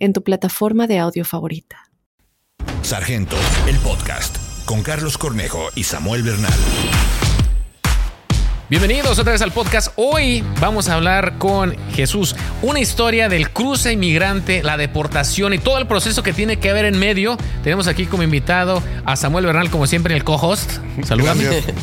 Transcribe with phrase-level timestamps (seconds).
[0.00, 1.90] en tu plataforma de audio favorita.
[2.82, 3.36] Sargento,
[3.68, 6.52] el podcast, con Carlos Cornejo y Samuel Bernal.
[8.70, 9.92] Bienvenidos otra vez al podcast.
[9.96, 15.78] Hoy vamos a hablar con Jesús, una historia del cruce inmigrante, la deportación y todo
[15.78, 17.36] el proceso que tiene que haber en medio.
[17.62, 20.70] Tenemos aquí como invitado a Samuel Bernal, como siempre, el co-host.
[21.04, 21.36] Saludos.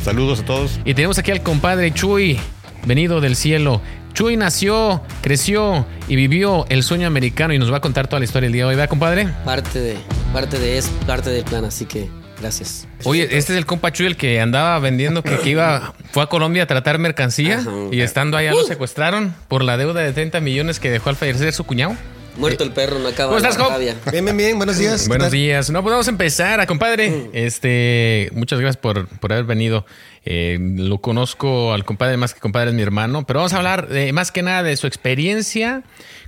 [0.04, 0.80] Saludos a todos.
[0.86, 2.40] Y tenemos aquí al compadre Chuy,
[2.86, 3.82] venido del cielo.
[4.18, 8.26] Chuy nació, creció y vivió el sueño americano y nos va a contar toda la
[8.26, 9.28] historia el día de hoy, ¿verdad, compadre?
[9.46, 9.96] Parte de,
[10.34, 12.10] parte de, es parte del plan, así que
[12.42, 12.88] gracias.
[13.04, 16.26] Oye, este es el compa Chuy, el que andaba vendiendo que, que iba, fue a
[16.26, 17.70] Colombia a tratar mercancía Ajá.
[17.92, 21.54] y estando allá lo secuestraron por la deuda de 30 millones que dejó al fallecer
[21.54, 21.96] su cuñado.
[22.38, 23.70] Muerto el perro, no acaba ¿Cómo estás, Job?
[23.70, 23.96] rabia.
[24.12, 24.58] Bien, bien, bien.
[24.58, 25.08] Buenos días.
[25.08, 25.70] Buenos días.
[25.72, 27.30] No, pues vamos a empezar, a compadre.
[27.34, 29.86] Este, muchas gracias por, por haber venido.
[30.30, 33.88] Eh, lo conozco al compadre, más que compadre es mi hermano, pero vamos a hablar
[33.88, 35.84] de, más que nada de su experiencia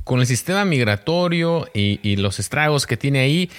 [0.05, 3.51] con el sistema migratorio y, y los estragos que tiene ahí.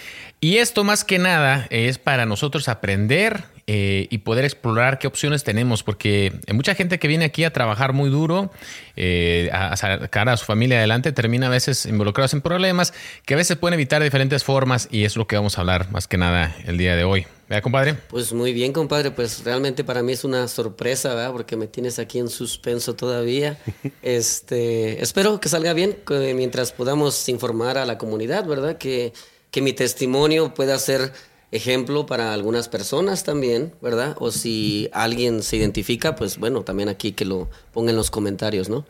[0.42, 5.44] Y esto más que nada es para nosotros aprender eh, y poder explorar qué opciones
[5.44, 8.50] tenemos, porque hay mucha gente que viene aquí a trabajar muy duro,
[8.96, 12.94] eh, a, sacar a su familia adelante, termina a veces involucrados en problemas
[13.26, 15.92] que a veces pueden evitar de diferentes formas y es lo que vamos a hablar
[15.92, 17.26] más que nada el día de hoy.
[17.48, 17.94] ¿Verdad, compadre?
[18.08, 19.10] Pues muy bien, compadre.
[19.10, 21.32] Pues realmente para mí es una sorpresa, ¿verdad?
[21.32, 23.58] Porque me tienes aquí en suspenso todavía.
[24.02, 25.98] Este, espero que salga bien
[26.34, 28.78] mientras podamos informar a la comunidad, ¿verdad?
[28.78, 29.12] Que,
[29.50, 31.12] que mi testimonio pueda ser
[31.52, 34.16] ejemplo para algunas personas también, ¿verdad?
[34.20, 38.68] O si alguien se identifica, pues bueno, también aquí que lo ponga en los comentarios,
[38.68, 38.86] ¿no?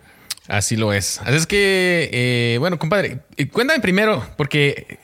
[0.48, 1.18] Así lo es.
[1.20, 4.98] Así es que, eh, bueno, compadre, eh, cuéntame primero, porque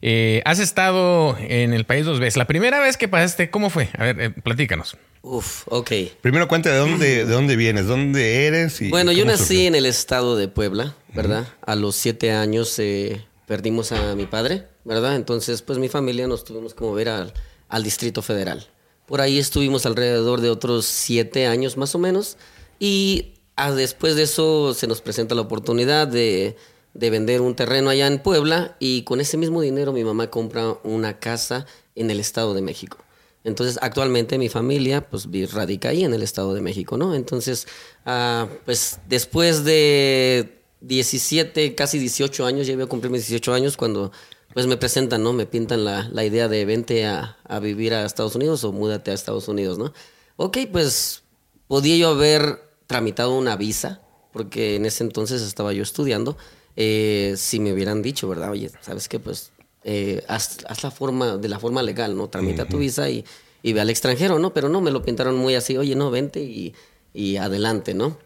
[0.00, 2.36] eh, has estado en el país dos veces.
[2.36, 3.88] La primera vez que pasaste, ¿cómo fue?
[3.98, 4.96] A ver, eh, platícanos.
[5.22, 5.92] Uf, ok.
[6.20, 9.68] Primero cuenta de dónde, de dónde vienes, dónde eres y Bueno, yo nací surgió.
[9.68, 11.46] en el estado de Puebla, ¿verdad?
[11.64, 15.14] A los siete años eh, perdimos a mi padre, ¿verdad?
[15.14, 17.34] Entonces, pues mi familia nos tuvimos que mover al,
[17.68, 18.66] al Distrito Federal.
[19.04, 22.38] Por ahí estuvimos alrededor de otros siete años más o menos.
[22.78, 26.56] Y ah, después de eso se nos presenta la oportunidad de,
[26.94, 28.74] de vender un terreno allá en Puebla.
[28.78, 33.04] Y con ese mismo dinero mi mamá compra una casa en el Estado de México.
[33.44, 37.14] Entonces, actualmente mi familia, pues, radica ahí en el Estado de México, ¿no?
[37.14, 37.68] Entonces,
[38.06, 43.76] ah, pues, después de 17, casi 18 años, ya iba a cumplir mis 18 años
[43.76, 44.12] cuando,
[44.52, 45.32] pues, me presentan, ¿no?
[45.32, 49.10] Me pintan la, la idea de vente a, a vivir a Estados Unidos o múdate
[49.10, 49.92] a Estados Unidos, ¿no?
[50.36, 51.22] Ok, pues,
[51.68, 54.00] podía yo haber tramitado una visa,
[54.32, 56.36] porque en ese entonces estaba yo estudiando,
[56.76, 58.50] eh, si me hubieran dicho, ¿verdad?
[58.50, 59.18] Oye, ¿sabes qué?
[59.18, 59.52] Pues
[59.84, 62.28] eh, haz, haz la forma, de la forma legal, ¿no?
[62.28, 63.24] Tramita tu visa y,
[63.62, 64.52] y ve al extranjero, ¿no?
[64.54, 66.74] Pero no, me lo pintaron muy así, oye, no, vente y,
[67.12, 68.16] y adelante, ¿no?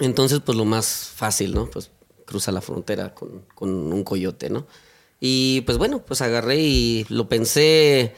[0.00, 1.66] Entonces, pues lo más fácil, ¿no?
[1.66, 1.90] Pues
[2.26, 4.66] cruza la frontera con, con un coyote, ¿no?
[5.20, 8.14] Y pues bueno, pues agarré y lo pensé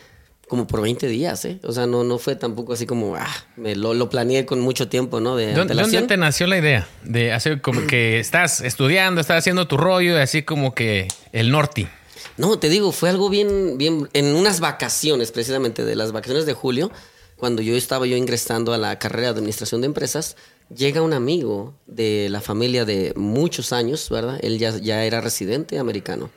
[0.49, 1.59] como por 20 días, ¿eh?
[1.65, 4.87] O sea, no, no fue tampoco así como, ah, me lo, lo planeé con mucho
[4.87, 5.35] tiempo, ¿no?
[5.35, 9.67] De ¿Dónde, dónde te nació la idea de hacer como que estás estudiando, estás haciendo
[9.67, 11.89] tu rollo y así como que el norte?
[12.37, 16.53] No, te digo, fue algo bien, bien, en unas vacaciones, precisamente de las vacaciones de
[16.53, 16.93] julio,
[17.37, 20.37] cuando yo estaba yo ingresando a la carrera de administración de empresas,
[20.75, 24.39] llega un amigo de la familia de muchos años, ¿verdad?
[24.43, 26.31] Él ya, ya era residente americano.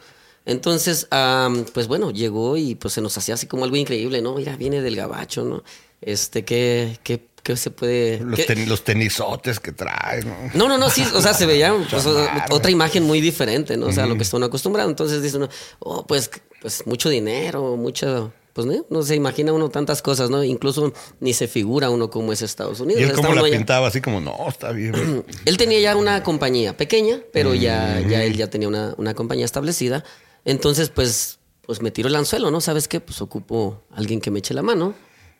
[0.45, 4.35] Entonces, am, pues bueno, llegó y pues se nos hacía así como algo increíble, ¿no?
[4.35, 5.63] Mira, viene del gabacho, ¿no?
[6.01, 8.19] Este, ¿qué, qué, qué se puede...?
[8.19, 10.35] Los, qué- ten- los tenisotes que traes, ¿no?
[10.53, 12.05] no, no, no, sí, o sea, se veía pues,
[12.51, 13.87] otra imagen muy diferente, ¿no?
[13.87, 14.87] O sea, a lo que está uno acostumbrado.
[14.89, 15.49] Entonces dice uno,
[15.79, 16.29] oh, pues,
[16.61, 20.41] pues mucho dinero, mucho, pues no, no se imagina uno tantas cosas, ¿no?
[20.41, 23.01] Incluso ni se figura uno cómo es Estados Unidos.
[23.01, 25.25] Y él como la allá- pintaba así como, no, está bien.
[25.45, 29.43] él tenía ya una compañía pequeña, pero ya, ya él ya tenía una, una compañía
[29.43, 30.05] establecida.
[30.45, 32.61] Entonces, pues, pues me tiró el anzuelo, ¿no?
[32.61, 33.01] ¿Sabes qué?
[33.01, 34.93] Pues ocupo a alguien que me eche la mano.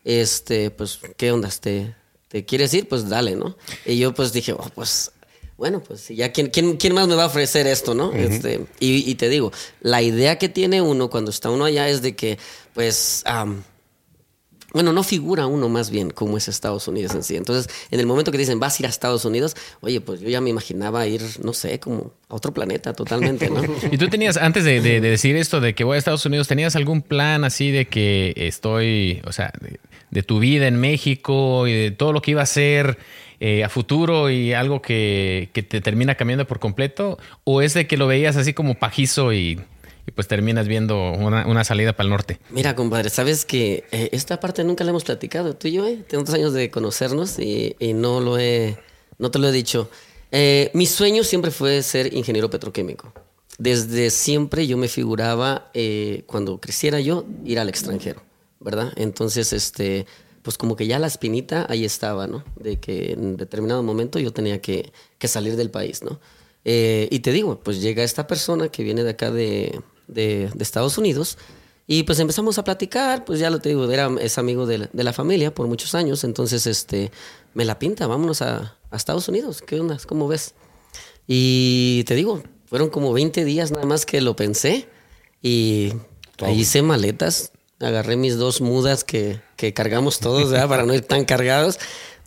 [0.04, 1.48] Este, pues, ¿qué onda?
[1.58, 1.94] ¿Te,
[2.28, 2.86] te quieres ir?
[2.86, 3.56] Pues dale, ¿no?
[3.86, 5.10] Y yo pues dije, oh, pues,
[5.56, 8.12] bueno, pues ya, ¿quién, quién, quién más me va a ofrecer esto, no?
[8.12, 12.02] este, y, y te digo, la idea que tiene uno cuando está uno allá es
[12.02, 12.38] de que,
[12.74, 13.62] pues, am,
[14.76, 17.34] bueno, no figura uno más bien cómo es Estados Unidos en sí.
[17.36, 20.28] Entonces, en el momento que dicen, vas a ir a Estados Unidos, oye, pues yo
[20.28, 23.62] ya me imaginaba ir, no sé, como a otro planeta totalmente, ¿no?
[23.90, 26.76] y tú tenías, antes de, de, decir esto de que voy a Estados Unidos, ¿tenías
[26.76, 29.80] algún plan así de que estoy, o sea, de,
[30.10, 32.98] de tu vida en México y de todo lo que iba a ser
[33.40, 37.18] eh, a futuro y algo que, que, te termina cambiando por completo?
[37.44, 39.60] ¿O es de que lo veías así como pajizo y,
[40.06, 42.38] y pues terminas viendo una, salida para el norte?
[42.50, 45.54] Mira, compadre, sabes que eh, esta parte nunca la hemos platicado.
[45.54, 48.76] Tú y yo, eh, tenemos años de conocernos y, y, no lo he,
[49.18, 49.90] no te lo he dicho.
[50.32, 53.12] Eh, mi sueño siempre fue ser ingeniero petroquímico.
[53.58, 58.22] Desde siempre yo me figuraba, eh, cuando creciera yo, ir al extranjero,
[58.60, 58.92] ¿verdad?
[58.96, 60.06] Entonces, este,
[60.46, 62.44] pues como que ya la espinita ahí estaba, ¿no?
[62.54, 66.20] De que en determinado momento yo tenía que, que salir del país, ¿no?
[66.64, 70.62] Eh, y te digo, pues llega esta persona que viene de acá de, de, de,
[70.62, 71.36] Estados Unidos
[71.88, 74.90] y pues empezamos a platicar, pues ya lo te digo, era, es amigo de la,
[74.92, 77.10] de la familia por muchos años, entonces este,
[77.52, 79.98] me la pinta, vámonos a, a Estados Unidos, ¿qué onda?
[80.06, 80.54] ¿Cómo ves?
[81.26, 84.86] Y te digo, fueron como 20 días nada más que lo pensé
[85.42, 85.92] y
[86.38, 87.50] ahí hice maletas,
[87.80, 90.68] agarré mis dos mudas que, que cargamos todos, ¿verdad?
[90.68, 91.78] para no ir tan cargados,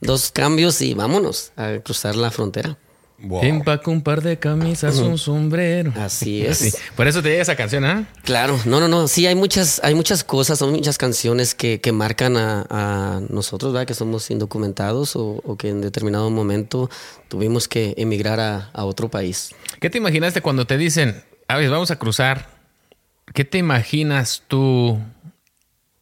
[0.02, 2.78] dos cambios y vámonos a cruzar la frontera.
[3.22, 3.44] Wow.
[3.44, 5.92] Empaco un par de camisas, un sombrero.
[5.98, 6.58] Así es.
[6.58, 6.72] Sí.
[6.96, 8.08] Por eso te llega esa canción, ¿ah?
[8.08, 8.22] ¿eh?
[8.24, 9.10] Claro, no, no, no.
[9.10, 13.74] Sí, hay muchas, hay muchas cosas, son muchas canciones que, que marcan a, a, nosotros,
[13.74, 13.86] ¿verdad?
[13.86, 16.90] Que somos indocumentados o, o, que en determinado momento
[17.28, 19.54] tuvimos que emigrar a, a otro país.
[19.82, 22.48] ¿Qué te imaginaste cuando te dicen, a ver, vamos a cruzar?
[23.34, 24.98] ¿Qué te imaginas tú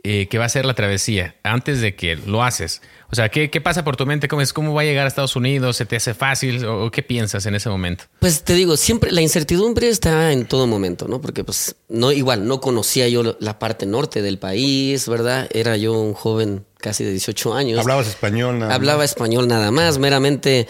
[0.03, 2.81] eh, que va a ser la travesía antes de que lo haces?
[3.09, 4.27] O sea, ¿qué, qué pasa por tu mente?
[4.27, 5.77] ¿Cómo, es, ¿Cómo va a llegar a Estados Unidos?
[5.77, 6.65] ¿Se te hace fácil?
[6.65, 8.03] ¿O, o qué piensas en ese momento?
[8.19, 11.21] Pues te digo, siempre la incertidumbre está en todo momento, ¿no?
[11.21, 15.47] Porque pues no igual, no conocía yo la parte norte del país, ¿verdad?
[15.53, 17.79] Era yo un joven casi de 18 años.
[17.79, 19.09] ¿Hablabas español nada Hablaba más?
[19.11, 20.67] español nada más, meramente...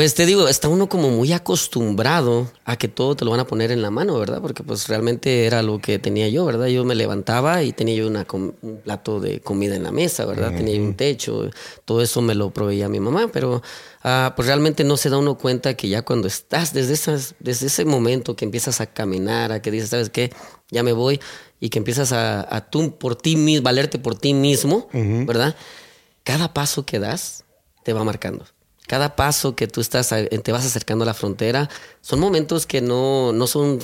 [0.00, 3.46] Pues te digo, está uno como muy acostumbrado a que todo te lo van a
[3.46, 4.40] poner en la mano, ¿verdad?
[4.40, 6.68] Porque pues realmente era lo que tenía yo, ¿verdad?
[6.68, 10.48] Yo me levantaba y tenía yo una un plato de comida en la mesa, ¿verdad?
[10.48, 10.56] Uh -huh.
[10.56, 11.50] Tenía yo un techo,
[11.84, 15.36] todo eso me lo proveía mi mamá, pero uh, pues realmente no se da uno
[15.36, 19.60] cuenta que ya cuando estás desde, esas, desde ese momento que empiezas a caminar, a
[19.60, 20.32] que dices, ¿sabes qué?
[20.70, 21.20] Ya me voy
[21.60, 25.26] y que empiezas a, a tú por ti mismo, valerte por ti mismo, uh -huh.
[25.26, 25.54] ¿verdad?
[26.24, 27.44] Cada paso que das
[27.84, 28.46] te va marcando
[28.90, 31.70] cada paso que tú estás, te vas acercando a la frontera,
[32.00, 33.78] son momentos que no, no son,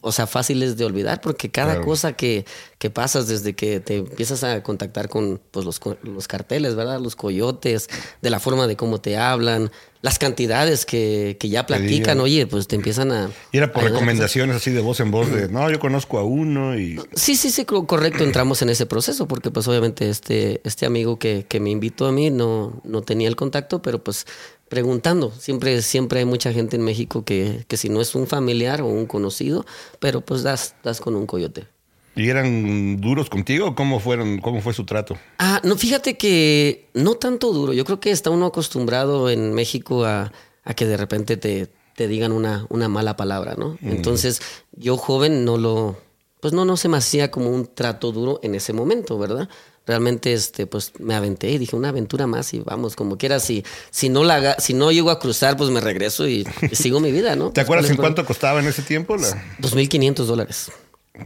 [0.00, 1.86] o sea, fáciles de olvidar, porque cada claro.
[1.86, 2.44] cosa que,
[2.78, 6.98] que, pasas desde que te empiezas a contactar con pues, los, los carteles, ¿verdad?
[6.98, 7.88] Los coyotes,
[8.20, 9.70] de la forma de cómo te hablan,
[10.02, 13.30] las cantidades que, que ya platican, oye, pues te empiezan a...
[13.52, 16.78] Y era por recomendaciones así de voz en voz de, no, yo conozco a uno
[16.78, 16.98] y...
[17.14, 21.44] Sí, sí, sí, correcto, entramos en ese proceso, porque pues obviamente este, este amigo que,
[21.46, 24.26] que me invitó a mí no, no tenía el contacto, pero pues
[24.70, 28.80] preguntando, siempre, siempre hay mucha gente en México que, que si no es un familiar
[28.80, 29.66] o un conocido,
[29.98, 31.66] pero pues das, das con un coyote.
[32.16, 33.74] ¿Y eran duros contigo?
[33.74, 34.38] ¿Cómo fueron?
[34.38, 35.16] ¿Cómo fue su trato?
[35.38, 37.72] Ah, no, fíjate que no tanto duro.
[37.72, 40.32] Yo creo que está uno acostumbrado en México a,
[40.64, 43.78] a que de repente te, te digan una, una, mala palabra, ¿no?
[43.80, 43.90] Mm.
[43.90, 44.42] Entonces,
[44.72, 45.98] yo joven no lo,
[46.40, 49.48] pues no, no se me hacía como un trato duro en ese momento, ¿verdad?
[49.86, 53.64] Realmente, este, pues me aventé y dije una aventura más y vamos, como quiera, si,
[53.90, 57.12] si no la si no llego a cruzar, pues me regreso y, y sigo mi
[57.12, 57.50] vida, ¿no?
[57.50, 59.16] ¿Te acuerdas en cuánto costaba en ese tiempo?
[59.16, 59.28] La...
[59.60, 60.70] 2.500 dólares.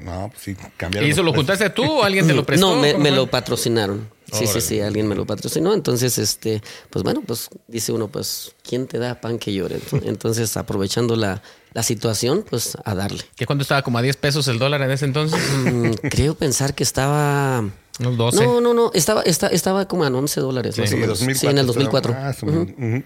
[0.01, 1.09] No, pues sí, cambiaron.
[1.09, 2.75] ¿Y eso lo juntaste tú o alguien te lo prestó?
[2.75, 4.09] No, me, me lo patrocinaron.
[4.33, 5.73] Sí, sí, sí, alguien me lo patrocinó.
[5.75, 9.79] Entonces, este, pues bueno, pues dice uno, pues, ¿quién te da pan que llore?
[10.05, 11.41] Entonces, aprovechando la,
[11.73, 13.23] la situación, pues a darle.
[13.37, 13.83] ¿Qué cuánto estaba?
[13.83, 15.41] ¿Como a 10 pesos el dólar en ese entonces?
[15.65, 17.65] Mm, creo pensar que estaba.
[18.01, 18.45] ¿Unos 12?
[18.45, 18.91] No, no, no.
[18.93, 20.75] Estaba, estaba, estaba como a 11 dólares.
[20.75, 21.19] Sí, más o menos.
[21.21, 22.13] 2004, sí, en el 2004.
[22.13, 22.69] Más o menos.
[22.69, 23.05] Uh -huh.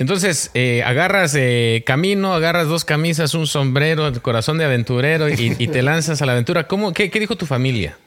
[0.00, 5.54] Entonces, eh, agarras eh, camino, agarras dos camisas, un sombrero, el corazón de aventurero y,
[5.58, 6.66] y te lanzas a la aventura.
[6.66, 7.98] ¿Cómo, qué, ¿Qué dijo tu familia?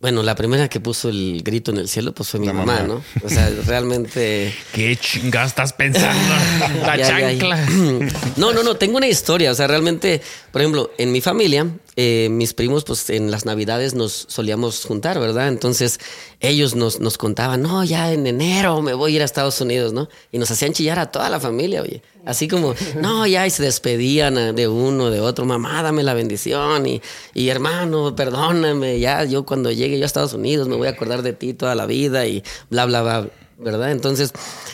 [0.00, 2.82] Bueno, la primera que puso el grito en el cielo, pues fue mi mamá, mamá,
[2.82, 3.04] ¿no?
[3.22, 4.52] O sea, realmente.
[4.72, 6.34] ¿Qué chingas estás pensando?
[6.86, 7.56] la ya, chancla.
[7.56, 8.20] Ya, ya.
[8.36, 9.52] No, no, no, tengo una historia.
[9.52, 11.64] O sea, realmente, por ejemplo, en mi familia,
[12.02, 15.48] eh, mis primos, pues en las navidades nos solíamos juntar, ¿verdad?
[15.48, 16.00] Entonces,
[16.40, 19.92] ellos nos, nos contaban, no, ya en enero me voy a ir a Estados Unidos,
[19.92, 20.08] ¿no?
[20.32, 22.02] Y nos hacían chillar a toda la familia, oye.
[22.24, 26.86] Así como, no, ya, y se despedían de uno, de otro, mamá, dame la bendición,
[26.86, 27.02] y,
[27.34, 31.20] y hermano, perdóname, ya, yo cuando llegue yo a Estados Unidos me voy a acordar
[31.20, 33.28] de ti toda la vida, y bla, bla, bla,
[33.58, 33.90] ¿verdad?
[33.90, 34.32] Entonces,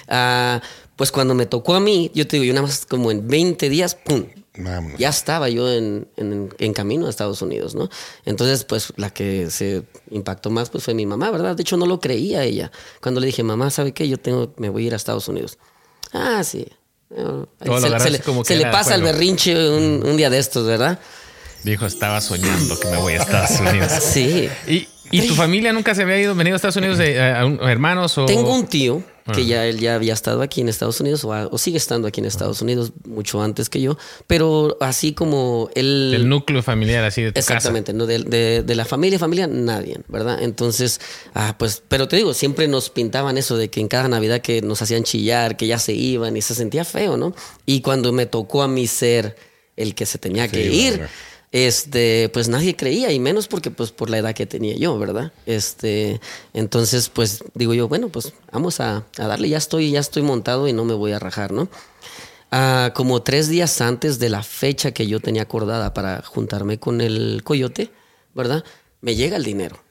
[0.09, 0.61] uh,
[0.95, 3.69] pues cuando me tocó a mí, yo te digo, yo nada más como en 20
[3.69, 4.27] días, ¡pum!
[4.59, 4.99] Vámonos.
[4.99, 7.89] ya estaba yo en, en- en camino a Estados Unidos, ¿no?
[8.25, 11.57] Entonces, pues la que se impactó más pues fue mi mamá, ¿verdad?
[11.57, 12.71] De hecho, no lo creía ella.
[13.03, 14.09] Cuando le dije, mamá, ¿sabe qué?
[14.09, 15.59] Yo tengo, me voy a ir a Estados Unidos.
[16.13, 16.67] Ah, sí.
[17.11, 17.49] Lo
[17.81, 19.17] se, se le, como que se le era pasa el juego.
[19.17, 20.99] berrinche un, un día de estos, ¿verdad?
[21.63, 23.93] Dijo, estaba soñando que me voy a Estados Unidos.
[24.01, 24.49] Sí.
[24.67, 27.47] ¿Y, y tu familia nunca se había ido, venido a Estados Unidos, de, a, a
[27.47, 28.27] un- hermanos o...?
[28.27, 29.03] Tengo un tío
[29.35, 29.45] que Ah.
[29.45, 32.21] ya él ya había estado aquí en Estados Unidos o, a- o sigue estando aquí
[32.21, 36.11] en Estados Unidos mucho antes que yo, pero así como él...
[36.13, 39.99] Del núcleo familiar, así de tu Exactamente, no de, de- de la familia, familia, nadie,
[40.09, 40.43] ¿verdad?
[40.43, 41.01] Entonces,
[41.35, 44.63] ah, pues, pero te digo, siempre nos pintaban eso de que en cada Navidad que
[44.63, 47.35] nos hacían chillar, que ya se iban y se sentía feo, ¿no?
[47.67, 49.37] Y cuando me tocó a mí ser
[49.77, 51.07] el que se tenía que ir.
[51.57, 55.33] Este, pues nadie creía, y menos porque, pues, por la edad que tenía yo, ¿verdad?
[55.47, 56.21] Este,
[56.53, 60.69] entonces, pues, digo yo, bueno, pues, vamos a, a darle, ya estoy, ya estoy montado
[60.69, 61.71] y no me voy a rajar, ¿no?
[62.51, 67.01] Ah, como tres días antes de la fecha que yo tenía acordada para juntarme con
[67.01, 67.91] el coyote,
[68.35, 68.63] ¿verdad?
[69.01, 69.83] Me llega el dinero,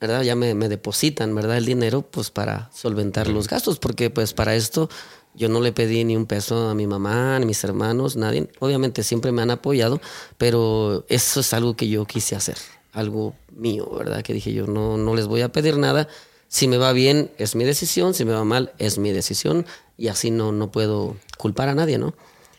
[0.00, 0.22] ¿verdad?
[0.22, 1.58] Ya me, me depositan, ¿verdad?
[1.58, 4.90] El dinero, pues para solventar los gastos, porque pues para esto
[5.34, 8.48] yo no le pedí ni un peso a mi mamá, ni mis hermanos, nadie.
[8.60, 10.00] Obviamente siempre me han apoyado,
[10.38, 12.56] pero eso es algo que yo quise hacer,
[12.92, 14.22] algo mío, ¿verdad?
[14.22, 16.08] Que dije yo, no, no les voy a pedir nada.
[16.48, 18.14] Si me va bien, es mi decisión.
[18.14, 19.66] Si me va mal, es mi decisión.
[19.96, 22.14] Y así no, no puedo culpar a nadie, ¿no?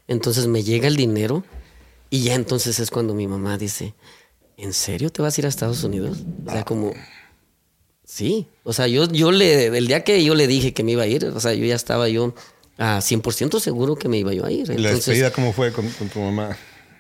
[0.08, 1.44] Entonces me llega el dinero
[2.10, 3.94] y ya entonces es cuando mi mamá dice,
[4.58, 6.20] ¿en serio te vas a ir a Estados Unidos?
[6.46, 6.94] O sea, como,
[8.04, 8.48] sí.
[8.64, 11.08] O sea, yo, yo le, el día que yo le dije que me iba a
[11.08, 12.34] ir, o sea, yo ya estaba yo
[12.78, 14.68] a 100% seguro que me iba yo a ir.
[14.68, 16.58] ¿La Entonces, despedida cómo fue con, con tu mamá?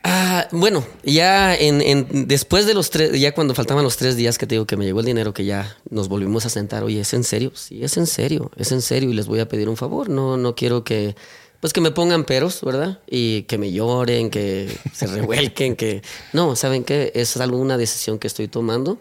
[0.08, 4.38] Ah, bueno, ya en, en- después de los tres, ya cuando faltaban los tres días
[4.38, 7.00] que te digo que me llegó el dinero, que ya nos volvimos a sentar, oye,
[7.01, 7.51] ¿es en serio?
[7.55, 10.08] Sí, es en serio, es en serio y les voy a pedir un favor.
[10.10, 11.15] No, no quiero que,
[11.60, 13.00] pues que me pongan peros, ¿verdad?
[13.08, 16.03] Y que me lloren, que se revuelquen, que...
[16.34, 17.12] No, ¿saben qué?
[17.15, 19.00] Es algo, una decisión que estoy tomando.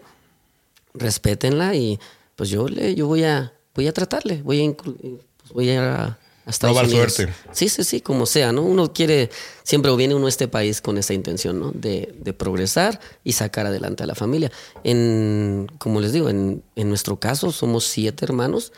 [0.93, 1.99] Respétenla y
[2.35, 6.49] pues yo le, yo voy a, voy a tratarle, voy a, pues, voy a, a
[6.49, 7.13] Estados Probar Unidos.
[7.13, 7.33] suerte.
[7.51, 8.61] Sí, sí, sí, como sea, ¿no?
[8.61, 9.29] Uno quiere,
[9.63, 11.71] siempre viene uno a este país con esa intención, ¿no?
[11.71, 14.51] De, de progresar y sacar adelante a la familia.
[14.83, 18.73] En, como les digo, en, en nuestro caso somos siete hermanos.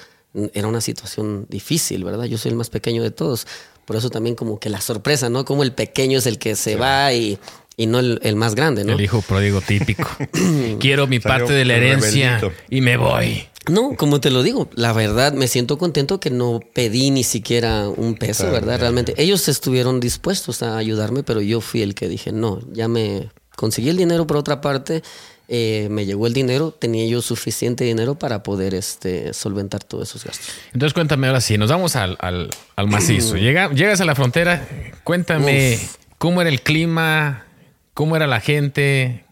[0.53, 2.25] Era una situación difícil, ¿verdad?
[2.25, 3.47] Yo soy el más pequeño de todos.
[3.85, 5.45] Por eso también como que la sorpresa, ¿no?
[5.45, 7.39] Como el pequeño es el que se va y,
[7.75, 8.93] y no el, el más grande, ¿no?
[8.93, 10.09] El hijo pródigo típico.
[10.79, 13.47] Quiero mi Salió parte de la herencia y me voy.
[13.69, 17.87] No, como te lo digo, la verdad me siento contento que no pedí ni siquiera
[17.89, 18.67] un peso, Claro, ¿verdad?
[18.67, 18.81] claro.
[18.81, 23.29] Realmente ellos estuvieron dispuestos a ayudarme, pero yo fui el que dije, no, ya me
[23.55, 25.01] conseguí el dinero por otra parte,
[25.49, 30.23] eh, me llegó el dinero, tenía yo suficiente dinero para poder este, solventar todos esos
[30.25, 30.47] gastos.
[30.73, 33.35] Entonces cuéntame ahora sí, nos vamos al, al, al macizo.
[33.37, 34.67] Llega, llegas a la frontera,
[35.03, 35.79] cuéntame
[36.17, 37.45] cómo era el clima,
[37.93, 39.23] cómo era la gente,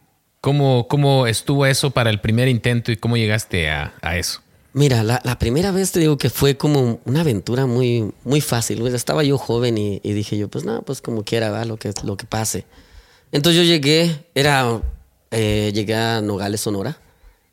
[0.46, 4.42] cómo, cómo estuvo eso para el primer intento y cómo llegaste a, a eso.
[4.74, 8.80] Mira, la, la primera vez te digo que fue como una aventura muy, muy fácil.
[8.82, 8.94] güey.
[8.94, 11.92] Estaba yo joven y, y dije yo, pues nada, pues como quiera, va, lo que,
[12.04, 12.66] lo que pase.
[13.32, 14.82] Entonces yo llegué, era,
[15.32, 17.00] eh, llegué a Nogales, Sonora.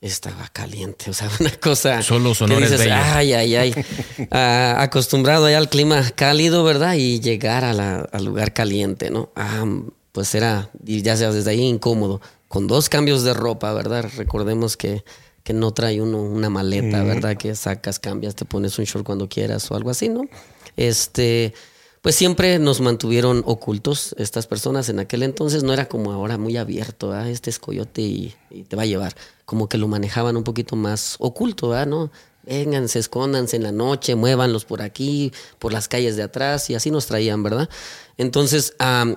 [0.03, 2.03] Estaba caliente, o sea, una cosa.
[2.03, 3.01] Solo que Sonora es dices, bello.
[3.03, 3.75] Ay, ay, ay.
[4.31, 6.95] Ah, acostumbrado ya al clima cálido, ¿verdad?
[6.95, 9.31] Y llegar a la- al lugar caliente, ¿no?
[9.37, 9.65] Ah,
[10.11, 12.21] pues era, ya sea desde ahí incómodo.
[12.53, 14.11] Con dos cambios de ropa, ¿verdad?
[14.15, 15.07] Recordemos que,
[15.43, 17.39] que no trae uno una maleta, ¿verdad?
[17.39, 20.25] Que sacas, cambias, te pones un short cuando quieras o algo así, ¿no?
[20.77, 21.55] Este,
[22.03, 24.91] pues siempre nos mantuvieron ocultos estas personas.
[24.91, 27.31] En aquel entonces no era como ahora muy abierto, ¿ah?
[27.31, 29.15] Este es coyote y, y te va a llevar.
[29.47, 31.87] Como que lo manejaban un poquito más oculto, ¿ah?
[31.87, 32.13] ¿No?
[32.43, 36.91] Vénganse, escóndanse en la noche, muévanlos por aquí, por las calles de atrás, y así
[36.91, 37.71] nos traían, ¿verdad?
[38.19, 38.75] Entonces,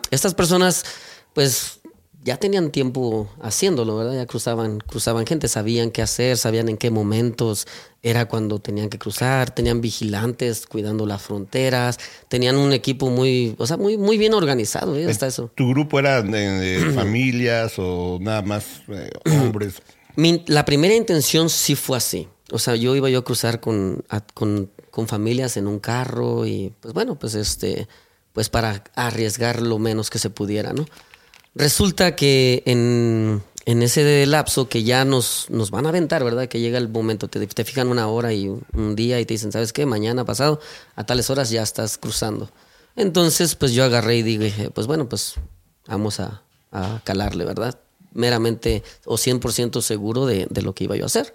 [0.09, 0.85] estas personas,
[1.33, 1.81] pues
[2.25, 4.15] ya tenían tiempo haciéndolo, ¿verdad?
[4.15, 7.67] Ya cruzaban, cruzaban gente, sabían qué hacer, sabían en qué momentos
[8.01, 13.67] era cuando tenían que cruzar, tenían vigilantes cuidando las fronteras, tenían un equipo muy, o
[13.67, 15.05] sea, muy, muy bien organizado, ¿eh?
[15.09, 15.51] Hasta eso.
[15.55, 19.75] ¿Tu grupo era de, de familias o nada más eh, hombres?
[20.15, 22.27] Mi- la primera intención sí fue así.
[22.51, 26.47] O sea, yo iba yo a cruzar con, a- con, con familias en un carro
[26.47, 27.87] y pues bueno, pues este,
[28.33, 30.85] pues para arriesgar lo menos que se pudiera, ¿no?
[31.55, 36.47] Resulta que en, en ese lapso que ya nos, nos van a aventar, ¿verdad?
[36.47, 39.53] Que llega el momento, te, te fijan una hora y un, día y te dicen,
[39.53, 39.85] ¿sabes qué?
[39.85, 40.59] Mañana pasado,
[40.95, 42.51] a tales horas ya estás cruzando.
[42.97, 45.35] Entonces, pues yo agarré y dije, pues bueno, pues
[45.87, 47.79] vamos a, a calarle, ¿verdad?
[48.13, 51.33] Meramente o 100% seguro de, de lo que iba yo a hacer.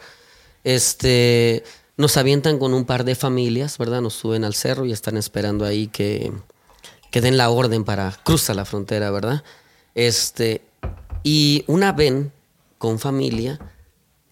[0.64, 1.64] Este,
[1.96, 4.02] nos avientan con un par de familias, ¿verdad?
[4.02, 6.30] Nos suben al cerro y están esperando ahí que,
[7.10, 9.42] que den la orden para cruzar la frontera, ¿verdad?
[9.94, 10.62] Este,
[11.22, 12.32] y una ven
[12.78, 13.58] con familia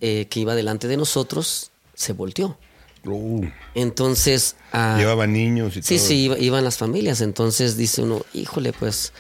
[0.01, 2.57] eh, que iba delante de nosotros se volteó.
[3.05, 6.07] Uh, Entonces, ah, llevaba niños y Sí, todo.
[6.07, 7.21] sí, iba- iban las familias.
[7.21, 9.13] Entonces dice uno, híjole, pues,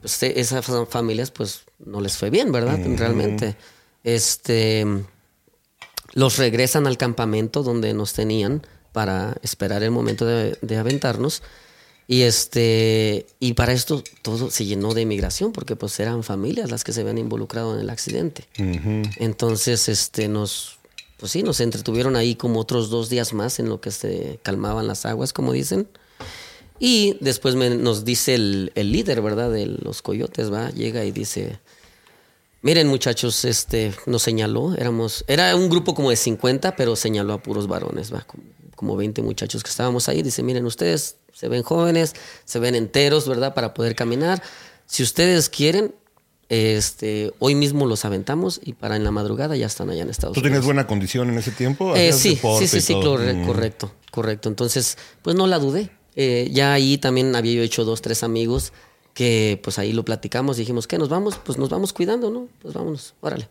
[0.00, 2.78] pues, e- esas fa- familias, pues, no les fue bien, ¿verdad?
[2.96, 3.56] Realmente.
[4.04, 4.86] Este,
[6.14, 8.62] los regresan al campamento donde nos tenían
[8.92, 11.42] para esperar el momento de, de aventarnos.
[12.08, 16.84] Y este, y para esto todo se llenó de inmigración, porque pues eran familias las
[16.84, 18.44] que se habían involucrado en el accidente.
[19.16, 20.78] Entonces, este, nos,
[21.16, 24.86] pues sí, nos entretuvieron ahí como otros dos días más en lo que se calmaban
[24.86, 25.88] las aguas, como dicen.
[26.78, 29.50] Y después me- nos dice el, el líder, ¿verdad?
[29.50, 31.58] De los coyotes, va, llega y dice,
[32.62, 37.42] miren muchachos, este, nos señaló, éramos, era un grupo como de 50, pero señaló a
[37.42, 38.42] puros varones, va, como,
[38.76, 40.22] como 20 muchachos que estábamos ahí.
[40.22, 42.14] Dice, miren ustedes, se ven jóvenes,
[42.46, 43.52] se ven enteros, ¿verdad?
[43.52, 44.42] Para poder caminar.
[44.86, 45.94] Si ustedes quieren,
[46.48, 50.34] este, hoy mismo los aventamos y para en la madrugada ya están allá en Estados
[50.34, 50.52] ¿Tú Unidos.
[50.52, 51.94] tenías buena condición en ese tiempo?
[51.94, 53.46] Eh, ¿Hacías sí, sí, sí, y sí, Mm.
[53.46, 54.48] correcto, correcto.
[54.48, 55.90] Entonces, pues no la dudé.
[56.14, 58.72] Eh, ya ahí también había yo hecho dos, tres amigos
[59.12, 60.96] que pues ahí lo platicamos, dijimos, ¿qué?
[60.98, 61.38] ¿Nos vamos?
[61.44, 62.48] Pues nos vamos cuidando, ¿no?
[62.62, 63.48] Pues vámonos, órale.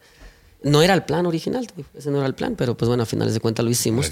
[0.64, 3.34] No era el plan original, ese no era el plan, pero pues bueno, a finales
[3.36, 4.12] de cuentas lo hicimos.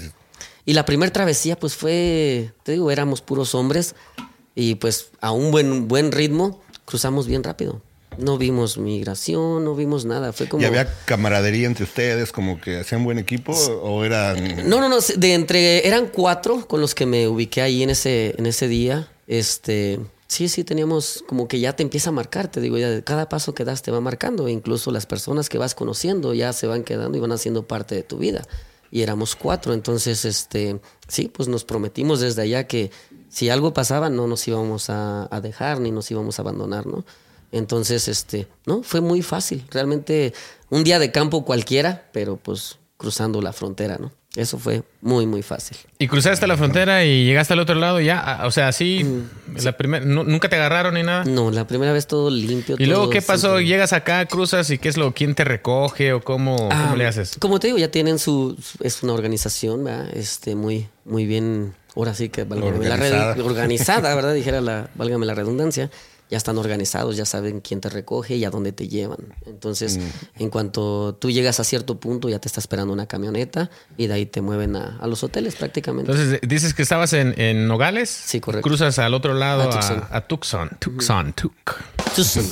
[0.64, 3.94] Y la primera travesía pues fue, te digo, éramos puros hombres
[4.54, 7.82] y pues a un buen, buen ritmo cruzamos bien rápido.
[8.18, 10.32] No vimos migración, no vimos nada.
[10.32, 10.62] Fue como...
[10.62, 14.68] ¿Y había camaradería entre ustedes, como que hacían buen equipo o eran...
[14.68, 14.98] No, no, no.
[15.16, 19.08] De entre eran cuatro con los que me ubiqué ahí en ese, en ese día.
[19.26, 22.48] Este, sí, sí, teníamos como que ya te empieza a marcar.
[22.48, 24.48] Te digo, ya cada paso que das te va marcando.
[24.48, 28.04] Incluso las personas que vas conociendo ya se van quedando y van haciendo parte de
[28.04, 28.46] tu vida.
[28.94, 29.74] Y éramos cuatro.
[29.74, 32.92] Entonces, este, sí, pues nos prometimos desde allá que
[33.28, 37.04] si algo pasaba no nos íbamos a, dejar ni nos íbamos a abandonar, ¿no?
[37.50, 39.64] Entonces, este, no, fue muy fácil.
[39.68, 40.32] Realmente
[40.70, 44.12] un día de campo cualquiera, pero pues cruzando la frontera, ¿no?
[44.36, 45.76] Eso fue muy, muy fácil.
[45.98, 48.18] Y cruzaste la frontera y llegaste al otro lado ya.
[48.18, 51.24] ah, O sea, así, Mm, la primer- nu- nunca te agarraron ni nada.
[51.24, 52.74] No, la primera vez todo limpio.
[52.78, 53.60] Y luego, ¿qué pasó?
[53.60, 57.06] Llegas acá, cruzas y qué es lo, quién te recoge o cómo, cómo Ah, le
[57.06, 57.36] haces.
[57.38, 60.08] Como te digo, ya tienen su, es una organización, ¿verdad?
[60.16, 63.44] Este, muy, muy bien, ahora sí que válgame la red- Organizada.
[63.44, 64.34] organizada, ¿verdad?
[64.34, 65.90] Dijera la, válgame la redundancia.
[66.30, 69.34] Ya están organizados, ya saben quién te recoge y a dónde te llevan.
[69.46, 70.42] Entonces, Mm.
[70.42, 74.14] en cuanto tú llegas a cierto punto, ya te está esperando una camioneta y de
[74.14, 76.10] ahí te mueven a, a los hoteles prácticamente.
[76.10, 78.08] Entonces, dices que estabas en, en Nogales.
[78.10, 78.66] Sí, correcto.
[78.68, 79.66] Cruzas al otro lado A
[80.16, 80.70] a Tucson.
[80.78, 80.78] Tucson.
[80.78, 81.54] Tucson, Tuc.
[82.16, 82.44] Tucson.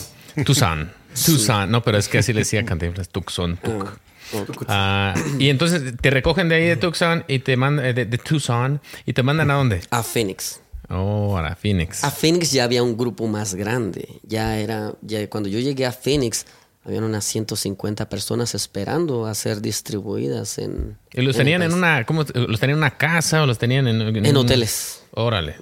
[0.44, 0.92] Tucson.
[1.26, 1.70] Tucson.
[1.70, 3.08] No, pero es que así le decía Cantinflas.
[3.08, 3.98] Tucson, Tuc.
[4.34, 4.64] Ok.
[4.68, 8.16] Ah, y entonces te recogen de ahí de Tucson y te mandan eh, de, de
[8.18, 9.82] Tucson y te mandan a dónde?
[9.90, 10.60] A Phoenix.
[10.88, 12.04] Oh, a Phoenix.
[12.04, 14.20] A Phoenix ya había un grupo más grande.
[14.24, 16.46] Ya era, ya cuando yo llegué a Phoenix,
[16.84, 20.98] habían unas 150 personas esperando a ser distribuidas en.
[21.12, 23.86] ¿Y los en tenían en una, cómo, los tenían en una casa o los tenían
[23.86, 24.98] en, En un- hoteles.
[25.14, 25.56] Órale.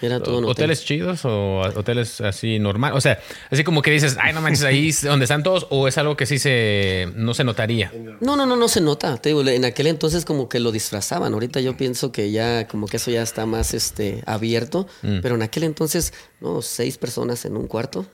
[0.00, 2.92] Era todo en ¿Hoteles chidos o hoteles así normal?
[2.94, 3.18] O sea,
[3.50, 6.16] así como que dices, ay, no manches, ahí es donde están todos, o es algo
[6.16, 7.92] que sí se, no se notaría.
[8.20, 9.16] No, no, no, no se nota.
[9.16, 11.32] Te digo, en aquel entonces como que lo disfrazaban.
[11.34, 14.86] Ahorita yo pienso que ya, como que eso ya está más este, abierto.
[15.02, 15.18] Mm.
[15.20, 18.06] Pero en aquel entonces, no, seis personas en un cuarto.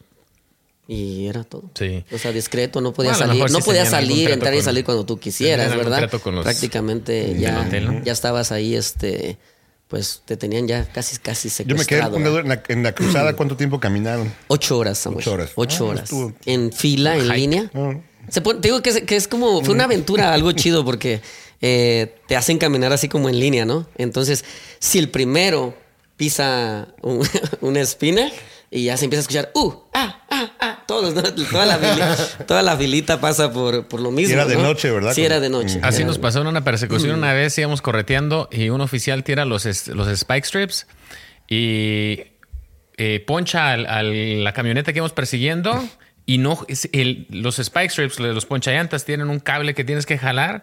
[0.91, 1.71] Y era todo.
[1.75, 2.03] Sí.
[2.11, 4.85] O sea, discreto, no podías Bueno, a lo salir, no algún salir, entrar y salir
[4.85, 6.11] cuando tú quisieras, ¿verdad?
[6.23, 8.03] con los- Prácticamente ya, hotel, ¿no?
[8.05, 9.37] ya estabas ahí, este,
[9.87, 12.39] pues te tenían ya casi, casi Yo me quedé secuestrado.
[12.41, 13.37] en la, en la cruzada.
[13.37, 14.33] ¿Cuánto tiempo caminaron?
[14.49, 15.21] Ocho horas, Samuel.
[15.21, 15.51] Ocho horas.
[15.57, 16.05] Ocho Ah, horas.
[16.05, 17.37] estuvo- En fila, en Hike.
[17.37, 17.71] línea.
[17.75, 17.95] Ah.
[18.31, 21.21] Se pone- te digo que es, que es como, fue una aventura, algo chido, porque
[21.61, 23.87] eh, te hacen caminar así como en línea, ¿no?
[23.99, 24.43] Entonces,
[24.79, 25.75] si el primero
[26.17, 27.27] pisa un-
[27.61, 28.31] una espina
[28.71, 30.48] y ya se empieza a escuchar, uh, ah, ah,
[30.89, 31.23] todos, ¿no?
[31.23, 34.33] Toda la, fili- toda la filita pasa por, por lo mismo.
[34.35, 34.63] era de ¿no?
[34.63, 35.13] noche, ¿verdad?
[35.13, 35.79] Sí, era de noche.
[35.83, 37.19] Así Era- nos pasó en una persecución Mm.
[37.19, 40.87] una vez, íbamos correteando y un oficial tira los, los spike strips
[41.47, 42.23] y
[42.97, 45.87] eh, poncha al- a la camioneta que íbamos persiguiendo
[46.29, 50.19] y no es el- los spike strips, los ponchallantas tienen un cable que tienes que
[50.19, 50.63] jalar,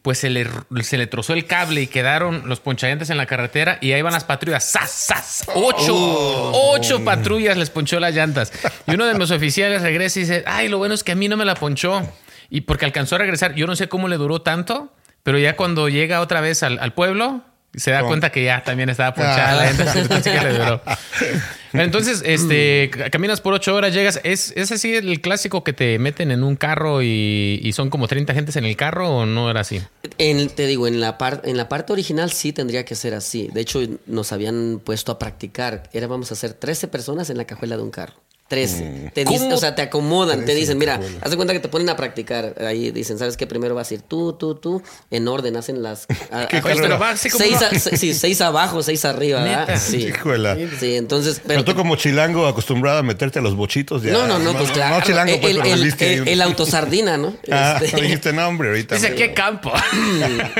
[0.00, 0.48] pues se le,
[0.80, 4.14] se le trozó el cable y quedaron los ponchallantas en la carretera y ahí van
[4.14, 5.44] las patrullas, ¡zas, zas!
[5.54, 8.52] Ocho, ocho patrullas les ponchó las llantas.
[8.86, 11.28] Y uno de los oficiales regresa y dice, ay, lo bueno es que a mí
[11.28, 12.00] no me la ponchó.
[12.48, 15.90] Y porque alcanzó a regresar, yo no sé cómo le duró tanto, pero ya cuando
[15.90, 17.42] llega otra vez al, al pueblo,
[17.74, 18.10] Se da ¿Cómo?
[18.10, 19.98] cuenta que ya también estaba ponchada la gente.
[20.00, 20.82] entonces, le duró.
[21.72, 24.20] Entonces, este, caminas por ocho horas, llegas.
[24.24, 28.08] ¿Es, ¿Es así el clásico que te meten en un carro y, y son como
[28.08, 29.80] 30 gentes en el carro o no era así?
[30.18, 33.48] En- te digo, en la, par- en la parte original sí tendría que ser así.
[33.54, 35.84] De hecho, nos habían puesto a practicar.
[35.94, 38.14] Era vamos a hacer 13 personas en la cajuela de un carro.
[38.52, 39.12] 13.
[39.14, 41.68] Te dicen, o sea, te acomodan, te 13 dicen, mira, haz de cuenta que te
[41.70, 42.54] ponen a practicar.
[42.62, 43.46] Ahí dicen, ¿sabes qué?
[43.46, 46.06] Primero vas a ir tú, tú, tú, en orden, hacen las...
[46.30, 49.06] a- ¿Qué a- Oye, pero va así como seis, a- se- sí, seis abajo, seis
[49.06, 49.80] arriba, ¿verdad?
[49.82, 50.08] Sí.
[50.08, 50.58] Híjola.
[50.78, 51.36] Sí, entonces...
[51.46, 54.12] Pero Pero tú como chilango acostumbrado a meterte a los bochitos ya.
[54.12, 54.96] no, no, no, pues claro.
[54.96, 57.34] No chilango, pues, el, el, el- un- el autosardina, ¿no?
[57.50, 58.96] Ah, Este, dijiste nombre ahorita.
[58.96, 59.72] Dice, ¿qué campo?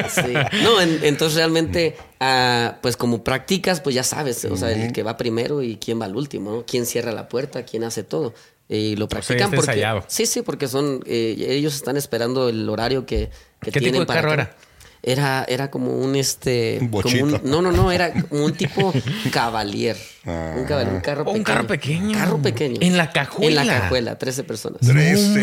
[0.08, 0.32] Sí.
[0.62, 5.02] No, en- entonces realmente, ah, pues como practicas, pues ya sabes, o sea, el que
[5.02, 6.64] va primero y quién va al último, ¿no?
[6.64, 8.32] Quién cierra la puerta, quién hace todo.
[8.68, 9.72] Y lo practican porque...
[9.72, 10.04] ensayado.
[10.06, 11.02] Sí, sí, porque son...
[11.04, 13.28] eh, ellos están esperando el horario que,
[13.60, 14.56] que ¿Qué tipo tienen de para carro era?
[15.02, 16.78] Era, era como un este.
[16.78, 18.92] Como no, no, no, era como un tipo
[19.32, 19.96] cavalier.
[20.24, 20.54] Ah.
[20.56, 21.38] un cavalier, un carro pequeño.
[21.38, 22.12] un carro pequeño.
[22.18, 22.76] Carro pequeño.
[22.80, 23.62] En la cajuela.
[23.62, 24.80] En la cajuela, 13 personas.
[24.80, 25.40] Trece.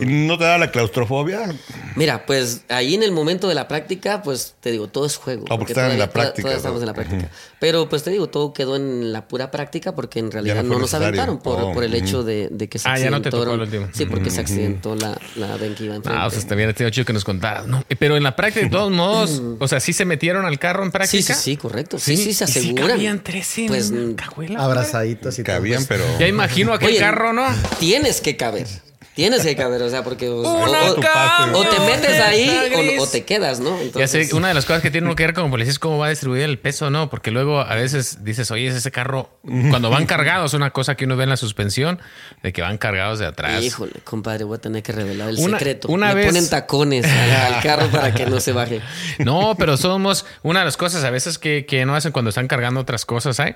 [0.00, 1.54] ¿Y no te da la claustrofobia?
[1.96, 5.44] Mira, pues ahí en el momento de la práctica, pues te digo, todo es juego.
[5.48, 7.30] Ah, porque estaban en la toda- práctica, todavía estamos en la práctica.
[7.60, 10.80] Pero pues te digo, todo quedó en la pura práctica porque en realidad no no,
[10.80, 13.30] nos aventaron por, Oh, por el hecho de, de que se Ah, ya no te
[13.30, 13.68] tocó accidentaron.
[13.74, 13.96] el último.
[13.96, 16.18] Sí, porque se accidentó la, la ven que iba enfrente.
[16.20, 17.66] Ah, o sea, también tenido chido que nos contabas.
[17.68, 20.82] No, pero en la práctica, de todos modos, o sea, sí se metieron al carro
[20.82, 21.34] en sí, práctica.
[21.34, 21.98] sí, sí, correcto.
[21.98, 22.88] Sí, Sí, sí, se ¿y sí aseguran.
[22.88, 24.64] cabían 13 en pues cajuela?
[24.64, 25.56] Abrazaditos y todo.
[25.56, 26.04] Cabían, pero.
[26.18, 27.46] Ya imagino aquel Oye, carro, ¿no?
[27.78, 28.66] Tienes que caber.
[29.14, 33.76] Tienes que caber, o sea, porque o, te metes ahí o, o te quedas, ¿no?
[33.78, 35.78] Ya Entonces, sé, una de las cosas que tiene uno que ver como policía es
[35.78, 37.08] cómo va a distribuir el peso, ¿no?
[37.10, 41.04] Porque luego a veces dices, oye, es ese carro, cuando van cargados, una cosa que
[41.04, 42.00] uno ve en la suspensión,
[42.42, 43.62] de que van cargados de atrás.
[43.62, 45.88] Híjole, compadre, voy a tener que revelar el Una- secreto.
[45.88, 48.80] una Le vez- ponen tacones al, al carro para que no se baje.
[49.18, 52.48] No, pero somos una de las cosas a veces que, que no hacen cuando están
[52.48, 53.54] cargando otras cosas, ¿hay?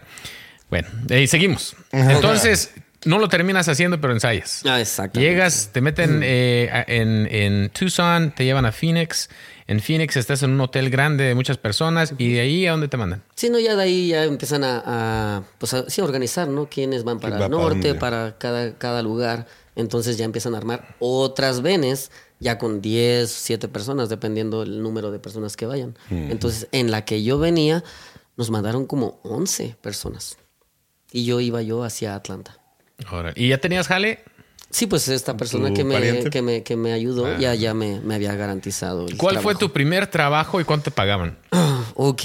[0.71, 1.75] Bueno, y seguimos.
[1.93, 2.73] Entonces,
[3.05, 4.63] no lo terminas haciendo, pero ensayas.
[4.67, 5.21] Ah, exacto.
[5.21, 9.29] Llegas, te meten eh, a- en, en Tucson, te llevan a Phoenix.
[9.67, 12.89] En Phoenix estás en un hotel grande de muchas personas y de ahí a dónde
[12.89, 13.23] te mandan.
[13.35, 16.69] Sí, no, ya de ahí ya empiezan a, a, pues a, sí, a organizar, ¿no?
[16.71, 19.47] Quiénes van para va el norte, para cada, cada lugar.
[19.77, 25.11] Entonces ya empiezan a armar otras venes, ya con 10, 7 personas, dependiendo el número
[25.11, 25.97] de personas que vayan.
[26.11, 27.85] Entonces, en la que yo venía,
[28.37, 30.37] nos mandaron como 11 personas.
[31.13, 32.58] Y yo iba yo hacia Atlanta.
[33.35, 34.21] ¿Y ya tenías jale?
[34.71, 38.01] Sí, pues esta persona ¿Tu que me, que me, que me ayudó ya, ya me,
[38.01, 39.07] me había garantizado.
[39.07, 41.39] el ¿Cuál fue tu primer trabajo y cuánto te pagaban?
[41.95, 42.23] Ok.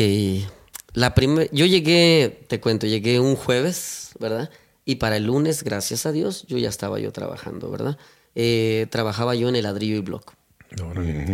[0.93, 4.51] La primer, yo llegué, te cuento, llegué un jueves, ¿verdad?
[4.85, 7.97] Y para el lunes, gracias a Dios, yo ya estaba yo trabajando, ¿verdad?
[8.35, 10.33] Eh, trabajaba yo en el ladrillo y block.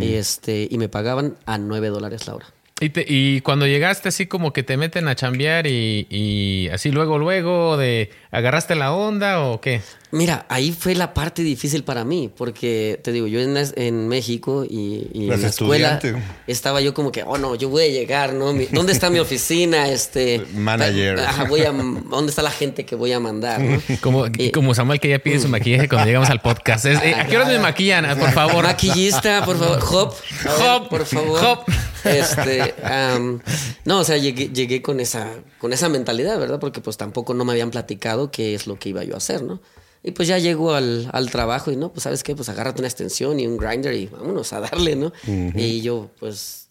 [0.00, 2.46] y, este, y me pagaban a 9 dólares la hora.
[2.80, 6.90] Y, te- y cuando llegaste así como que te meten a chambear y, y así
[6.90, 9.82] luego, luego de agarraste la onda o qué?
[10.12, 15.06] Mira, ahí fue la parte difícil para mí, porque te digo, yo en, México y,
[15.14, 16.32] en la escuela estudiante.
[16.48, 18.52] estaba yo como que, oh no, yo voy a llegar, ¿no?
[18.52, 19.88] Mi- ¿Dónde está mi oficina?
[19.88, 21.20] Este, Manager.
[21.20, 23.60] Ajá, voy a, ¿Dónde está la gente que voy a mandar?
[23.60, 23.80] ¿no?
[24.00, 26.86] Como, Y- como Samuel que ya pide su maquillaje cuando llegamos al podcast.
[26.86, 28.04] Es, eh, ¿A qué hora me maquillan?
[28.04, 28.64] Ah, Por favor.
[28.64, 29.78] Maquillista, por favor.
[29.90, 30.14] Hop.
[30.60, 30.88] Hop.
[30.88, 31.44] Por favor.
[31.44, 31.58] Hop.
[32.04, 33.40] Este, am,
[33.84, 36.58] no, o sea, llegué, llegué con esa, con esa mentalidad, ¿verdad?
[36.58, 39.42] Porque pues tampoco no me habían platicado qué es lo que iba yo a hacer,
[39.42, 39.60] ¿no?
[40.02, 42.88] Y pues ya llego al, al trabajo y no, pues sabes qué, pues agárrate una
[42.88, 45.12] extensión y un grinder y vámonos a darle, ¿no?
[45.26, 46.68] Y yo, pues,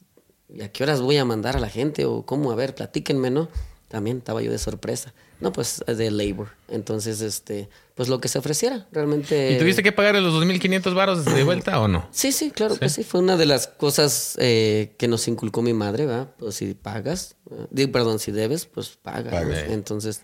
[0.54, 2.06] ¿y a qué horas voy a mandar a la gente?
[2.06, 3.50] O cómo, a ver, platíquenme, ¿no?
[3.88, 5.14] También estaba yo de sorpresa.
[5.40, 6.50] No, pues de labor.
[6.68, 9.54] Entonces, este, pues lo que se ofreciera, realmente.
[9.54, 12.08] ¿Y tuviste que pagarle los 2.500 varos de vuelta o no?
[12.12, 13.04] Sí, sí, claro que sí.
[13.04, 16.30] Fue una de las cosas eh, que nos inculcó mi madre, ¿verdad?
[16.38, 17.36] Pues si pagas,
[17.76, 19.32] eh, perdón, si debes, pues paga.
[19.32, 19.64] Pagas.
[19.70, 20.24] Entonces,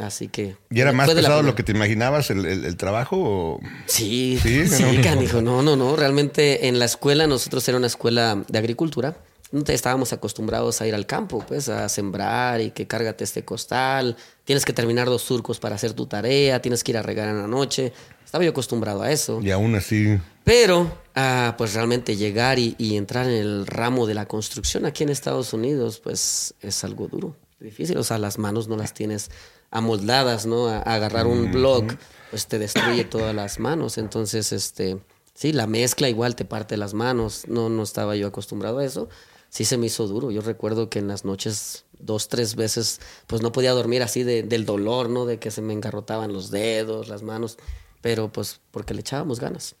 [0.00, 0.56] así que...
[0.70, 3.16] ¿Y era más pesado lo que te imaginabas el, el- el trabajo?
[3.18, 3.60] O...
[3.86, 5.02] Sí, Sí, sí, no.
[5.02, 5.40] canijo.
[5.42, 5.96] No, no, no.
[5.96, 9.16] Realmente en la escuela, nosotros era una escuela de agricultura.
[9.52, 13.44] No te- estábamos acostumbrados a ir al campo, pues, a sembrar y que cárgate este
[13.44, 14.16] costal.
[14.44, 16.62] Tienes que terminar dos surcos para hacer tu tarea.
[16.62, 17.92] Tienes que ir a regar en la noche.
[18.24, 19.40] Estaba yo acostumbrado a eso.
[19.42, 20.18] Y aún así.
[20.44, 25.02] Pero, ah, pues realmente llegar y, y entrar en el ramo de la construcción aquí
[25.02, 27.96] en Estados Unidos, pues es algo duro, difícil.
[27.98, 29.30] O sea, las manos no las tienes
[29.70, 30.68] amoldadas, ¿no?
[30.68, 31.94] A, a agarrar un block,
[32.30, 33.98] pues te destruye todas las manos.
[33.98, 34.98] Entonces, este,
[35.34, 37.44] sí, la mezcla igual te parte las manos.
[37.48, 39.08] No, no estaba yo acostumbrado a eso.
[39.48, 40.30] Sí se me hizo duro.
[40.30, 44.42] Yo recuerdo que en las noches dos, tres veces, pues no podía dormir así de-
[44.44, 45.26] del dolor, ¿no?
[45.26, 47.58] De que se me engarrotaban los dedos, las manos.
[48.00, 49.74] Pero pues porque le echábamos ganas.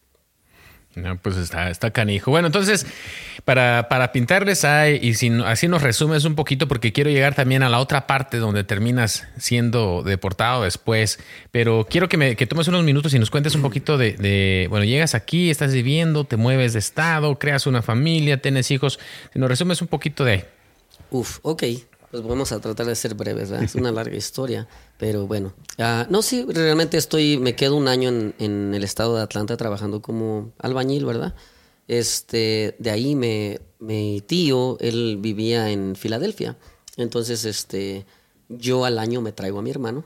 [0.96, 2.32] No, pues está, está canijo.
[2.32, 2.84] Bueno, entonces,
[3.44, 7.62] para, para pintarles hay, y si, así nos resumes un poquito, porque quiero llegar también
[7.62, 11.20] a la otra parte donde terminas siendo deportado después,
[11.52, 14.66] pero quiero que, me, que tomes unos minutos y nos cuentes un poquito de, de,
[14.68, 18.98] bueno, llegas aquí, estás viviendo, te mueves de estado, creas una familia, tienes hijos,
[19.32, 20.44] si nos resumes un poquito de ahí.
[21.10, 21.62] Uf, ok.
[22.10, 23.64] Pues vamos a tratar de ser breves, ¿verdad?
[23.64, 24.66] Es una larga historia,
[24.98, 25.52] pero bueno.
[25.78, 29.56] Ah, no, sí, realmente estoy, me quedo un año en, en el estado de Atlanta
[29.56, 31.34] trabajando como albañil, ¿verdad?
[31.86, 36.56] Este, de ahí me, mi tío, él vivía en Filadelfia.
[36.96, 38.06] Entonces, este,
[38.48, 40.04] yo al año me traigo a mi hermano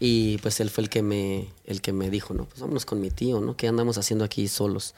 [0.00, 3.00] y pues él fue el que me, el que me dijo, no, pues vámonos con
[3.00, 3.56] mi tío, ¿no?
[3.56, 4.94] ¿Qué andamos haciendo aquí solos?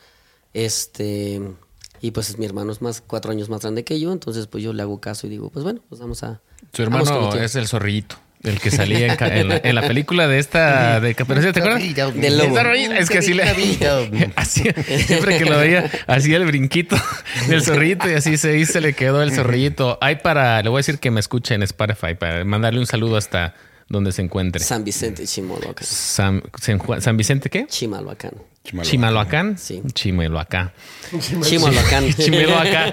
[0.52, 1.40] Este,
[2.00, 4.72] y pues mi hermano es más, cuatro años más grande que yo, entonces pues yo
[4.72, 6.40] le hago caso y digo, pues bueno, pues vamos a...
[6.72, 8.16] Su hermano es el zorrillito.
[8.42, 11.82] El que salía en, la, en la película de esta de Caperucita, ¿te acuerdas?
[12.14, 12.56] Del lobo.
[12.56, 14.74] El zorrillito, Es que así le hacía-
[15.06, 16.96] siempre que lo veía, hacía el brinquito
[17.48, 19.98] del zorrillito y así se, y se le quedó el zorrillito.
[20.00, 23.18] Hay para, le voy a decir que me escuche en Spotify para mandarle un saludo
[23.18, 23.54] hasta
[23.90, 24.64] donde se encuentre.
[24.64, 25.86] San Vicente Chimalhuacán.
[25.86, 27.66] San, San Juan- ¿San Vicente qué?
[27.66, 28.32] Chimalhuacán.
[28.82, 29.58] Chimalhuacán.
[29.58, 29.82] Sí.
[29.92, 30.72] Chimalhuacán.
[31.42, 32.12] Chimalhuacán.
[32.14, 32.92] Chimalhuacán.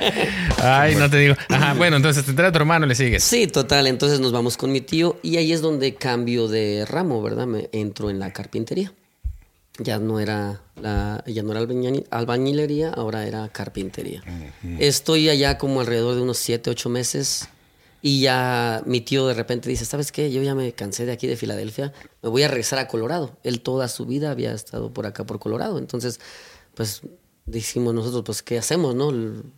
[0.62, 1.36] Ay, no te digo.
[1.50, 3.24] Ajá, bueno, entonces te trae a tu hermano y le sigues.
[3.24, 3.88] Sí, total.
[3.88, 7.46] Entonces nos vamos con mi tío y ahí es donde cambio de ramo, ¿verdad?
[7.48, 8.92] Me entro en la carpintería.
[9.80, 14.24] Ya no era la, ya no era albañi- albañilería, ahora era carpintería.
[14.80, 17.48] Estoy allá como alrededor de unos 7, 8 meses
[18.08, 20.32] y ya mi tío de repente dice, ¿sabes qué?
[20.32, 21.92] Yo ya me cansé de aquí de Filadelfia,
[22.22, 23.38] me voy a regresar a Colorado.
[23.44, 25.78] Él toda su vida había estado por acá, por Colorado.
[25.78, 26.22] Entonces,
[26.74, 27.02] pues
[27.46, 29.12] dijimos nosotros, pues, ¿qué hacemos, no?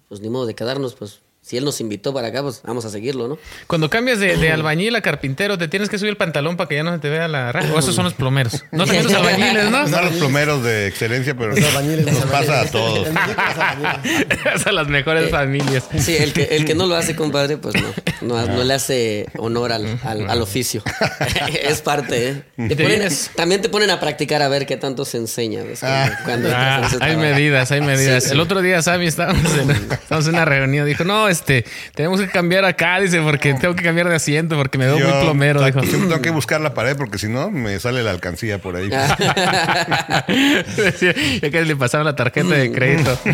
[0.07, 2.91] Pues ni modo de quedarnos, pues, si él nos invitó para acá, pues vamos a
[2.91, 3.39] seguirlo, ¿no?
[3.65, 6.75] Cuando cambias de, de albañil a carpintero, te tienes que subir el pantalón para que
[6.75, 7.73] ya no se te vea la raja.
[7.73, 8.63] O esos son los plomeros.
[8.71, 9.87] No también los albañiles, ¿no?
[9.87, 13.07] No los plomeros de excelencia, pero Los albañiles, nos los pasa a todos.
[14.63, 15.85] Son las mejores familias.
[15.97, 17.89] Sí, el que, el que no lo hace, compadre, pues no.
[18.21, 20.83] No, no le hace honor al, al, al oficio.
[21.63, 22.43] es parte, ¿eh?
[22.67, 25.63] Te ponen- también te ponen a practicar a ver qué tanto se enseña.
[25.63, 25.79] ¿ves?
[25.79, 27.19] Cuando, cuando Ah, estás en ese hay trabajo.
[27.35, 28.23] medidas, hay medidas.
[28.23, 28.35] Sí, sí.
[28.35, 30.85] El otro día, Sammy, estábamos en, estábamos en una reunión.
[30.85, 34.77] Dijo, no, este, tenemos que cambiar acá, dice, porque tengo que cambiar de asiento, porque
[34.77, 35.63] me veo muy plomero.
[35.63, 35.81] Dijo.
[35.81, 38.89] siempre tengo que buscar la pared porque si no me sale la alcancía por ahí.
[40.77, 43.17] Decía, ya que le pasaron la tarjeta de crédito.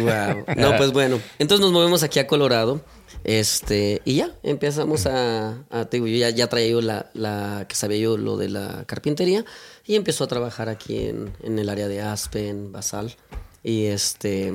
[0.00, 0.44] Wow.
[0.56, 1.20] No, pues bueno.
[1.38, 2.82] Entonces nos movemos aquí a Colorado.
[3.24, 7.66] Este, y ya, empezamos a, a- te digo, yo ya, ya traía yo la, la,
[7.68, 9.44] que sabía yo lo de la carpintería
[9.86, 13.14] y empezó a trabajar aquí en, en el área de Aspen, Basal.
[13.62, 14.54] Y este,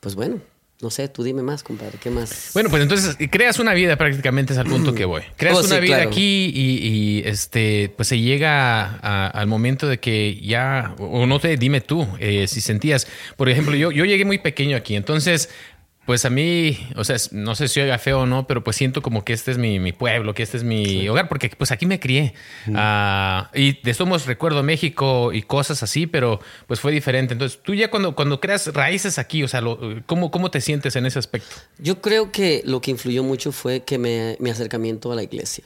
[0.00, 0.40] pues bueno,
[0.80, 2.50] no sé, tú dime más, compadre, ¿qué más?
[2.54, 5.22] Bueno, pues entonces creas una vida prácticamente es al punto que voy.
[5.36, 6.10] Creas Oh, una vida claro.
[6.10, 11.40] aquí y, y, este, pues se llega a- al momento de que ya, o no
[11.40, 15.50] te, dime tú, eh, si sentías, por ejemplo, yo, yo llegué muy pequeño aquí, entonces,
[16.08, 19.02] pues a mí, o sea, no sé si oiga feo o no, pero pues siento
[19.02, 21.84] como que este es mi, mi pueblo, que este es mi hogar, porque pues aquí
[21.84, 22.32] me crié.
[22.74, 27.34] Ah, y de somos recuerdo México y cosas así, pero pues fue diferente.
[27.34, 30.96] Entonces, tú ya cuando, cuando creas raíces aquí, o sea, lo- ¿cómo, ¿cómo te sientes
[30.96, 31.54] en ese aspecto?
[31.78, 35.64] Yo creo que lo que influyó mucho fue que me, mi acercamiento a la iglesia.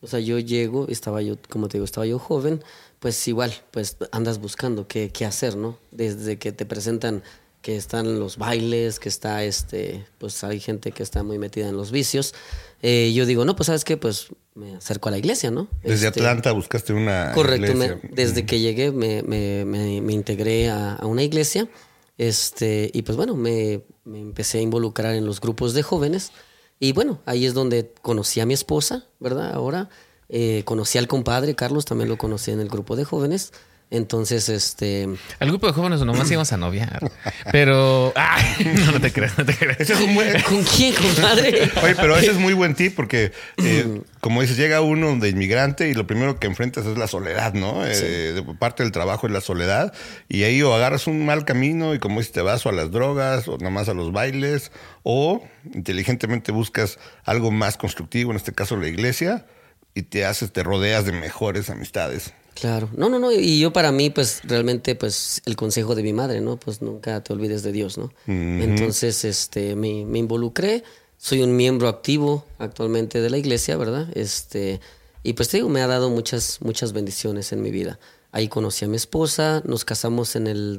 [0.00, 2.62] O sea, yo llego, estaba yo, como te digo, estaba yo joven,
[3.00, 5.80] pues igual, pues andas buscando qué, qué hacer, ¿no?
[5.90, 7.24] Desde que te presentan
[7.62, 11.76] que están los bailes, que está este, pues hay gente que está muy metida en
[11.76, 12.34] los vicios.
[12.82, 15.68] Eh, yo digo, no, pues sabes qué, pues me acerco a la iglesia, ¿no?
[15.82, 18.10] Desde Este, Atlanta buscaste una Correcto, me- iglesia.
[18.12, 21.68] desde que llegué me, me- me- me integré a, a una iglesia
[22.16, 26.32] este, y pues bueno, me, me empecé a involucrar en los grupos de jóvenes
[26.80, 29.52] y bueno, ahí es donde conocí a mi esposa, ¿verdad?
[29.52, 29.88] Ahora
[30.28, 33.52] eh, conocí al compadre, Carlos también lo conocí en el grupo de jóvenes,
[33.90, 35.08] entonces este...
[35.38, 37.10] Al grupo de jóvenes nomás íbamos a noviar.
[37.52, 38.12] Pero.
[38.16, 39.80] Ay, no, no te creas, no te creas.
[39.80, 41.70] Ese es un buen- ¿Con quién, compadre?
[41.82, 45.88] Oye, pero ese es muy buen tip porque, eh, como dices, llega uno de inmigrante
[45.88, 47.84] y lo primero que enfrentas es la soledad, ¿no?
[47.86, 49.92] Eh, de parte del trabajo es la soledad
[50.28, 52.90] y ahí o agarras un mal camino y como dices, te vas o a las
[52.90, 54.70] drogas o nada más a los bailes
[55.02, 59.46] o inteligentemente buscas algo más constructivo, en este caso la iglesia,
[59.94, 62.34] y te haces, te rodeas de mejores amistades.
[62.60, 66.12] Claro, no, no, no, y yo para mí, pues realmente, pues el consejo de mi
[66.12, 66.58] madre, ¿no?
[66.58, 68.12] Pues nunca te olvides de Dios, ¿no?
[68.26, 70.82] Entonces, este, me, me involucré,
[71.18, 74.08] soy un miembro activo actualmente de la iglesia, ¿verdad?
[74.14, 74.80] Este,
[75.22, 78.00] y pues te digo, me ha dado muchas, muchas bendiciones en mi vida.
[78.32, 80.78] Ahí conocí a mi esposa, nos casamos en el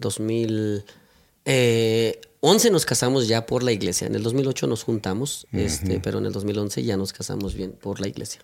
[2.41, 6.25] 2011 nos casamos ya por la iglesia, en el 2008 nos juntamos, este, pero en
[6.25, 8.41] el 2011 ya nos casamos bien por la iglesia.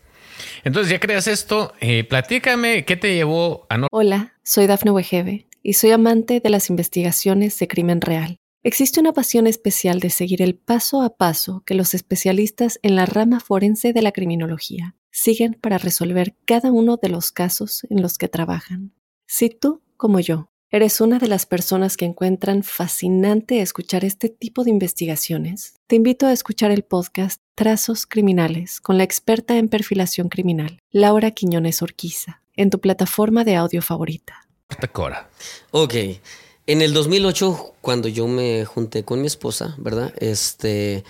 [0.66, 1.74] Entonces, ya creas esto.
[1.80, 3.88] eh, platícame qué te llevó a no.
[3.92, 8.38] Hola, soy Dafne Wegebe y soy amante de las investigaciones de crimen real.
[8.64, 13.06] Existe una pasión especial de seguir el paso a paso que los especialistas en la
[13.06, 18.18] rama forense de la criminología siguen para resolver cada uno de los casos en los
[18.18, 18.92] que trabajan.
[19.26, 24.64] Si tú, como yo, eres una de las personas que encuentran fascinante escuchar este tipo
[24.64, 30.30] de investigaciones, te invito a escuchar el podcast Trazos Criminales con la experta en perfilación
[30.30, 34.48] criminal, Laura Quiñones Orquiza, en tu plataforma de audio favorita.
[34.92, 35.30] Cora.
[35.72, 35.94] Ok.
[36.68, 40.14] En el 2008, cuando yo me junté con mi esposa, ¿verdad?
[40.18, 41.04] Este,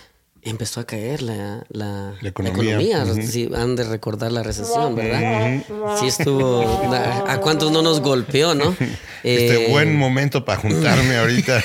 [0.46, 3.04] empezó a caer la, la, La economía.
[3.28, 5.64] Sí, han de recordar la recesión, ¿verdad?
[6.00, 6.94] Sí estuvo...
[6.94, 8.76] ¿A a cuántos no nos golpeó, no?
[9.26, 11.64] Este Eh, buen momento para juntarme ahorita.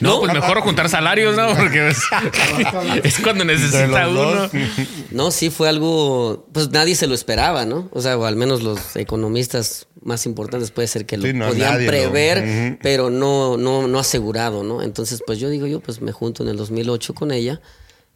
[0.00, 1.54] No, pues mejor juntar salarios, ¿no?
[1.54, 1.98] Porque es,
[3.04, 4.22] es cuando necesita los uno.
[4.34, 4.50] dos.
[5.10, 7.88] No, sí fue algo, pues nadie se lo esperaba, ¿no?
[7.92, 11.48] O sea, o al menos los economistas más importantes puede ser que lo Sí, no,
[11.48, 14.82] podían lo- prever, pero no, no, no asegurado, ¿no?
[14.82, 17.60] Entonces, pues yo digo yo, pues me junto en el 2008 con ella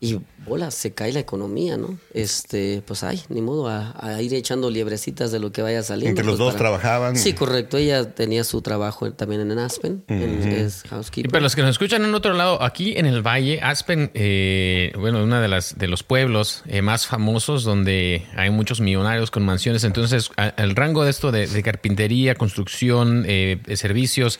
[0.01, 1.99] y bola, se cae la economía, ¿no?
[2.15, 6.11] Este, pues ay, ni modo, a, a ir echando liebrecitas de lo que vaya saliendo.
[6.11, 7.17] Entre los pues, dos trabajaban.
[7.17, 7.77] Sí, correcto.
[7.79, 11.31] Ella tenía su trabajo también en Aspen, en- es Y housekeeper.
[11.33, 15.23] para los que nos escuchan en otro lado, aquí en el Valle, Aspen, eh, bueno,
[15.25, 19.83] una de las de los pueblos eh, más famosos donde hay muchos millonarios con mansiones.
[19.83, 24.39] Entonces, a- el rango de esto de, de carpintería, construcción, eh, de servicios,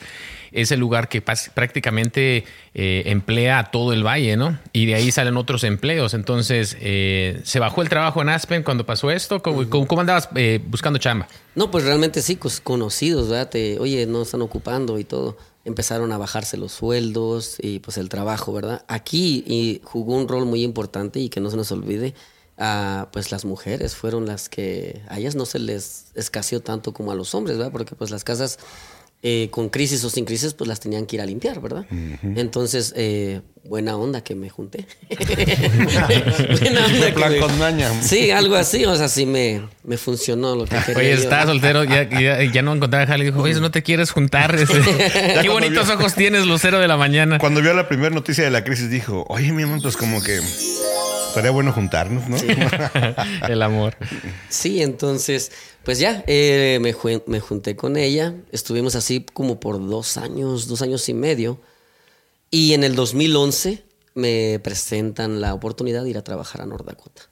[0.51, 4.57] es el lugar que prácticamente eh, emplea a todo el valle, ¿no?
[4.73, 6.13] Y de ahí salen otros empleos.
[6.13, 9.41] Entonces, eh, se bajó el trabajo en Aspen cuando pasó esto.
[9.41, 11.27] ¿Cómo, andabas eh, buscando chamba?
[11.55, 13.49] No, pues realmente sí, conocidos, ¿verdad?
[13.49, 15.37] Te, oye, no están ocupando y todo.
[15.65, 18.85] Empezaron a bajarse los sueldos y pues el trabajo, ¿verdad?
[18.87, 22.15] Aquí y jugó un rol muy importante y que no se nos olvide,
[22.57, 27.11] ah, pues las mujeres fueron las que a ellas no se les escaseó tanto como
[27.11, 27.71] a los hombres, ¿verdad?
[27.71, 28.57] Porque pues las casas
[29.21, 31.85] eh, con crisis o sin crisis pues las tenían que ir a limpiar, ¿verdad?
[32.23, 34.85] Entonces, eh, buena onda que me junté.
[36.61, 37.89] buena onda que plan me- con maña.
[38.01, 40.97] Sí, algo así, o sea, sí me, me funcionó lo que quería.
[40.97, 43.25] Oye, estaba soltero, ya, ya, ya no encontraba a Jale.
[43.25, 44.55] Dijo, oye, no te quieres juntar.
[44.59, 47.39] Este, Qué bonitos ojos tienes, Lucero de la mañana.
[47.39, 50.39] Cuando vio la primera noticia de la crisis dijo, oye, mi amor, pues como que
[51.27, 52.37] estaría bueno juntarnos, ¿no?
[53.47, 53.95] El amor.
[54.49, 55.51] Sí, entonces,
[55.83, 56.95] pues ya, eh, me,
[57.27, 58.33] me junté con ella.
[58.51, 61.59] Estuvimos así como por dos años, dos años y medio.
[62.51, 63.83] Y en el 2011
[64.15, 67.23] me presentan la oportunidad de ir a trabajar a North Dakota.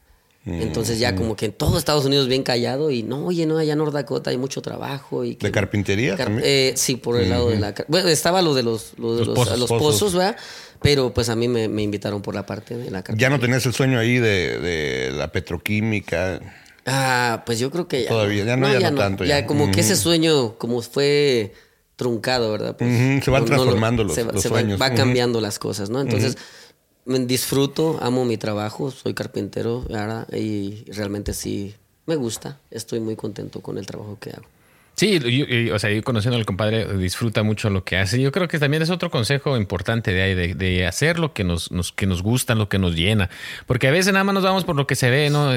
[0.50, 3.74] Entonces ya como que en todo Estados Unidos bien callado y no, oye, no, allá
[3.74, 5.26] en North Dakota hay mucho trabajo.
[5.26, 6.46] Y que- ¿De carpintería Car- también?
[6.48, 7.76] eh, sí, por el lado de la...
[7.90, 9.60] Bueno, estaba lo de los, lo de Los los, pozos.
[9.60, 9.94] los Pozos.
[9.96, 10.38] pozos, ¿verdad?
[10.82, 13.40] Pero pues a mí me, me invitaron por la parte de la Ya no carpintería.
[13.42, 16.40] tenías el sueño ahí de, de la petroquímica.
[16.89, 18.10] Ah, pues yo creo que ya.
[18.10, 19.45] Todavía, ya no, ya no tanto, Ya, ya.
[19.45, 21.54] como que ese sueño, como fue
[21.97, 22.78] truncado, ¿verdad?
[22.78, 24.82] Pues, Ujú, se van no- no lo- transformando los- se va- los se va- sueños.
[24.82, 24.95] Va, Ujú.
[24.95, 26.00] cambiando las cosas, ¿no?
[26.00, 26.38] Entonces,
[27.06, 30.28] me disfruto, amo mi trabajo, soy carpintero, ¿verdad?
[30.34, 32.60] Y realmente sí me gusta.
[32.71, 34.45] Estoy muy contento con el trabajo que hago.
[35.00, 38.20] Sí, yo- yo- o sea, yo conociendo al compadre disfruta mucho lo que hace.
[38.20, 41.44] Yo creo que también es otro consejo importante de ahí, de, de hacer lo que
[41.44, 43.30] nos, nos- que nos gusta, lo que nos llena.
[43.68, 45.52] Porque a veces nada más nos vamos por lo que se ve, ¿no?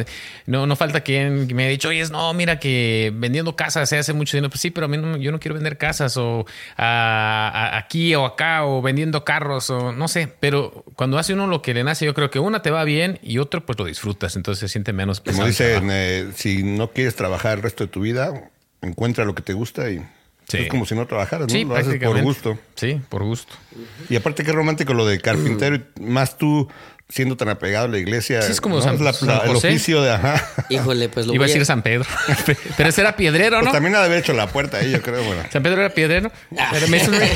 [0.44, 4.12] No, no falta quien me haya dicho, oye, no, mira que vendiendo casas se hace
[4.12, 4.50] mucho dinero.
[4.50, 6.44] Pues sí, pero a mí no, yo no quiero vender casas o
[6.76, 10.29] a- a- aquí o acá o vendiendo carros o no sé.
[10.40, 13.18] Pero cuando hace uno lo que le nace, yo creo que una te va bien
[13.22, 14.37] y otro pues lo disfrutas.
[14.37, 17.85] Entonces se siente menos Como pesado el dicen, eh, si no quieres trabajar el resto
[17.85, 18.50] de tu vida,
[18.82, 20.02] encuentra lo que te gusta y
[20.48, 20.58] Sí.
[20.58, 21.52] es como si no trabajaras, ¿no?
[21.52, 22.58] Sí, lo haces por gusto.
[22.74, 23.54] Sí, por gusto.
[24.08, 26.68] Y aparte qué romántico lo de carpintero, y más tú
[27.08, 28.42] siendo tan apegado a la iglesia.
[28.42, 28.82] Sí, es como ¿no?
[28.82, 30.44] San- la- San el oficio de ajá.
[30.68, 32.04] Híjole, pues lo Iba a decir San Pedro.
[32.76, 33.72] Pero ese era piedrero, Pues ¿no?
[33.72, 35.42] también ha de haber hecho la puerta ahí, yo creo, bueno.
[35.52, 36.32] San Pedro era piedrero.
[36.50, 37.28] Era masonry.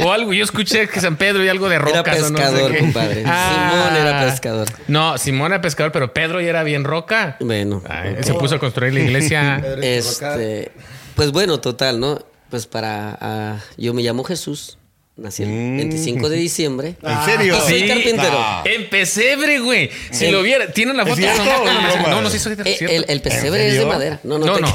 [0.00, 0.32] o algo.
[0.32, 2.18] Yo escuché que San Pedro y algo de Era rocas.
[2.18, 2.78] no sé pescador, qué.
[2.78, 3.22] compadre.
[3.26, 3.70] Ah.
[3.92, 4.68] Simón era pescador.
[4.88, 7.36] No, Simón era pescador, pero Pedro ya era bien roca.
[7.40, 7.82] Bueno.
[7.88, 9.62] Ay, Se puso a construir la iglesia.
[9.82, 10.72] Este,
[11.14, 12.18] pues bueno, total, ¿no?
[12.50, 14.77] Pues para, ah, yo me llamo Jesús,
[15.18, 15.76] nací el Mm.
[15.78, 16.94] 25 de diciembre.
[17.02, 17.56] ¿En serio?
[17.56, 17.88] Y soy Sí.
[17.88, 18.38] carpintero.
[18.64, 19.90] En pesebre, güey.
[20.10, 21.16] Si lo viera, ¿tienen la foto?
[21.16, 22.94] cierto No, no, no, no, no, sí, soy Eh, cierto.
[22.96, 24.20] el, el pesebre ¿En es de madera.
[24.22, 24.74] No, no, No, te no.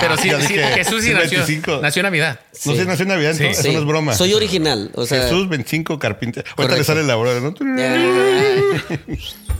[0.00, 1.78] Pero sí, Jesús sí nació, 25.
[1.82, 2.40] nació en Navidad.
[2.64, 3.38] No sé, nació en Navidad, Sí.
[3.44, 3.68] entonces Sí.
[3.70, 4.14] eso no es broma.
[4.14, 4.90] Soy original.
[4.94, 6.46] O sea, Jesús 25 carpintero.
[6.56, 7.54] Ahorita le sale la broma, ¿no?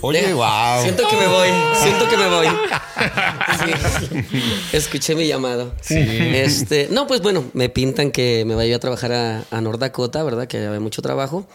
[0.00, 0.82] Oye, Deja- wow.
[0.82, 1.48] Siento que me voy,
[1.82, 2.46] siento que me voy.
[3.58, 4.24] Sí.
[4.72, 5.74] Escuché mi llamado.
[5.88, 9.82] Este, no, pues bueno, me pintan que me vaya a trabajar a, a North
[10.22, 10.46] ¿verdad?
[10.46, 11.46] Que había mucho trabajo.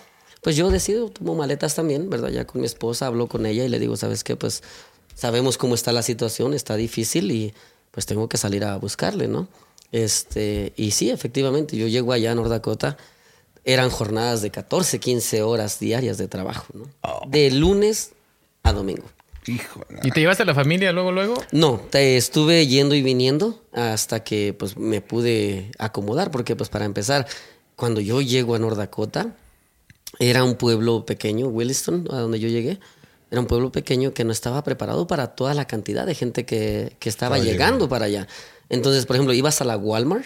[0.42, 2.30] Pues yo decido, tomo maletas también, ¿verdad?
[2.30, 4.36] Ya con mi esposa, hablo con ella y le digo, ¿sabes qué?
[4.36, 4.62] Pues
[5.16, 7.54] sabemos cómo está la situación, está difícil y
[7.92, 9.48] pues tengo que salir a buscarle, ¿no?
[9.92, 12.98] Este, y sí, efectivamente, yo llego allá a North Dakota,
[13.64, 16.90] eran jornadas de 14, 15 horas diarias de trabajo, ¿no?
[17.28, 18.12] De lunes
[18.64, 19.06] a domingo.
[19.46, 19.86] Hijo.
[20.04, 21.36] ¿Y te llevaste a la familia luego, luego?
[21.52, 26.86] No, te estuve yendo y viniendo hasta que pues me pude acomodar, porque pues para
[26.86, 27.28] empezar,
[27.76, 29.36] cuando yo llego a North Dakota,
[30.20, 32.80] era un pueblo pequeño, Williston, a donde yo llegué,
[33.32, 36.96] era un pueblo pequeño que no estaba preparado para toda la cantidad de gente que,
[37.00, 37.90] que estaba Estaba llegando llegando.
[37.90, 38.28] para allá.
[38.70, 40.26] Entonces, por ejemplo, ibas a la Walmart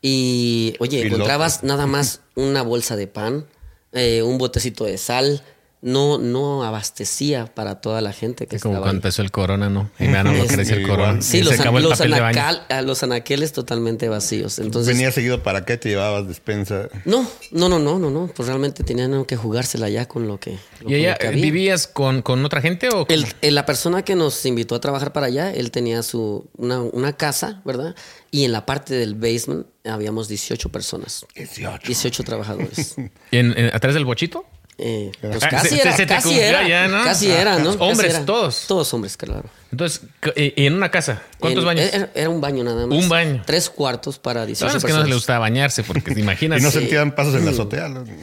[0.00, 3.46] y, oye, encontrabas nada más una bolsa de pan,
[3.92, 5.42] eh, un botecito de sal.
[5.80, 8.98] No, no abastecía para toda la gente que Es como estaba cuando ahí.
[8.98, 9.88] empezó el corona, ¿no?
[10.00, 11.22] Y vean lo que decía el corona.
[11.22, 12.40] Sí, Y los, se acabó el los, papel de baño.
[12.40, 14.58] anacal- ah, los anaqueles totalmente vacíos.
[14.58, 16.88] Entonces, Venía seguido para qué te llevabas despensa.
[17.04, 18.26] no, no, no, no, no, no.
[18.34, 20.50] Pues realmente tenían que jugársela ya con lo que.
[20.50, 21.42] lo- ¿Y con ella lo que había.
[21.42, 25.12] vivías con, con otra gente o El- el- la persona que nos invitó a trabajar
[25.12, 27.94] para allá, él tenía su una, una casa, ¿verdad?
[28.32, 31.24] Y en la parte del basement habíamos 18 personas.
[31.36, 31.86] 18.
[31.86, 32.96] 18 trabajadores.
[33.30, 34.44] en, en- atrás del bochito?
[34.80, 37.02] Eh, pues casi se- era, se casi era, ya, ¿no?
[37.02, 37.72] casi era, ¿no?
[37.72, 38.24] Casi Hombres, era.
[38.24, 38.64] todos.
[38.68, 39.44] Todos hombres, claro.
[39.72, 40.02] Entonces,
[40.36, 41.90] eh, y en una casa, ¿cuántos En- baños?
[41.92, 42.96] Era, era un baño nada más.
[42.96, 43.42] Un baño.
[43.44, 45.08] Tres cuartos para 18 Sabes que no personas.
[45.08, 46.60] le gustaba bañarse porque te imaginas.
[46.60, 46.78] Y no Sí.
[46.78, 47.88] sentían pasos en la azotea.
[47.88, 48.04] ¿no?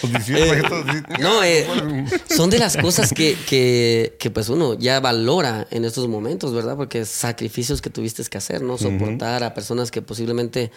[0.00, 1.22] Pues 18, imagínate, sí.
[1.22, 1.66] No, eh,
[2.34, 6.76] son de las cosas que, que, que, pues uno ya valora en estos momentos, ¿verdad?
[6.76, 8.78] Porque sacrificios que tuviste que hacer, ¿no?
[8.78, 10.70] Soportar a personas que posiblemente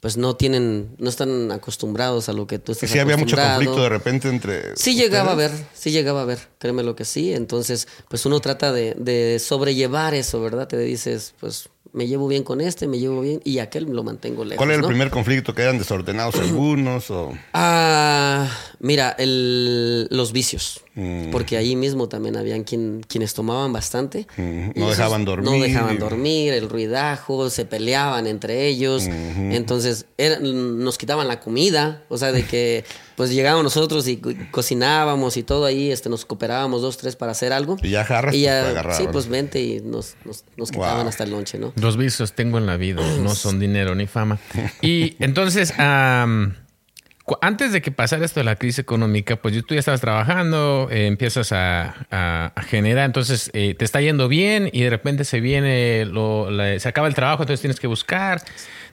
[0.00, 3.82] pues no tienen, no están acostumbrados a lo que tú estás sí había mucho conflicto
[3.82, 4.76] de repente entre.
[4.76, 5.52] Sí llegaba a ustedes.
[5.58, 7.32] ver, sí llegaba a ver, créeme lo que sí.
[7.32, 10.68] Entonces, pues uno trata de, de sobrellevar eso, ¿verdad?
[10.68, 14.44] Te dices, pues me llevo bien con este, me llevo bien, y aquel lo mantengo
[14.44, 14.58] lejos.
[14.58, 14.88] ¿Cuál era el ¿no?
[14.88, 15.54] primer conflicto?
[15.54, 17.10] ¿Que eran desordenados algunos?
[17.10, 17.32] O...
[17.54, 18.48] Ah,
[18.80, 20.80] mira, el- los vicios.
[20.94, 21.30] Mm.
[21.30, 24.26] Porque ahí mismo también habían quien, quienes tomaban bastante.
[24.36, 25.62] Mm, no dejaban No dormir.
[25.62, 29.04] dejaban dormir, el ruidajo, se peleaban entre ellos.
[29.06, 32.02] Entonces era- nos quitaban la comida.
[32.08, 32.84] O sea, de que
[33.16, 37.30] pues llegábamos nosotros y co- cocinábamos y todo ahí, este, nos cooperábamos dos, tres para
[37.32, 37.76] hacer algo.
[37.82, 38.92] Y ya jarras, Y pues, ya.
[38.94, 41.08] Sí, pues vente y nos, nos, nos quitaban Wow.
[41.08, 41.72] hasta el lonche, ¿no?
[41.80, 44.38] Los vicios tengo en la vida, no son dinero ni fama.
[44.82, 45.72] Y entonces,
[47.24, 50.88] cu- antes de que pasara esto de la crisis económica, pues tú ya estabas trabajando,
[50.90, 56.04] eh, empiezas a, generar, entonces eh, te está yendo bien y de repente se viene,
[56.06, 56.48] lo-
[56.78, 58.42] se acaba el trabajo, entonces tienes que buscar,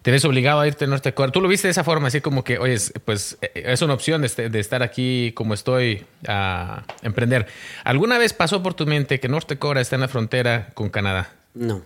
[0.01, 1.11] te ves obligado a irte a Norte.
[1.33, 3.93] Tú lo viste de esa forma, así como que, oye, es- pues eh, es una
[3.93, 7.47] opción de, este- de estar aquí como estoy a emprender.
[7.83, 11.29] ¿Alguna vez pasó por tu mente que Norte Dakota está en la frontera con Canadá?
[11.53, 11.81] No.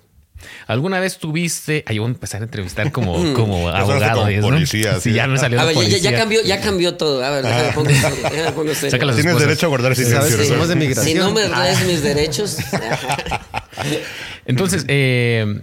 [0.67, 1.83] ¿Alguna vez tuviste...
[1.87, 4.23] Ay, voy a empezar a entrevistar como, como abogado.
[4.25, 5.13] como policía, Sí, sí.
[5.13, 6.11] ya me salió A de ver, ya- ya, policía.
[6.11, 7.23] ya cambió, ya cambió todo.
[7.23, 8.91] A ver, déjame pongo, déjame pongo serio.
[8.91, 10.17] Saca las Tienes derecho a guardar silencio.
[10.19, 10.53] Sabes que ¿verdad?
[10.53, 11.05] somos de migración.
[11.05, 12.57] Si no me des mis derechos.
[14.45, 15.61] Entonces, eh,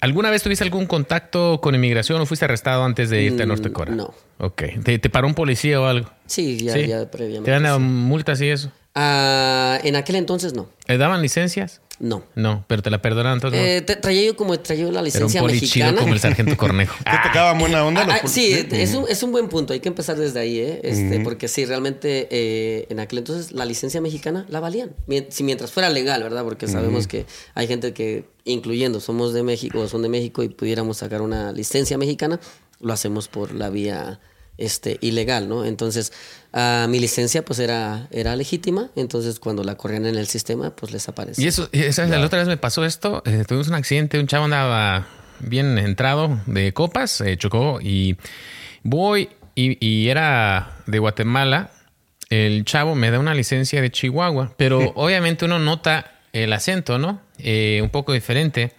[0.00, 3.48] ¿alguna vez tuviste algún contacto con inmigración o fuiste arrestado antes de irte a Mm,
[3.48, 3.92] Norte Dakota?
[3.92, 4.14] no.
[4.38, 4.62] Ok.
[4.82, 6.10] ¿Te, te paró un policía o algo?
[6.26, 6.86] Sí, ya, Sí.
[6.88, 7.50] ya previamente.
[7.50, 7.80] ¿Te dan sí.
[7.82, 8.72] multas y eso?
[8.96, 10.68] Ah, en aquel entonces no.
[10.86, 11.80] ¿Le daban licencias?
[12.00, 12.24] No.
[12.34, 13.60] No, pero te la perdonaron entonces.
[13.60, 16.00] Eh, te- traía yo como traía yo la Era un licencia poli chido mexicana.
[16.00, 16.96] como el sargento Cornejo.
[16.98, 18.02] ¿Qué te tocaban buena onda?
[18.02, 19.72] Ah, los ah, sí, es un, es un buen punto.
[19.72, 20.80] Hay que empezar desde ahí, ¿eh?
[20.82, 24.90] Este, Porque sí, realmente eh, en aquel entonces la licencia mexicana la valían.
[25.28, 26.42] Si mientras fuera legal, ¿verdad?
[26.42, 30.48] Porque sabemos que hay gente que, incluyendo, somos de México o son de México y
[30.48, 32.40] pudiéramos sacar una licencia mexicana,
[32.80, 34.18] lo hacemos por la vía
[34.58, 35.64] este, ilegal, ¿no?
[35.64, 36.12] Entonces,
[36.54, 38.88] ah, mi licencia pues era, era legítima.
[38.96, 41.44] Entonces, cuando la corrían en el sistema, pues les aparecía.
[41.44, 41.68] Y eso,
[42.06, 43.22] la otra vez me pasó esto.
[43.26, 45.06] eh, tuvimos un accidente, un chavo andaba
[45.40, 48.16] bien entrado de copas, eh, chocó y
[48.82, 51.70] voy y, y era de Guatemala.
[52.30, 57.20] El chavo me da una licencia de Chihuahua, pero obviamente uno nota el acento, ¿no?
[57.38, 58.72] Eh, un poco diferente.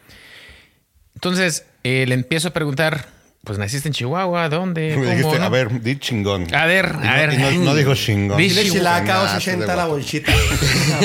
[1.14, 3.08] Entonces eh, le empiezo a preguntar,
[3.46, 4.90] pues naciste en Chihuahua, ¿dónde?
[4.90, 5.46] Me ¿Cómo, dijiste, no?
[5.46, 6.54] a ver, di chingón.
[6.54, 7.34] A ver, Y a no- ver.
[7.34, 8.38] y no, no dijo chingón.
[8.38, 10.34] Di Dile chilaca o Ah, 60 de la bolsita.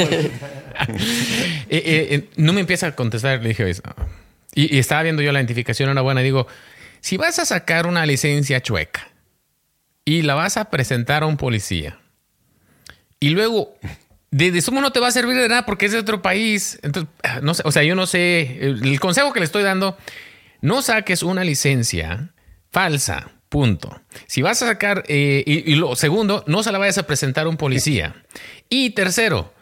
[1.68, 3.42] Eh, eh, eh, no me empieza a contestar.
[3.42, 3.94] Le dije, "Oye, ah".
[4.54, 6.20] y, y estaba viendo yo la identificación, era buena.
[6.22, 6.46] Digo,
[7.00, 9.06] si vas a sacar una licencia chueca
[10.04, 11.98] y la vas a presentar a un policía
[13.20, 13.74] y luego
[14.30, 16.78] de, de sumo no te va a servir de nada porque es de otro país.
[16.82, 18.58] Entonces, ah, no sé, o sea, yo no sé.
[18.60, 19.98] El, el consejo que le estoy dando,
[20.60, 22.32] no saques una licencia
[22.70, 23.32] falsa.
[23.48, 24.00] Punto.
[24.28, 27.46] Si vas a sacar, eh, y, y lo segundo, no se la vayas a presentar
[27.46, 28.14] a un policía.
[28.68, 29.52] Y tercero,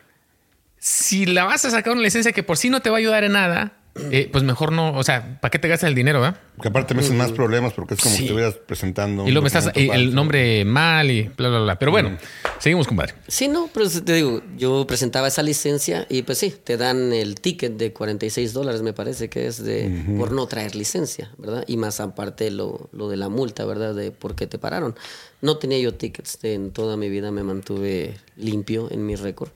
[0.78, 3.24] si la vas a sacar una licencia que por sí no te va a ayudar
[3.24, 3.77] en nada,
[4.10, 6.32] eh, pues mejor no, o sea, ¿para qué te gastas el dinero, eh?
[6.56, 8.18] Porque aparte me hacen más problemas porque es como Sí.
[8.18, 9.22] si estuvieras presentando.
[9.26, 11.78] Y luego me estás eh, el nombre mal y bla, bla, bla.
[11.78, 12.16] Pero bueno,
[12.58, 13.14] seguimos, compadre.
[13.28, 17.40] Sí, no, pero te digo, yo presentaba esa licencia y pues sí, te dan el
[17.40, 21.64] ticket de 46 dólares, me parece que es de por no traer licencia, ¿verdad?
[21.66, 23.94] Y más aparte lo, lo de la multa, ¿verdad?
[23.94, 24.94] De por qué te pararon.
[25.40, 29.50] No tenía yo tickets, en toda mi vida me mantuve limpio en mi récord.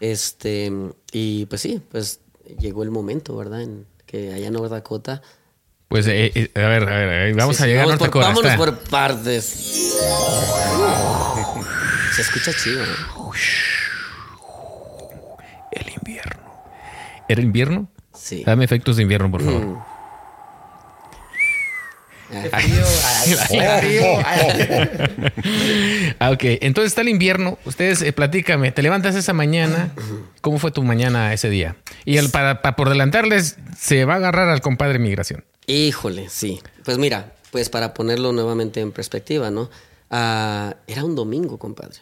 [0.00, 0.70] Este,
[1.12, 2.20] y pues sí, pues
[2.58, 3.62] llegó el momento, ¿verdad?
[3.62, 5.22] En que allá en North Dakota.
[5.88, 8.26] Pues, eh, eh, a ver, a ver, vamos Sí, a llegar a vamos por, Dakota.
[8.28, 9.44] Vámonos Está- por partes.
[12.14, 12.86] Se escucha chido, ¿eh?
[15.72, 16.42] El invierno.
[17.28, 17.88] ¿Era invierno?
[18.14, 18.42] Sí.
[18.44, 19.62] Dame efectos de invierno, por favor.
[19.62, 19.78] Mm.
[26.18, 27.58] Ah, ok, entonces está el invierno.
[27.64, 29.92] Ustedes, eh, platícame, te levantas esa mañana.
[30.40, 31.76] ¿Cómo fue tu mañana ese día?
[32.04, 35.44] Y el, para, para por adelantarles, se va a agarrar al compadre migración.
[35.66, 36.60] Híjole, sí.
[36.84, 39.70] Pues mira, pues para ponerlo nuevamente en perspectiva, ¿no?
[40.10, 41.96] Ah, era un domingo, compadre.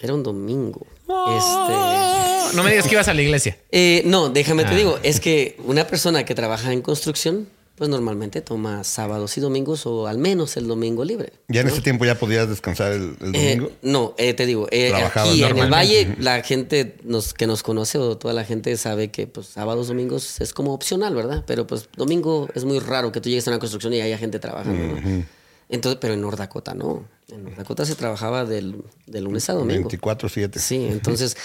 [0.00, 0.86] Era un domingo.
[1.08, 2.56] Este.
[2.56, 3.56] No me digas que ibas a la iglesia.
[3.70, 4.70] eh, no, déjame Ah.
[4.70, 7.48] te digo, es que una persona que trabaja en construcción,
[7.82, 11.32] pues normalmente toma sábados y domingos o al menos el domingo libre.
[11.48, 11.72] Ya en ¿no?
[11.72, 13.72] ese tiempo ya podías descansar el, el Eh, domingo.
[13.82, 15.68] no, eh, te digo, eh, aquí en el.
[15.68, 19.88] Valle la gente nos, que nos conoce o toda la gente sabe que pues sábados,
[19.88, 21.42] domingos es como opcional, ¿verdad?
[21.44, 24.38] Pero pues domingo es muy raro que tú llegues a una construcción y haya gente
[24.38, 25.24] trabajando, ¿no?
[25.68, 27.04] Entonces, pero en North Dakota no.
[27.32, 28.76] En North Dakota se trabajaba del,
[29.08, 29.90] de lunes a domingo.
[29.90, 30.56] 24-7.
[30.58, 31.36] Sí, entonces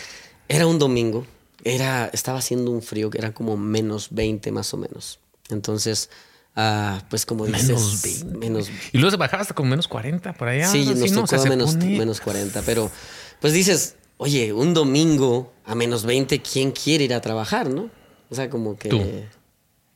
[0.48, 1.26] era un domingo,
[1.64, 5.18] era, estaba haciendo un frío que era como menos 20 más o menos.
[5.50, 6.10] Entonces,
[6.58, 8.38] ah, pues como dices, Menos 20.
[8.38, 10.68] menos Y luego se bajaba hasta como menos 40 por allá.
[10.70, 11.22] Sí, nos ¿no?
[11.22, 12.92] tocó O sea, a se menos, pone- menos 40, pero
[13.40, 17.90] pues dices, oye, un domingo a menos 20, ¿quién quiere ir a trabajar, no?
[18.30, 18.90] O sea, como que...
[18.90, 19.02] Tú.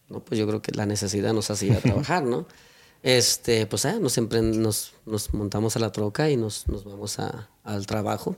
[0.07, 2.45] No, pues yo creo que la necesidad nos hace ir a trabajar, ¿no?
[3.03, 7.49] Este, pues ah, nos, nos, nos montamos a la troca y nos, nos vamos a-
[7.64, 8.36] al trabajo.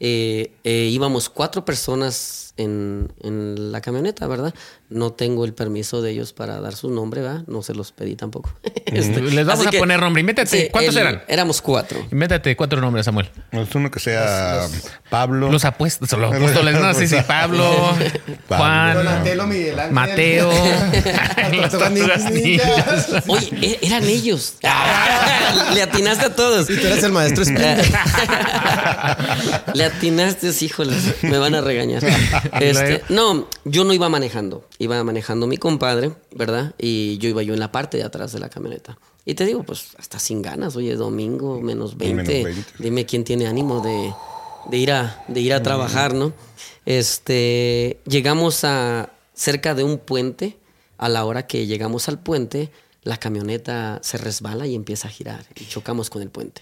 [0.00, 4.52] Eh, eh, íbamos cuatro personas en, en la camioneta, ¿verdad?
[4.90, 7.44] No tengo el permiso de ellos para dar su nombre, ¿verdad?
[7.46, 8.50] No se los pedí tampoco.
[8.88, 10.24] Este, Les vamos a poner nombre.
[10.72, 11.22] ¿Cuántos eran?
[11.28, 11.98] Éramos cuatro.
[12.10, 13.30] Invéntate cuatro nombres, Samuel.
[13.52, 14.66] Es uno que sea
[15.10, 15.52] Pablo.
[15.52, 17.94] Los apuestos, los apóstoles, no, sí, sí, Pablo,
[18.48, 19.92] Juan, Donatello, Miguel Ángel.
[19.92, 20.50] Mateo,
[21.60, 23.08] Las tortugas ninjas.
[23.26, 24.54] Oye, e- eran ellos.
[25.74, 26.70] Le atinaste a todos.
[26.70, 27.44] Y tú eres el maestro.
[29.74, 32.02] Le atinaste, híjoles, me van a regañar.
[32.60, 36.74] Este, no, yo no iba manejando, iba manejando mi compadre, ¿verdad?
[36.78, 38.98] Y yo iba yo en la parte de atrás de la camioneta.
[39.24, 42.22] Y te digo, pues hasta sin ganas, oye, domingo, menos 20.
[42.22, 42.72] Menos 20.
[42.78, 44.12] Dime quién tiene ánimo de,
[44.70, 46.32] de ir, a, de ir a trabajar, ¿no?
[46.86, 50.56] Este, llegamos a cerca de un puente.
[50.96, 52.72] A la hora que llegamos al puente,
[53.08, 56.60] la camioneta se resbala y empieza a girar y chocamos con el puente.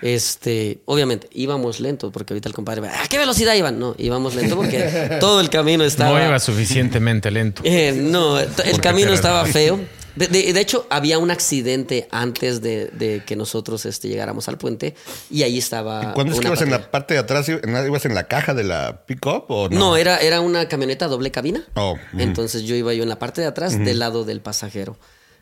[0.00, 3.78] Este, obviamente, íbamos lentos porque ahorita el compadre va, ¿a qué velocidad iban?
[3.78, 6.18] No, íbamos lento porque todo el camino estaba.
[6.20, 7.62] No iba suficientemente lento.
[7.64, 9.80] Eh, no, el Porque camino estaba feo.
[10.14, 14.56] De, de- de hecho, había un accidente antes de, de que nosotros este, llegáramos al
[14.56, 14.94] puente
[15.30, 16.14] y ahí estaba.
[16.14, 17.48] ¿Cuándo es que ibas en la parte de atrás?
[17.48, 19.78] ¿Ibas en la caja de la pick-up o no?
[19.78, 21.64] No, era, era una camioneta doble cabina.
[21.74, 21.96] Oh.
[22.16, 24.96] Entonces yo iba yo en la parte de atrás del lado del pasajero.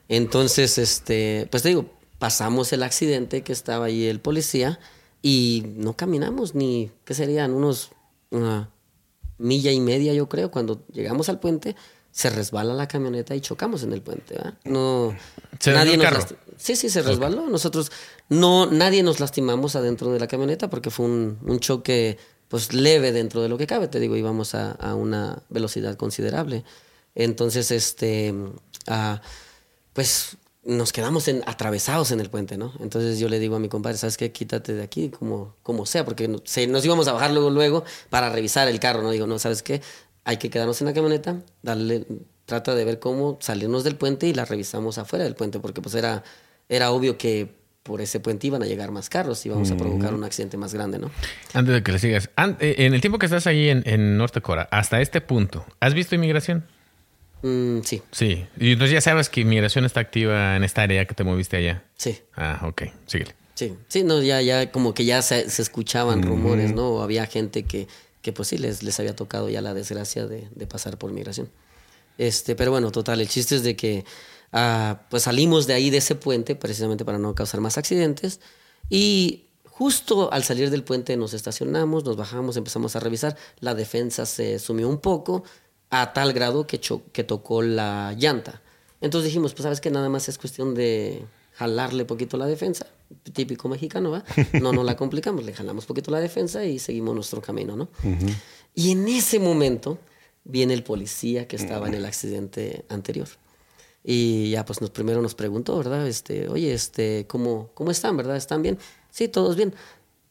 [0.08, 1.86] Entonces, este, pues te digo,
[2.18, 4.78] pasamos el accidente que estaba ahí el policía
[5.22, 7.52] y no caminamos ni, ¿qué serían?
[7.52, 7.90] Unos
[8.30, 8.70] una
[9.38, 10.50] milla y media, yo creo.
[10.50, 11.74] Cuando llegamos al puente,
[12.10, 14.34] se resbala la camioneta y chocamos en el puente.
[14.34, 14.54] ¿verdad?
[14.64, 15.16] No,
[15.58, 16.20] ¿Se dañó el nos carro?
[16.20, 17.48] lasti- Sí, sí, se resbaló.
[17.48, 17.90] Nosotros,
[18.28, 22.16] no, nadie nos lastimamos adentro de la camioneta porque fue un, un choque
[22.48, 23.88] pues leve dentro de lo que cabe.
[23.88, 26.64] Te digo, íbamos a, a una velocidad considerable.
[27.16, 28.34] Entonces, este,
[28.86, 29.20] ah,
[29.94, 30.36] pues
[30.66, 32.72] nos quedamos en, atravesados en el puente, ¿no?
[32.80, 34.32] Entonces yo le digo a mi compadre, ¿sabes qué?
[34.32, 37.84] Quítate de aquí como, como sea, porque no- se- nos íbamos a bajar luego, luego
[38.10, 39.10] para revisar el carro, ¿no?
[39.10, 39.80] Digo, no, ¿sabes qué?
[40.24, 42.06] Hay que quedarnos en la camioneta, darle,
[42.46, 45.94] trata de ver cómo salirnos del puente y la revisamos afuera del puente, porque pues
[45.94, 46.22] era,
[46.70, 50.14] era obvio que por ese puente iban a llegar más carros y íbamos a provocar
[50.14, 51.10] un accidente más grande, ¿no?
[51.52, 52.30] Antes de que le sigas,
[52.60, 55.92] eh, en el tiempo que estás ahí en, en North Dakota, hasta este punto, ¿has
[55.92, 56.64] visto inmigración?
[57.46, 58.46] Mm, sí, Sí.
[58.58, 61.84] Y entonces ya sabes que inmigración está activa en esta área que te moviste allá.
[61.96, 62.18] sí.
[62.34, 62.84] Ah, ok.
[63.06, 63.34] Síguele.
[63.54, 67.02] Sí, sí, no, ya, ya como que ya se, se escuchaban rumores, ¿no?
[67.02, 67.86] Había gente que,
[68.22, 71.48] que pues sí, les, les había tocado ya la desgracia de, de pasar por migración.
[72.18, 74.04] Este, pero bueno, total, el chiste es de que
[74.52, 78.40] ah, pues salimos de ahí, de ese puente, precisamente para no causar más accidentes.
[78.90, 83.36] Y justo al salir del puente nos estacionamos, nos bajamos, empezamos a revisar.
[83.60, 85.44] La defensa se sumió un poco
[85.90, 86.80] a tal grado que,
[87.12, 88.62] que tocó la llanta.
[89.00, 92.86] Entonces dijimos, pues sabes que nada más es cuestión de jalarle poquito la defensa,
[93.32, 94.24] típico mexicano, ¿va?
[94.60, 97.88] No nos la complicamos, le jalamos poquito la defensa y seguimos nuestro camino, ¿no?
[98.74, 99.98] Y en ese momento
[100.44, 103.28] viene el policía que estaba en el accidente anterior.
[104.02, 106.06] Y ya pues nos, primero nos preguntó, ¿verdad?
[106.06, 108.36] Este, oye, este, ¿cómo, ¿cómo están, verdad?
[108.36, 108.78] ¿Están bien?
[109.10, 109.74] Sí, todos bien.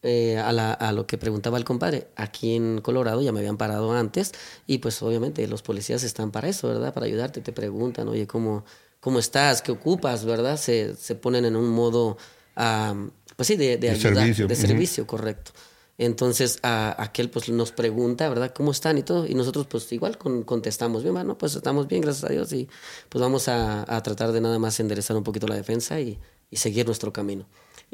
[0.06, 3.56] Eh, a, la- a lo que preguntaba el compadre, aquí en Colorado ya me habían
[3.56, 4.34] parado antes
[4.68, 6.94] y pues obviamente los policías están para eso, ¿verdad?
[6.94, 8.66] Para ayudarte, te preguntan, oye, ¿cómo,
[9.00, 9.62] cómo estás?
[9.62, 10.26] ¿Qué ocupas?
[10.26, 10.58] ¿Verdad?
[10.58, 12.18] Se, se ponen en un modo,
[12.58, 12.94] ah,
[13.38, 14.48] pues sí, de, de De ayudar, servicio.
[14.48, 15.52] de servicio, correcto.
[15.98, 18.52] Entonces a, aquel pues nos pregunta, ¿verdad?
[18.54, 19.26] ¿Cómo están y todo?
[19.26, 22.68] Y nosotros pues igual con- contestamos, bien, bueno, pues estamos bien, gracias a Dios y
[23.08, 26.58] pues vamos a, a tratar de nada más enderezar un poquito la defensa y, y
[26.58, 27.46] seguir nuestro camino.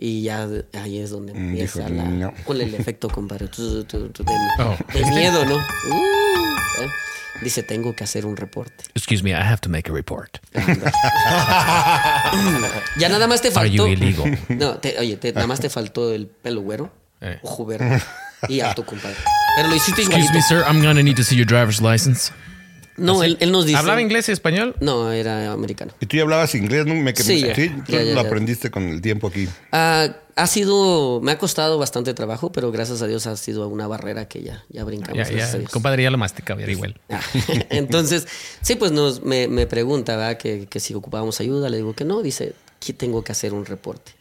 [0.01, 0.47] Y ya
[0.81, 2.33] ahí es donde Mm, empieza dijo, la, no.
[2.45, 4.77] con el efecto, compadre, tu- tu- tu- de, Oh.
[4.93, 5.55] de miedo, ¿no?
[5.57, 5.59] Uh,
[6.81, 6.87] ¿eh?
[7.41, 8.85] Dice, tengo que hacer un reporte.
[8.95, 10.37] Excuse me, I have to make a report.
[12.97, 13.87] Ya nada más te Are you faltó.
[13.87, 14.39] illegal?
[14.49, 16.91] No, te- oye, te- nada más te faltó el pelo güero,
[17.21, 17.39] Eh.
[17.43, 18.01] ojo verde
[18.47, 19.15] y alto, compadre.
[19.55, 20.33] Pero lo hiciste Excuse igualito.
[20.33, 22.31] me, sir, I'm gonna need to see your driver's license.
[22.99, 23.77] No, él, él nos dice.
[23.77, 24.75] ¿Hablaba inglés y español?
[24.79, 25.91] No, era americano.
[25.99, 26.95] Y tú ya hablabas inglés, ¿no?
[26.95, 27.55] Me, Sí, ya.
[27.55, 28.27] sí, Ya, ya, lo ya.
[28.27, 29.47] aprendiste con el tiempo aquí.
[29.71, 33.87] Ah, ha sido, me ha costado bastante trabajo, pero gracias a Dios ha sido una
[33.87, 35.29] barrera que ya, ya brincamos.
[35.29, 36.99] Ya, ya, compadre, ya lo masticaba, era igual.
[37.09, 37.19] Ah,
[37.69, 38.27] Entonces,
[38.61, 40.37] sí, pues nos, me, me pregunta, ¿verdad?
[40.37, 43.65] Que, que si ocupábamos ayuda, le digo que no, dice que tengo que hacer un
[43.65, 44.13] reporte.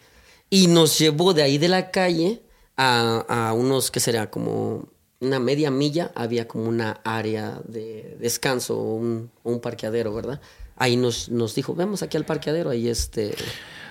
[0.51, 2.41] Y nos llevó de ahí de la calle
[2.77, 4.31] a, a unos, que será?
[4.31, 4.89] Como
[5.21, 10.41] una media milla, había como una área de descanso, un, un parqueadero, ¿verdad?
[10.77, 13.35] Ahí nos, nos dijo, vamos aquí al parqueadero, ahí este,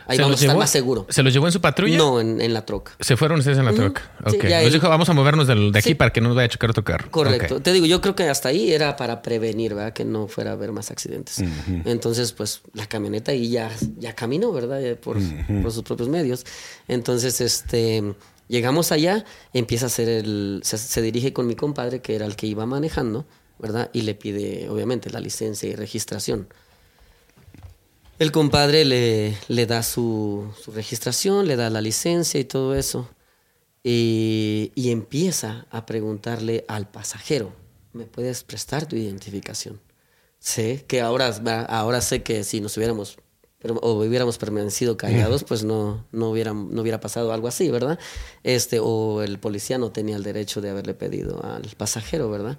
[0.05, 1.05] ahí ¿Se vamos a estar más seguro.
[1.09, 1.97] ¿Se los llevó en su patrulla?
[1.97, 2.93] No, en, en la troca.
[3.01, 4.09] Se fueron ustedes en la troca.
[4.31, 5.95] Sí, ya Les él- dijo, vamos a movernos de aquí Sí.
[5.95, 7.11] para que no nos vaya a chocar otro carro.
[7.11, 7.61] Correcto.
[7.61, 9.91] Te digo, yo creo que hasta ahí era para prevenir, ¿verdad?
[9.91, 11.43] Que no fuera a haber más accidentes.
[11.83, 14.79] Entonces, pues la camioneta ahí ya, ya caminó, ¿verdad?
[14.79, 15.17] Ya Por,
[15.61, 16.45] por sus propios medios.
[16.87, 18.13] Entonces, este,
[18.47, 22.47] llegamos allá, empieza a hacer el, se, dirige con mi compadre, que era el que
[22.47, 23.25] iba manejando,
[23.59, 23.89] ¿verdad?
[23.93, 26.47] Y le pide, obviamente, la licencia y registración.
[28.19, 33.09] El compadre le, le da su, su registración, le da la licencia y todo eso.
[33.83, 37.53] Y, y empieza a preguntarle al pasajero,
[37.93, 39.79] ¿me puedes prestar tu identificación?
[40.39, 41.27] Sé que ahora,
[41.69, 43.17] ahora sé que si nos hubiéramos
[43.81, 47.99] o hubiéramos permanecido callados, pues no, no, hubiera, no hubiera pasado algo así, ¿verdad?
[48.43, 52.57] Este, o el policía no tenía el derecho de haberle pedido al pasajero, ¿verdad?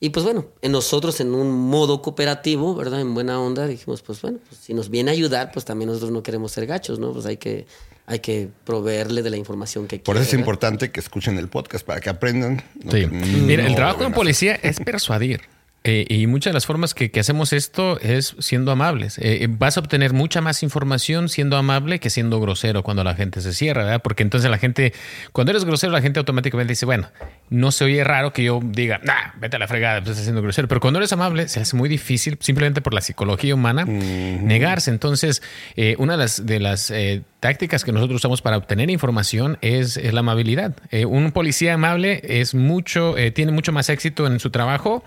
[0.00, 3.00] Y pues bueno, en nosotros en un modo cooperativo, ¿verdad?
[3.00, 6.10] En buena onda, dijimos, pues bueno, pues si nos viene a ayudar, pues también nosotros
[6.10, 7.12] no queremos ser gachos, ¿no?
[7.12, 7.66] Pues hay que,
[8.06, 11.86] hay que proveerle de la información que Por eso es importante que escuchen el podcast
[11.86, 12.64] para que aprendan.
[12.90, 13.06] Sí.
[13.06, 15.42] Mira, el trabajo de un policía es persuadir.
[15.84, 19.18] Eh, y muchas de las formas que, que hacemos esto es siendo amables.
[19.18, 23.14] Eh, eh, vas a obtener mucha más información siendo amable que siendo grosero cuando la
[23.14, 24.02] gente se cierra, ¿verdad?
[24.02, 24.92] Porque entonces la gente,
[25.32, 27.08] cuando eres grosero, la gente automáticamente dice, bueno,
[27.50, 30.42] no se oye raro que yo diga, nah, vete a la fregada, pues estás siendo
[30.42, 30.68] grosero.
[30.68, 34.90] Pero cuando eres amable, se hace muy difícil, simplemente por la psicología humana, negarse.
[34.90, 35.42] Entonces,
[35.76, 39.96] eh, una de las, de las eh, tácticas que nosotros usamos para obtener información es,
[39.96, 40.74] es la amabilidad.
[41.06, 45.02] Un policía amable es mucho, eh, tiene mucho más éxito en su trabajo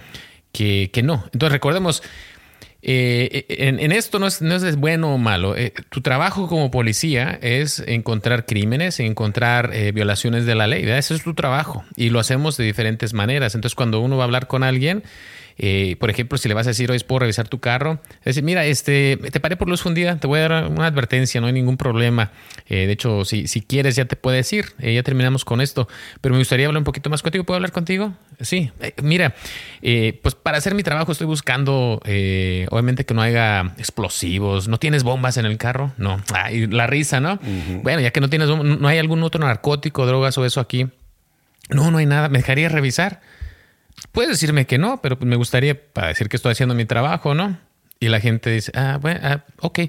[0.56, 1.26] que, que no.
[1.34, 2.01] Entonces recordemos,
[2.82, 5.58] eh, en, en esto no es, no es bueno o malo.
[5.58, 10.86] Eh, tu trabajo como policía es encontrar crímenes, encontrar eh, violaciones de la ley.
[10.86, 13.53] Ese es tu trabajo y lo hacemos de diferentes maneras.
[13.53, 15.03] Entonces cuando uno va a hablar con alguien,
[15.58, 18.43] eh, por ejemplo, si le vas a decir, hoy puedo revisar tu carro, es decir,
[18.43, 21.53] mira, este, te paré por luz fundida, te voy a dar una advertencia, no hay
[21.53, 22.32] ningún problema.
[22.68, 24.74] Eh, de hecho, si, si quieres, ya te puedes ir.
[24.80, 25.88] Eh, ya terminamos con esto.
[26.22, 27.43] Pero me gustaría hablar un poquito más contigo.
[27.43, 28.14] ¿Puedo hablar contigo?
[28.41, 28.72] Sí.
[29.01, 29.36] Mira,
[30.22, 34.68] pues para hacer mi trabajo estoy buscando, obviamente, que no haya explosivos.
[34.68, 35.93] ¿No tienes bombas en el carro?
[35.97, 36.22] No.
[36.34, 37.39] Ah, y la risa, ¿no?
[37.84, 40.88] Bueno, ya que no tienes, no hay algún otro narcótico, drogas o eso aquí.
[41.70, 42.30] No, no hay nada.
[42.30, 43.22] ¿Me dejarías revisar?
[44.11, 47.33] Puedes decirme que no, pero pues me gustaría para decir que estoy haciendo mi trabajo,
[47.33, 47.57] ¿no?
[47.99, 49.79] Y la gente dice, ah, bueno, ah, ok.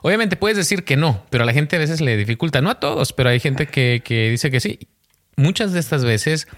[0.00, 2.80] Obviamente puedes decir que no, pero a la gente a veces le dificulta, no a
[2.80, 4.78] todos, pero hay gente que, que dice que sí.
[5.36, 6.48] Muchas de estas veces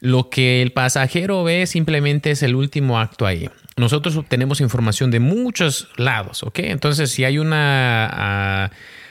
[0.00, 3.48] lo que el pasajero ve simplemente es el último acto ahí.
[3.76, 6.60] Nosotros obtenemos información de muchos lados, ¿ok?
[6.60, 8.70] Entonces, si hay una ah,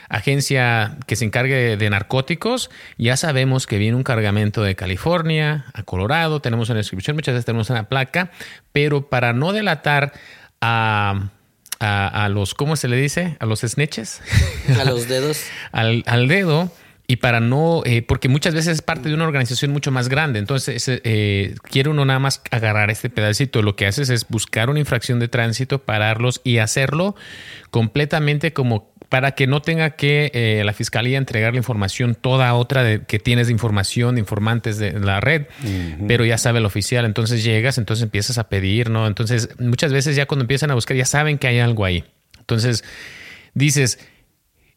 [0.10, 5.84] agencia que se encargue de, narcóticos, ya sabemos que viene un cargamento de California a
[5.84, 8.32] Colorado, tenemos una descripción, muchas veces tenemos una placa,
[8.72, 10.14] pero para no delatar
[10.62, 11.30] a,
[11.80, 13.38] a- a los, ¿cómo se le dice?
[13.40, 14.22] A los snitches.
[14.80, 15.42] A los dedos.
[15.72, 16.72] al, al dedo
[17.10, 20.40] y para no, eh, porque muchas veces es parte de una organización mucho más grande,
[20.40, 24.80] entonces eh, quiere uno nada más agarrar este pedacito, lo que haces es buscar una
[24.80, 27.16] infracción de tránsito, pararlos y hacerlo
[27.72, 32.84] completamente como para que no tenga que eh, la fiscalía entregar la información toda otra
[32.84, 35.46] de, que tienes de información, de informantes de la red,
[36.08, 39.08] pero ya sabe el oficial, entonces llegas, entonces empiezas a pedir, ¿no?
[39.08, 42.04] Entonces muchas veces ya cuando empiezan a buscar ya saben que hay algo ahí.
[42.40, 42.84] Entonces
[43.54, 44.00] dices,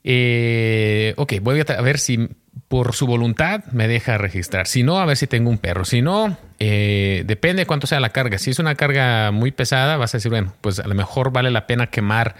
[0.04, 2.28] eh, ok, voy a, a ver si
[2.68, 4.68] por su voluntad me deja registrar.
[4.68, 5.84] Si no, a ver si tengo un perro.
[5.84, 8.38] Si no, eh, depende de cuánto sea la carga.
[8.38, 11.50] Si es una carga muy pesada, vas a decir, bueno, pues a lo mejor vale
[11.50, 12.36] la pena quemar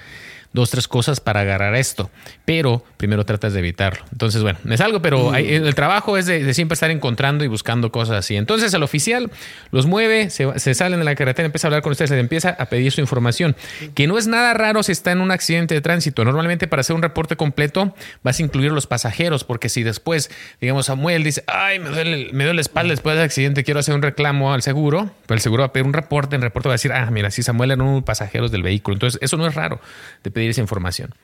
[0.53, 2.11] dos, tres cosas para agarrar esto,
[2.45, 4.05] pero primero tratas de evitarlo.
[4.11, 7.47] Entonces, bueno, es algo, pero hay- el trabajo es de, de siempre estar encontrando y
[7.49, 8.37] buscando cosas así.
[8.37, 9.31] Entonces, el oficial
[9.71, 12.51] los mueve, se, se salen de la carretera, empieza a hablar con ustedes, les empieza
[12.59, 13.55] a pedir su información,
[13.95, 16.25] que no es nada raro si está en un accidente de tránsito.
[16.25, 17.95] Normalmente, para hacer un reporte completo,
[18.25, 20.31] vas a incluir los pasajeros, porque si después,
[20.61, 23.95] digamos, Samuel dice, ay, me duele, me duele la espalda después del accidente, quiero hacer
[23.95, 26.73] un reclamo al seguro, pero el seguro va a pedir un reporte, el reporte va
[26.73, 28.95] a decir, ah, mira, si Samuel era uno de los pasajeros del vehículo.
[28.97, 29.81] Entonces, eso no es raro
[30.25, 31.15] de pedir esa información.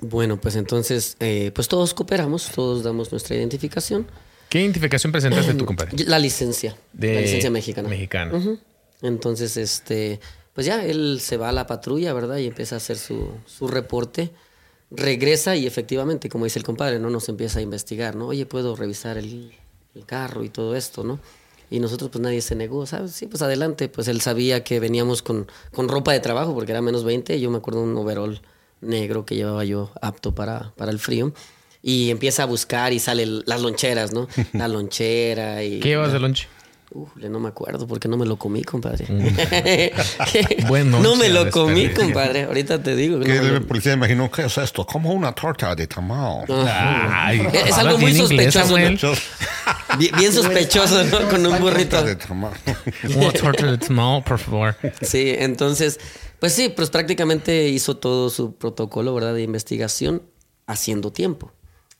[0.00, 4.06] Bueno, pues entonces, eh, pues todos cooperamos, todos damos nuestra identificación.
[4.48, 6.04] ¿Qué identificación presentaste tú, compadre?
[6.06, 7.88] La licencia, De la licencia mexicana.
[7.88, 8.32] mexicana.
[9.02, 10.20] Entonces, este,
[10.52, 12.36] pues ya él se va a la patrulla, ¿verdad?
[12.36, 14.30] Y empieza a hacer su, su reporte.
[14.92, 17.10] Regresa y efectivamente, como dice el compadre, ¿no?
[17.10, 18.28] Nos empieza a investigar, ¿no?
[18.28, 19.52] Oye, puedo revisar el,
[19.96, 21.18] el carro y todo esto, ¿no?
[21.70, 23.12] Y nosotros, pues nadie se negó, ¿sabes?
[23.12, 23.88] Sí, pues adelante.
[23.88, 27.40] Pues él sabía que veníamos con, con ropa de trabajo porque era menos 20.
[27.40, 28.40] Yo me acuerdo de un overall
[28.80, 31.32] negro que llevaba yo apto para, para el frío.
[31.82, 34.28] Y empieza a buscar y sale las loncheras, ¿no?
[34.52, 35.80] La lonchera y...
[35.80, 36.48] ¿Qué llevas de lunch?
[36.92, 39.06] Uf, no me acuerdo porque no me lo comí, compadre.
[40.68, 42.44] Bueno, no me lo comí, compadre.
[42.44, 43.18] Ahorita te digo.
[43.20, 44.86] que Que no me lo- policía imaginó, ¿qué es esto?
[44.86, 46.44] Como una torta de tamal.
[47.10, 48.98] Ay, Es algo muy inglés, sospechoso, Samuel.
[49.98, 51.28] Bien, bien sospechoso, ¿no?
[51.28, 51.96] Con un burrito.
[51.96, 52.52] Torta de tamal.
[53.16, 54.76] Una torta de tamal, por favor.
[55.02, 55.98] Sí, entonces,
[56.38, 59.34] pues sí, pues prácticamente hizo todo su protocolo, ¿verdad?
[59.34, 60.22] De investigación
[60.66, 61.52] haciendo tiempo.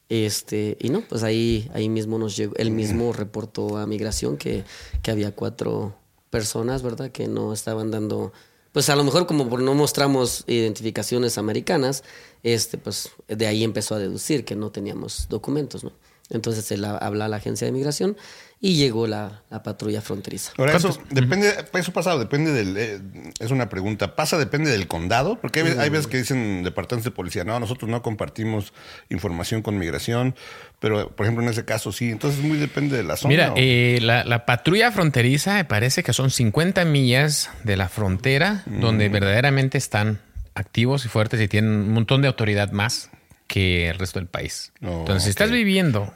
[0.08, 4.64] Este, y no, pues ahí, ahí mismo nos llegó, él mismo reportó a migración que,
[5.02, 5.96] que había cuatro
[6.30, 7.10] personas, ¿verdad?
[7.10, 8.32] Que no estaban dando,
[8.72, 12.04] pues a lo mejor como por no mostramos identificaciones americanas,
[12.42, 15.92] este, pues de ahí empezó a deducir que no teníamos documentos, ¿no?
[16.30, 18.16] Entonces él ha- habla a la agencia de migración
[18.64, 20.52] y llegó la, la patrulla fronteriza.
[20.56, 22.74] Ahora, eso depende, eso pasa, depende del.
[22.78, 22.98] eh,
[23.38, 24.16] es una pregunta.
[24.16, 25.38] ¿Pasa, depende del condado?
[25.38, 28.72] Porque hay, hay veces que dicen departamentos de policía, no, nosotros no compartimos
[29.10, 30.34] información con migración,
[30.80, 32.10] pero por ejemplo en ese caso sí.
[32.10, 33.28] Entonces muy depende de la zona.
[33.28, 38.62] Mira, eh, la, la patrulla fronteriza me parece que son 50 millas de la frontera
[38.64, 40.20] donde verdaderamente están
[40.54, 43.10] activos y fuertes y tienen un montón de autoridad más
[43.46, 44.72] que el resto del país.
[44.82, 46.14] Oh, Entonces, si estás viviendo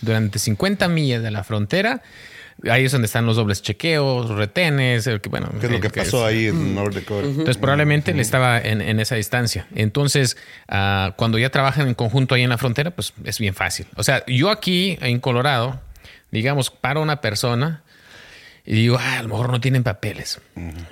[0.00, 2.02] durante 50 millas de la frontera,
[2.70, 5.90] ahí es donde están los dobles chequeos, retenes, el que, bueno, ¿Qué es lo que
[5.90, 7.26] pasó es- ahí en North Dakota?
[7.26, 9.66] Entonces probablemente le estaba en, en esa distancia.
[9.74, 10.36] Entonces,
[10.68, 13.86] ah, cuando ya trabajan en conjunto ahí en la frontera, pues es bien fácil.
[13.96, 15.80] O sea, yo aquí en Colorado,
[16.30, 17.82] digamos, paro a una persona
[18.66, 20.40] y digo, ah, a lo mejor no tienen papeles.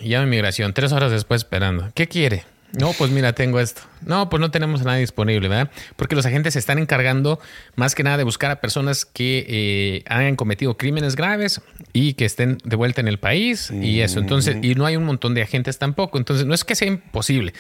[0.01, 1.91] Y llamo a inmigración, tres horas después esperando.
[1.95, 2.45] ¿Qué quiere?
[2.73, 3.83] No, pues mira, tengo esto.
[4.05, 5.71] No, pues no tenemos a nadie disponible, ¿verdad?
[5.97, 7.41] Porque los agentes se están encargando
[7.75, 11.61] más que nada de buscar a personas que eh, hayan cometido crímenes graves
[11.93, 14.19] y que estén de vuelta en el país y eso.
[14.19, 16.19] Entonces, y no hay un montón de agentes tampoco.
[16.19, 17.55] Entonces, no es que sea imposible.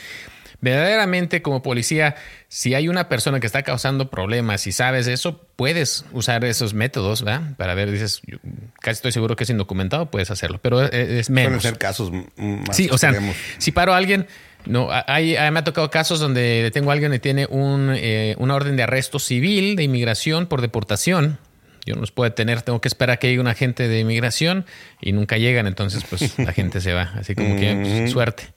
[0.60, 2.16] Verdaderamente, como policía,
[2.48, 7.22] si hay una persona que está causando problemas y sabes eso, puedes usar esos métodos,
[7.22, 7.54] ¿verdad?
[7.56, 8.38] Para ver, dices, yo
[8.80, 11.62] casi estoy seguro que es indocumentado, puedes hacerlo, pero es, es Suelen menos.
[11.62, 13.14] ser casos más Sí, o sea,
[13.58, 14.26] si paro a alguien,
[14.64, 18.34] no, hay, hay- me ha tocado casos donde tengo a alguien que tiene un, eh,
[18.38, 21.38] una orden de arresto civil de inmigración por deportación.
[21.84, 24.66] Yo no los puedo detener, tengo que esperar a que llegue un agente de inmigración
[25.00, 28.48] y nunca llegan, entonces pues la gente se va, así como que pues, suerte.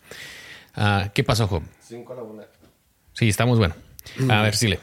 [0.79, 1.61] Ah, ¿Qué pasó, Job?
[3.13, 3.75] Sí, está muy bueno.
[4.29, 4.79] A ver, Sile.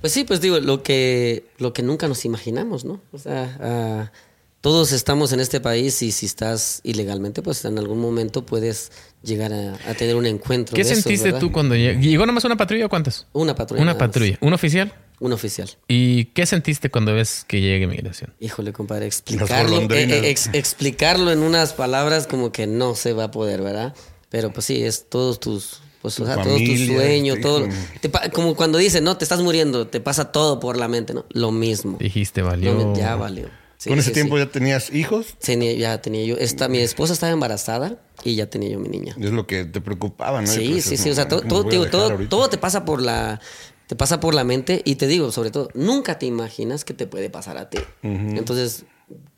[0.00, 3.00] Pues sí, pues digo, lo que, lo que nunca nos imaginamos, ¿no?
[3.12, 4.12] O sea, ah,
[4.60, 9.52] todos estamos en este país y si estás ilegalmente, pues en algún momento puedes llegar
[9.52, 10.74] a, a tener un encuentro.
[10.76, 11.40] ¿Qué de esos, sentiste ¿verdad?
[11.40, 12.00] tú cuando llegó?
[12.00, 13.26] ¿Llegó nomás una patrulla o cuántas?
[13.32, 13.82] Una patrulla.
[13.82, 14.38] Una patrulla.
[14.40, 14.92] ¿Un oficial?
[15.20, 15.70] Un oficial.
[15.88, 18.32] ¿Y qué sentiste cuando ves que llegue migración?
[18.40, 23.24] Híjole, compadre, explicarlo, eh, eh, ex- explicarlo en unas palabras como que no se va
[23.24, 23.94] a poder, ¿verdad?
[24.30, 27.60] Pero pues sí, es todos tus, pues, o sea, todos tus sueños, sí, todo.
[27.62, 30.88] como- te pa- como cuando dicen, no, te estás muriendo, te pasa todo por la
[30.88, 31.24] mente, ¿no?
[31.30, 31.98] Lo mismo.
[32.00, 32.94] Dijiste, valió.
[32.96, 33.48] ya valió.
[33.76, 34.44] Sí, ¿Con ese sí, tiempo sí.
[34.44, 35.36] ya tenías hijos?
[35.40, 39.16] Tenía- ya tenía yo, esta, mi esposa estaba embarazada y ya tenía yo mi niña.
[39.18, 40.46] Es lo que te preocupaba, ¿no?
[40.46, 43.40] Sí, sí, sí, o sea, todo, ¿cómo todo, digo, todo, todo te pasa por la
[43.86, 47.08] te pasa por la mente y te digo, sobre todo, nunca te imaginas que te
[47.08, 47.78] puede pasar a ti.
[48.02, 48.84] Entonces,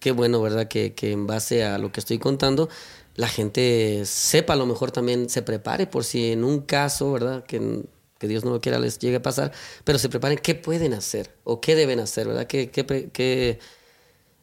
[0.00, 0.68] qué bueno, ¿verdad?
[0.68, 2.68] Que, que en base a lo que estoy contando,
[3.14, 7.44] la gente sepa, a lo mejor también se prepare por si en un caso, ¿verdad?
[7.44, 7.82] Que,
[8.18, 9.52] que Dios no lo quiera les llegue a pasar,
[9.84, 12.46] pero se preparen qué pueden hacer o qué deben hacer, ¿verdad?
[12.46, 13.58] ¿Qué, qué, qué,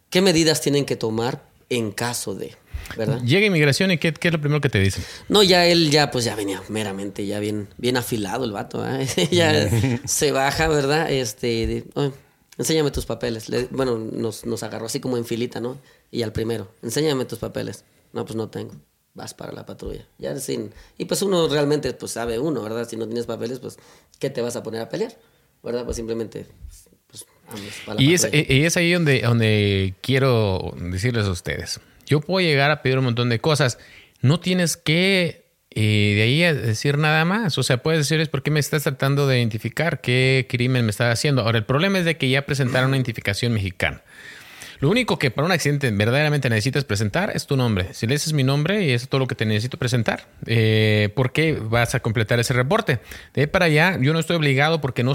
[0.10, 2.56] qué medidas tienen que tomar en caso de,
[2.98, 3.22] ¿verdad?
[3.24, 5.04] Llega inmigración y ¿qué, qué es lo primero que te dicen?
[5.30, 9.08] No, ya él ya pues ya venía meramente ya bien bien afilado el vato, ¿eh?
[9.32, 9.70] ya
[10.06, 11.12] se baja, ¿verdad?
[11.12, 12.12] Este, de, "Oye,
[12.58, 13.50] enséñame tus papeles.
[13.50, 15.78] Le- bueno, nos, nos agarró así como en filita, ¿no?
[16.12, 17.84] Y al primero, enséñame tus papeles.
[18.14, 18.76] No, pues no tengo.
[19.14, 20.07] Vas para la patrulla.
[20.18, 22.88] Ya sin y pues uno realmente pues sabe uno, ¿verdad?
[22.88, 23.78] Si no tienes papeles, pues
[24.20, 25.18] ¿qué te vas a poner a pelear?
[25.64, 25.84] ¿Verdad?
[25.84, 26.45] Pues simplemente
[27.07, 31.80] pues vamos para Y es, y es ahí donde, donde quiero decirles a ustedes.
[32.05, 33.78] Yo puedo llegar a pedir un montón de cosas.
[34.22, 37.57] No tienes que eh, de ahí a decir nada más.
[37.57, 41.14] O sea, puedes decirles por qué me estás tratando de identificar, qué crimen me estás
[41.14, 41.43] haciendo.
[41.43, 44.03] Ahora, el problema es de que ya presentaron una identificación mexicana.
[44.80, 47.94] Lo único que para un accidente verdaderamente necesitas presentar es tu nombre.
[47.94, 50.28] Si le dices mi nombre, y es todo lo que te necesito presentar.
[50.46, 53.00] Eh, ¿Por qué vas a completar ese reporte?
[53.34, 55.14] De ahí para allá, yo no estoy obligado porque no,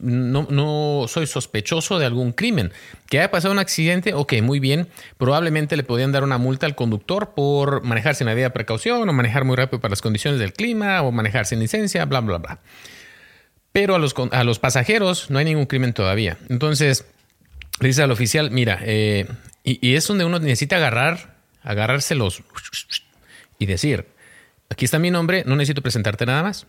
[0.00, 2.72] no, soy sospechoso de algún crimen.
[3.10, 4.88] Que haya pasado un accidente, ok, muy bien.
[5.18, 9.12] Probablemente le podían dar una multa al conductor por manejar sin la debida precaución o
[9.12, 12.60] manejar muy rápido para las condiciones del clima o manejar sin licencia, bla, bla, bla.
[13.72, 16.38] Pero a los, a los pasajeros no hay ningún crimen todavía.
[16.48, 17.06] Entonces,
[17.82, 19.26] le dice al oficial, mira, eh,
[19.64, 22.42] y, y es donde uno necesita agarrar, agarrárselos
[23.58, 24.06] y decir,
[24.70, 26.66] aquí está mi nombre, no necesito presentarte nada más.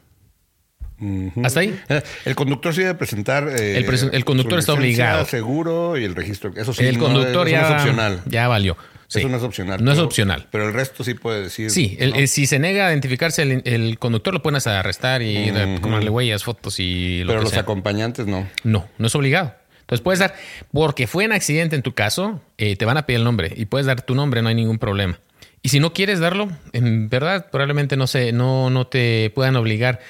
[1.44, 1.78] Hasta ahí.
[1.90, 3.50] Eh, El conductor sí debe presentar.
[3.50, 5.26] eh, El presen- el conductor está obligado.
[5.26, 6.54] seguro y el registro.
[6.56, 8.22] Eso sí, el conductor ya, no es opcional.
[8.26, 8.78] ya valió.
[9.08, 9.20] Sí.
[9.20, 9.84] Eso no es opcional.
[9.84, 10.48] No es pero- opcional.
[10.50, 11.72] Pero el resto sí puede decir.
[11.72, 12.16] Sí, el- ¿no?
[12.18, 15.82] el- si se nega a identificarse el, el conductor, lo pueden hasta arrestar y Ujú.
[15.82, 17.62] tomarle huellas, fotos y lo pero que los sea.
[17.64, 18.48] acompañantes no.
[18.64, 19.56] No, no es obligado.
[19.84, 20.34] Entonces puedes dar,
[20.72, 23.66] porque fue un accidente en tu caso, eh, te van a pedir el nombre y
[23.66, 25.20] puedes dar tu nombre, no hay ningún problema.
[25.62, 30.02] Y si no quieres darlo, en verdad, probablemente no se, no, no te puedan obligar.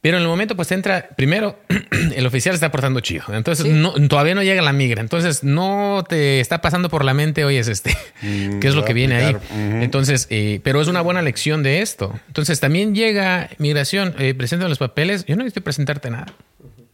[0.00, 1.58] Pero en el momento, pues te entra, primero,
[2.14, 3.24] el oficial está portando chido.
[3.32, 5.00] Entonces, no, todavía no llega la migra.
[5.00, 8.92] Entonces, no te está pasando por la mente, oye, es este, ¿qué es lo que
[8.92, 9.36] a viene ahí?
[9.80, 12.18] Entonces, eh, pero es una buena lección de esto.
[12.28, 15.24] Entonces, también llega migración, eh, presenta los papeles.
[15.24, 16.34] Yo no necesito presentarte nada.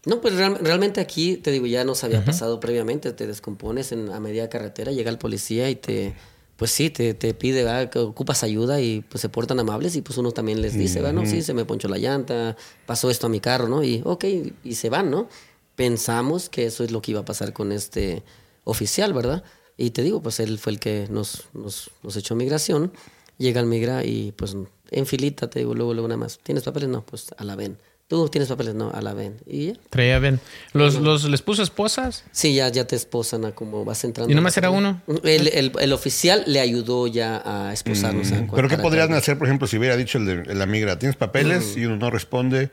[0.07, 4.11] No, pues real- realmente aquí, te digo, ya nos había pasado previamente, te descompones en,
[4.11, 6.15] a media carretera, llega el policía y te,
[6.57, 7.89] pues sí, te, te pide, ¿verdad?
[7.91, 11.15] que ocupas ayuda y pues se portan amables y pues uno también les dice, ¿verdad?
[11.15, 13.83] No, sí, se me ponchó la llanta, pasó esto a mi carro, ¿no?
[13.83, 14.25] Y ok,
[14.63, 15.29] y se van, ¿no?
[15.75, 18.23] Pensamos que eso es lo que iba a pasar con este
[18.65, 19.43] oficial, ¿verdad?
[19.77, 22.93] Y te digo, pues él fue el que nos, nos, nos echó migración,
[23.39, 24.57] llega al migra y pues
[24.91, 26.89] en filita, te digo, luego, luego nada más, ¿tienes papeles?
[26.89, 27.77] No, pues a la ven.
[28.07, 28.75] ¿Tú tienes papeles?
[28.75, 29.37] No, a la ven.
[29.47, 29.73] Y ya.
[29.89, 30.39] Traía, ven.
[30.75, 32.25] Los, los, ¿Les puso esposas?
[32.33, 34.31] Sí, ya, ya te esposan a como vas entrando.
[34.31, 35.01] ¿Y nomás era uno?
[35.23, 38.31] El, el- el oficial le ayudó ya a esposarnos.
[38.31, 41.17] Mm, Pero ¿qué podrían hacer, por ejemplo, si hubiera dicho el de la migra, ¿tienes
[41.17, 41.77] papeles?
[41.79, 42.71] Y uno no responde,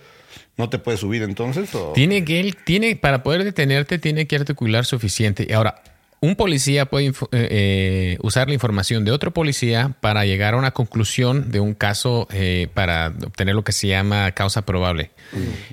[0.57, 1.73] ¿no te puede subir entonces?
[1.75, 1.93] O...
[1.93, 5.47] Tiene que él, tiene, para poder detenerte, tiene que articular suficiente.
[5.49, 5.81] Y Ahora,
[6.21, 10.69] un policía puede eh, eh, usar la información de otro policía para llegar a una
[10.69, 15.09] conclusión de un caso eh, para obtener lo que se llama causa probable.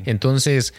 [0.07, 0.73] Entonces,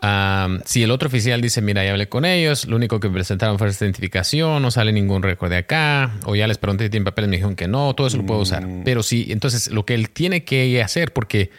[0.00, 3.60] am, si el otro oficial dice, mira, ya hablé con ellos, lo único que presentaron
[3.60, 7.04] fue esta identificación, no sale ningún récord de acá, o ya les pregunté si tienen
[7.04, 8.66] papeles, me dijeron que no, todo eso lo puedo usar.
[8.84, 11.52] Pero sí, entonces lo que él tiene que hacer, porque,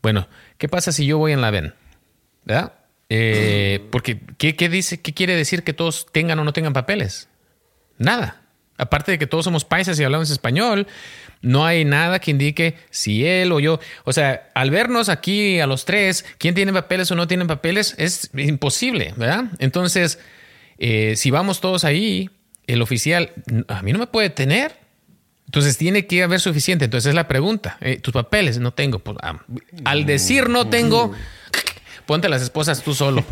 [0.00, 0.26] bueno,
[0.56, 1.74] ¿qué pasa si yo voy en la VEN?
[2.46, 2.72] ¿Verdad?
[3.08, 7.28] Eh, porque, ¿qué, dice, ¿qué quiere decir que todos tengan o no tengan papeles?
[7.98, 8.42] Nada.
[8.76, 10.88] Aparte de que todos somos paisas y hablamos español,
[11.42, 13.78] no hay nada que indique si él o yo.
[14.04, 17.94] O sea, al vernos aquí a los tres, quién tiene papeles o no tiene papeles,
[17.98, 19.44] es imposible, ¿verdad?
[19.60, 20.18] Entonces,
[20.78, 22.30] eh, si vamos todos ahí,
[22.66, 23.32] el oficial
[23.68, 24.82] a mí no me puede tener.
[25.46, 26.86] Entonces tiene que haber suficiente.
[26.86, 27.76] Entonces es la pregunta.
[27.80, 28.58] eh, ¿Tus papeles?
[28.58, 28.98] No tengo.
[28.98, 29.18] Pues,
[29.84, 31.12] al decir no tengo,
[32.06, 33.24] ponte las esposas tú solo.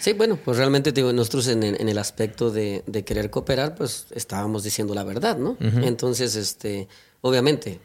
[0.00, 3.30] Sí, bueno, pues realmente te digo, nosotros en, el- en el aspecto de, de querer
[3.30, 5.56] cooperar, pues estábamos diciendo la verdad, ¿no?
[5.60, 6.88] Entonces, este,
[7.20, 7.78] obviamente,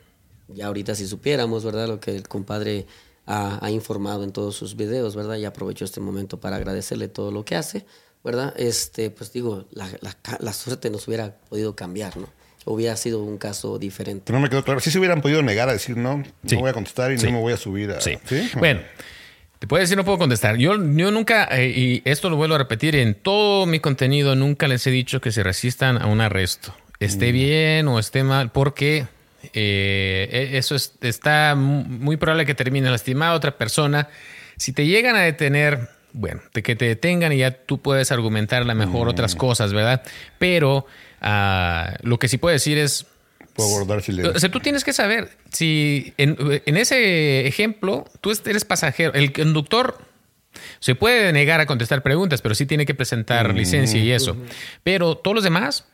[0.47, 1.87] ya ahorita si supiéramos, ¿verdad?
[1.87, 2.87] Lo que el compadre
[3.27, 5.35] ha, ha informado en todos sus videos, ¿verdad?
[5.37, 7.85] Y aprovecho este momento para agradecerle todo lo que hace,
[8.23, 8.51] ¿verdad?
[8.57, 12.29] Este, pues digo, la, la ca- la suerte nos hubiera podido cambiar, ¿no?
[12.65, 14.23] Hubiera sido un caso diferente.
[14.25, 14.79] Pero no me quedó claro.
[14.81, 16.55] Si se hubieran podido negar a decir no, Sí.
[16.55, 17.27] no voy a contestar y Sí.
[17.27, 18.01] no me voy a subir a.
[18.01, 18.17] Sí.
[18.57, 18.81] Bueno,
[19.59, 20.57] te puedo decir, no puedo contestar.
[20.57, 24.67] Yo, yo nunca, eh, y esto lo vuelvo a repetir, en todo mi contenido nunca
[24.67, 26.75] les he dicho que se resistan a un arresto.
[26.99, 29.05] Esté bien o esté mal, porque
[29.53, 34.09] eh, e- eso es- está mu- muy probable que termine lastimada a otra persona.
[34.59, 38.63] si te llegan a detener, bueno, de que te detengan y ya tú puedes argumentar
[38.63, 40.01] a lo mejor otras cosas, ¿verdad?
[40.39, 40.87] Pero
[41.21, 43.05] ah, lo que sí puedo decir es,
[43.57, 43.69] Puedo
[44.33, 49.33] o sea, tú tienes que saber si en, en ese ejemplo tú eres pasajero, el
[49.33, 49.97] conductor
[50.79, 54.37] se puede negar a contestar preguntas, pero sí tiene que presentar licencia y eso.
[54.83, 55.85] Pero todos los demás,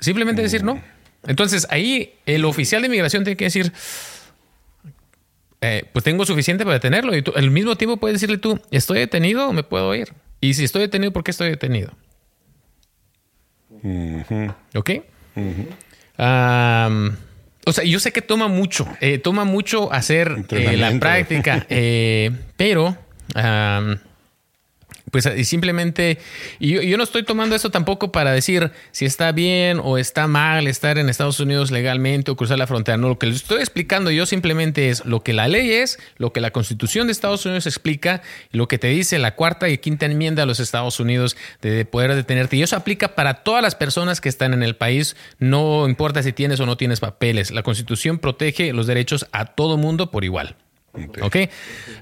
[0.00, 0.82] simplemente decir no.
[1.26, 3.72] Entonces ahí el oficial de inmigración tiene que decir,
[5.60, 7.16] eh, pues tengo suficiente para detenerlo.
[7.16, 10.14] Y tú, al mismo tiempo puedes decirle tú, estoy detenido o me puedo ir.
[10.40, 11.92] Y si estoy detenido, ¿por qué estoy detenido?
[14.74, 14.90] ¿Ok?
[16.22, 17.16] Am,
[17.64, 22.30] o sea, yo sé que toma mucho, eh, toma mucho hacer eh, la práctica, eh,
[22.58, 22.94] pero
[23.34, 23.98] am,
[25.10, 26.18] pues y simplemente,
[26.58, 30.26] y yo, yo no estoy tomando eso tampoco para decir si está bien o está
[30.26, 32.96] mal estar en Estados Unidos legalmente o cruzar la frontera.
[32.96, 36.32] No, lo que les estoy explicando yo simplemente es lo que la ley es, lo
[36.32, 40.06] que la Constitución de Estados Unidos explica, lo que te dice la cuarta y quinta
[40.06, 42.56] enmienda de los Estados Unidos de poder detenerte.
[42.56, 46.32] Y eso aplica para todas las personas que están en el país, no importa si
[46.32, 47.50] tienes o no tienes papeles.
[47.50, 50.56] La Constitución protege los derechos a todo mundo por igual.
[51.22, 51.36] ¿Ok?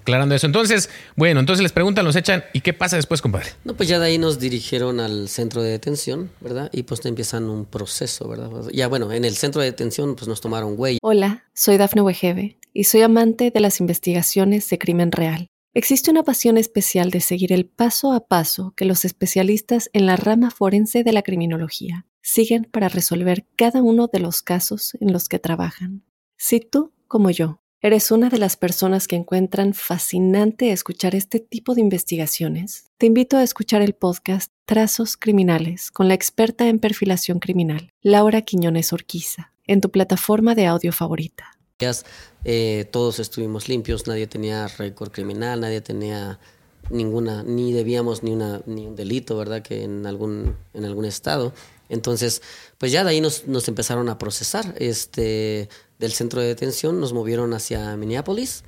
[0.00, 0.46] Aclarando eso.
[0.46, 2.44] Entonces, bueno, entonces les preguntan, los echan.
[2.52, 3.50] ¿Y qué pasa después, compadre?
[3.64, 6.70] No, pues ya de ahí nos dirigieron al centro de detención, ¿verdad?
[6.72, 8.50] Y pues te empiezan un proceso, ¿verdad?
[8.72, 10.98] Ya bueno, en el centro de detención pues nos tomaron huella.
[11.02, 15.48] Hola, soy Dafne Wegebe y soy amante de las investigaciones de crimen real.
[15.74, 20.16] Existe una pasión especial de seguir el paso a paso que los especialistas en la
[20.16, 25.28] rama forense de la criminología siguen para resolver cada uno de los casos en los
[25.28, 26.04] que trabajan.
[26.36, 31.74] Si tú, como yo, eres una de las personas que encuentran fascinante escuchar este tipo
[31.74, 37.38] de investigaciones, te invito a escuchar el podcast Trazos Criminales con la experta en perfilación
[37.38, 41.56] criminal, Laura Quiñones Orquiza, en tu plataforma de audio favorita.
[42.44, 46.40] Eh, todos estuvimos limpios, nadie tenía récord criminal, nadie tenía
[46.90, 49.62] ninguna, ni debíamos ni, un delito, ¿verdad?
[49.62, 51.52] Que en algún, en algún estado.
[51.88, 52.42] Entonces,
[52.78, 54.74] pues ya de ahí nos, nos empezaron a procesar.
[54.78, 55.68] Este,
[55.98, 58.62] del centro de detención nos movieron hacia Minneapolis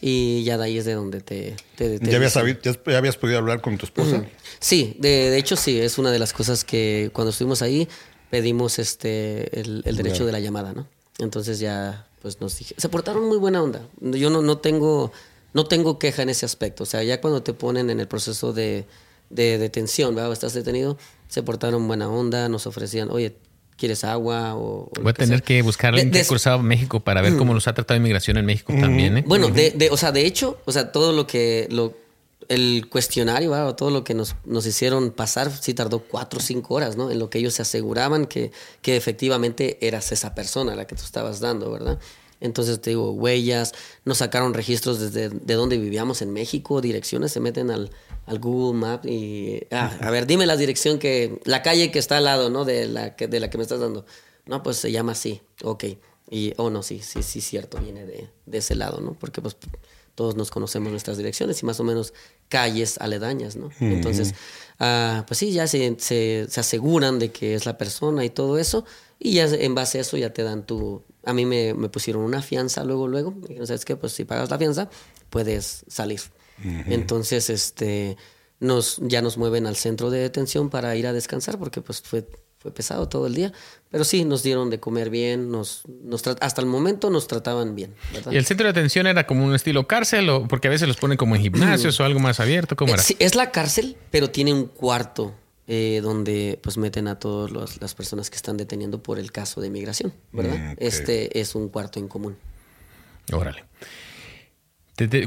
[0.00, 1.56] y ya de ahí es de donde te...
[1.76, 4.24] te, te ¿Ya, habías, dicen- sabi- ya- ya habías podido hablar con tu esposa?
[4.60, 7.88] Sí, de, de hecho sí, es una de las cosas que cuando estuvimos ahí
[8.30, 10.86] pedimos este el, el derecho de la llamada, ¿no?
[11.18, 13.86] Entonces ya pues nos dije, se portaron muy buena onda.
[14.00, 15.12] Yo no, no tengo
[15.54, 18.52] no tengo queja en ese aspecto, o sea, ya cuando te ponen en el proceso
[18.52, 18.84] de,
[19.30, 20.30] de detención, ¿verdad?
[20.32, 20.98] Estás detenido,
[21.28, 23.34] se portaron buena onda, nos ofrecían, oye,
[23.76, 24.54] ¿quieres agua?
[24.56, 25.44] O, Voy a tener sea.
[25.44, 28.46] que buscar alguien que ha cruzado México para ver cómo los ha tratado inmigración en
[28.46, 29.24] México también, ¿eh?
[29.26, 31.94] Bueno, de, de- o sea, de hecho, o sea, todo lo que lo
[32.48, 36.74] el cuestionario, o todo lo que nos, nos hicieron pasar, sí tardó cuatro o cinco
[36.74, 37.10] horas, ¿no?
[37.10, 38.52] En lo que ellos se aseguraban que,
[38.82, 41.98] que efectivamente eras esa persona a la que tú estabas dando, ¿verdad?
[42.40, 43.72] Entonces te digo, huellas,
[44.04, 47.90] nos sacaron registros desde de donde vivíamos en México, direcciones, se meten al,
[48.26, 52.18] al Google Map y, ah, a ver, dime la dirección que, la calle que está
[52.18, 52.64] al lado, ¿no?
[52.64, 54.04] De la que, de la que me estás dando.
[54.44, 55.84] No, pues se llama así, ok.
[56.30, 59.14] Y, oh, no, sí, sí, sí, cierto, viene de, de ese lado, ¿no?
[59.14, 59.56] Porque pues
[60.16, 62.14] todos nos conocemos nuestras direcciones y más o menos
[62.48, 63.70] calles aledañas, ¿no?
[63.80, 64.34] Entonces,
[64.80, 68.58] ah, pues sí, ya se, se, se aseguran de que es la persona y todo
[68.58, 68.84] eso,
[69.18, 71.02] y ya en base a eso ya te dan tu...
[71.26, 73.96] A mí me, me pusieron una fianza luego, luego, me dijeron, ¿sabes qué?
[73.96, 74.88] Pues si pagas la fianza,
[75.28, 76.20] puedes salir.
[76.86, 78.16] Entonces, este,
[78.60, 82.26] nos, ya nos mueven al centro de detención para ir a descansar porque pues fue,
[82.58, 83.52] fue pesado todo el día.
[83.90, 87.94] Pero sí, nos dieron de comer bien, nos, nos hasta el momento nos trataban bien,
[88.12, 88.32] ¿verdad?
[88.32, 90.96] ¿Y el centro de atención era como un estilo cárcel o porque a veces los
[90.96, 92.76] ponen como en gimnasios o algo más abierto?
[92.76, 93.02] ¿Cómo Eh, era?
[93.02, 95.34] sí, es la cárcel, pero tiene un cuarto
[95.66, 99.70] eh, donde pues meten a todas las personas que están deteniendo por el caso de
[99.70, 100.56] migración, ¿verdad?
[100.56, 100.74] Mm.
[100.78, 102.36] Este es un cuarto en común.
[103.32, 103.64] Órale.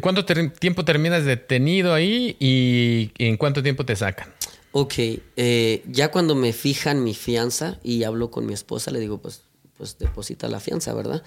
[0.01, 4.33] ¿Cuánto ter- tiempo terminas detenido ahí y en cuánto tiempo te sacan?
[4.71, 9.19] Ok, eh, ya cuando me fijan mi fianza y hablo con mi esposa, le digo,
[9.19, 9.41] pues,
[9.77, 11.23] pues deposita la fianza, ¿verdad?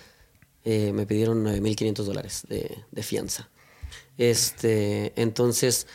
[0.65, 3.49] Eh, me pidieron 9.500 dólares de, de fianza.
[4.19, 5.87] Este, entonces,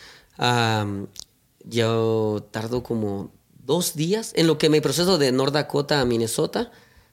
[1.64, 3.32] yo tardo como
[3.64, 6.70] dos días en lo que me proceso de North Dakota a Minnesota.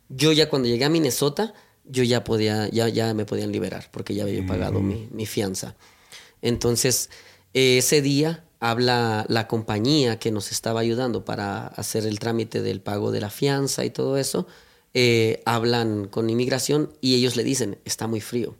[0.09, 4.15] Yo ya cuando llegué a Minnesota, yo ya podía, ya, ya me podían liberar porque
[4.15, 5.75] ya había pagado mi, mi fianza.
[6.41, 7.09] Entonces,
[7.53, 12.81] eh, ese día habla la compañía que nos estaba ayudando para hacer el trámite del
[12.81, 14.47] pago de la fianza y todo eso.
[14.97, 18.55] eh, hablan con inmigración y ellos le dicen, está muy frío.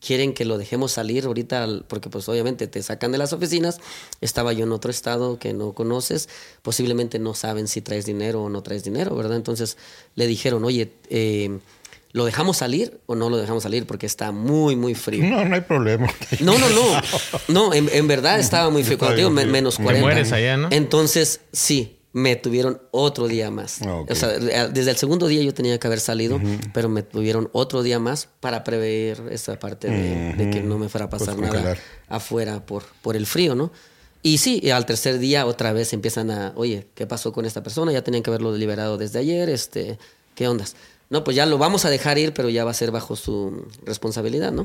[0.00, 3.78] Quieren que lo dejemos salir ahorita porque pues obviamente te sacan de las oficinas.
[4.20, 6.28] Estaba yo en otro estado que no conoces.
[6.62, 9.36] Posiblemente no saben si traes dinero o no traes dinero, ¿verdad?
[9.36, 9.76] Entonces
[10.14, 11.58] le dijeron, oye, eh,
[12.12, 13.86] ¿lo dejamos salir o no lo dejamos salir?
[13.86, 15.24] Porque está muy, muy frío.
[15.24, 16.06] No, no hay problema.
[16.40, 17.02] No, no, no.
[17.48, 18.98] No, en, en verdad estaba muy frío.
[18.98, 20.06] Cuando te digo, menos Te 40.
[20.06, 20.68] mueres allá, ¿no?
[20.70, 23.80] Entonces, sí, me tuvieron otro día más.
[23.82, 24.04] Ah.
[24.08, 24.28] O sea,
[24.68, 26.40] desde el segundo día yo tenía que haber salido,
[26.74, 30.88] pero me tuvieron otro día más para prever esa parte de, de que no me
[30.88, 31.78] fuera a pasar Pues nada congelar.
[32.08, 33.70] afuera por, por el frío, ¿no?
[34.22, 37.92] Y sí, al tercer día otra vez empiezan a, oye, ¿qué pasó con esta persona?
[37.92, 39.98] Ya tenían que haberlo liberado desde ayer, este,
[40.34, 40.74] ¿qué ondas?
[41.10, 43.66] No, pues ya lo vamos a dejar ir, pero ya va a ser bajo su
[43.86, 44.64] responsabilidad, ¿no?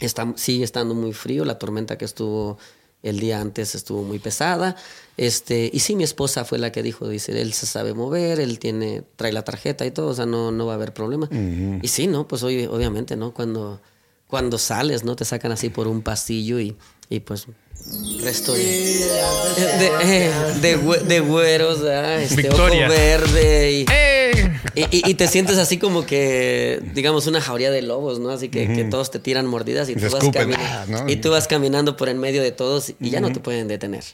[0.00, 2.58] Está, sigue estando muy frío, la tormenta que estuvo
[3.04, 4.74] el día antes estuvo muy pesada.
[5.16, 8.58] Este, y sí, mi esposa fue la que dijo, dice, él se sabe mover, él
[8.58, 11.28] tiene, trae la tarjeta y todo, o sea, no, no va a haber problema.
[11.30, 12.26] Y sí, ¿no?
[12.26, 13.32] Pues oye, obviamente, ¿no?
[13.32, 13.80] Cuando,
[14.26, 15.14] cuando sales, ¿no?
[15.14, 16.76] Te sacan así por un pasillo y,
[17.10, 17.46] y pues
[18.22, 18.62] resto de,
[20.60, 21.80] de, de, de güeros.
[22.20, 22.86] Este, Victoria.
[22.86, 24.50] ojo verde y, ¡Eh!
[24.74, 28.30] y, y- te sientes así como que, digamos, una jauría de lobos, ¿no?
[28.30, 30.24] Así que, que todos te tiran mordidas y, Y tú vas,
[30.56, 33.68] ah, y tú vas caminando por en medio de todos y ya no te pueden
[33.68, 34.04] detener.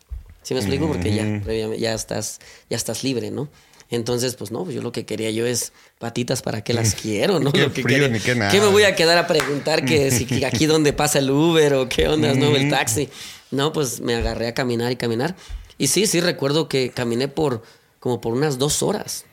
[0.43, 0.89] ¿Sí me explico?
[0.89, 3.49] Porque ya, ya, estás, ya estás libre, ¿no?
[3.91, 7.41] Entonces, pues no, pues yo lo que quería yo es patitas para qué las quiero,
[7.41, 7.53] ¿no?
[7.53, 8.51] Qué Lo que frío, ni qué nada.
[8.51, 11.89] ¿Qué me voy a quedar a preguntar que si aquí donde pasa el Uber o
[11.89, 12.55] qué ondas, no?
[12.55, 13.09] El taxi.
[13.51, 15.35] No, pues me agarré a caminar y caminar.
[15.77, 17.63] Y sí, sí, recuerdo que caminé por
[17.99, 19.25] como por unas dos horas.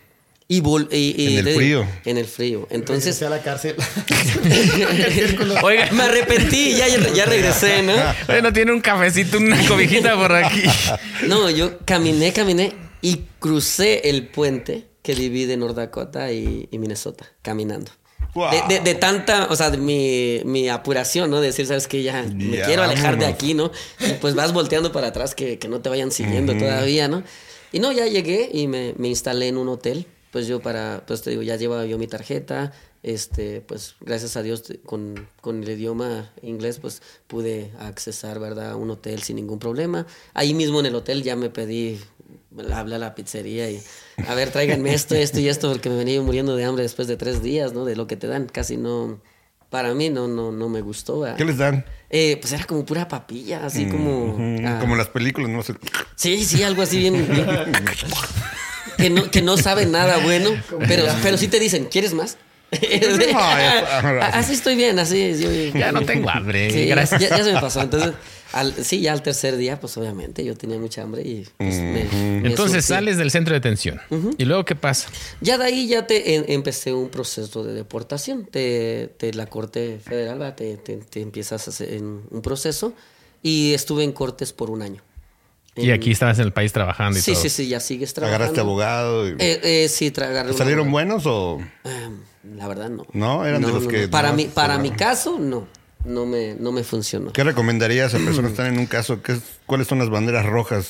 [0.49, 1.87] Y, vol- y- y En el digo, frío.
[2.05, 2.67] En el frío.
[2.71, 3.75] Entonces, Regresé a la cárcel.
[5.63, 7.93] Oiga, me arrepentí, ya, ya regresé, ¿no?
[8.27, 10.63] bueno, tiene un cafecito, una cobijita por aquí.
[11.27, 12.73] No, yo caminé, caminé
[13.07, 17.91] y crucé el puente que divide North Dakota y, y Minnesota, caminando.
[18.33, 18.51] Wow.
[18.51, 21.39] De, de- de tanta, o sea, de mi, mi apuración, ¿no?
[21.39, 22.03] De decir, ¿sabes qué?
[22.03, 23.71] Ya me quiero alejar de aquí, ¿no?
[23.99, 27.23] Y pues vas volteando para atrás que, que no te vayan siguiendo todavía, ¿no?
[27.71, 30.05] Y no, ya llegué y me, me instalé en un hotel.
[30.31, 32.73] Pues yo para, pues te digo, ya llevaba yo mi tarjeta.
[33.01, 38.71] Este, pues gracias a Dios con, con el idioma inglés, pues pude accesar, ¿verdad?
[38.71, 40.05] A un hotel sin ningún problema.
[40.33, 41.99] Ahí mismo en el hotel ya me pedí,
[42.73, 43.81] hablé a la pizzería y,
[44.27, 47.17] a ver, tráiganme esto, esto y esto, porque me venía muriendo de hambre después de
[47.17, 47.85] tres días, ¿no?
[47.85, 49.19] De lo que te dan, casi no,
[49.69, 51.19] para mí no, no, no me gustó.
[51.21, 51.37] ¿verdad?
[51.37, 51.85] ¿Qué les dan?
[52.09, 54.35] Eh, pues era como pura papilla, así como...
[54.37, 55.73] Mm, ah, Como en las películas, no sé.
[56.15, 57.27] Sí, sí, algo así bien...
[57.29, 57.45] bien-
[58.97, 60.51] que, no, que no sabe nada bueno,
[60.87, 62.37] pero, pero sí te dicen, ¿quieres más?
[62.71, 65.35] ya- así estoy bien, así.
[65.39, 66.69] yo- Ya no tengo hambre.
[66.71, 67.21] Sí, gracias.
[67.21, 67.81] ya- ya se me pasó.
[67.81, 68.13] Entonces,
[68.53, 72.05] al- sí, ya al tercer día, pues obviamente yo tenía mucha hambre y pues, me-
[72.41, 72.99] me Entonces surtí.
[72.99, 73.99] sales del centro de detención.
[74.37, 75.09] ¿Y luego qué pasa?
[75.41, 78.45] Ya de ahí ya te en- empecé un proceso de deportación.
[78.45, 80.55] Te, te- la Corte Federal ¿va?
[80.55, 82.93] te, te- te empiezas a hacer en un proceso
[83.43, 85.01] y estuve en cortes por un año.
[85.75, 87.41] Y En- aquí estabas en el país trabajando y Sí, todo.
[87.43, 88.35] sí, sí, ya sigues trabajando.
[88.45, 89.27] Agarraste abogado.
[89.27, 91.59] y- Eh, eh, sí, agarré ¿Salieron buenos o...?
[91.83, 92.09] Eh,
[92.55, 93.05] la verdad no.
[93.13, 95.67] No, eran de los que Para, mi, para mi caso, no.
[96.07, 97.33] No me, no me funcionó.
[97.33, 99.21] ¿Qué recomendarías a personas que están en un caso?
[99.21, 100.87] ¿Qué es- ¿Cuáles son las banderas rojas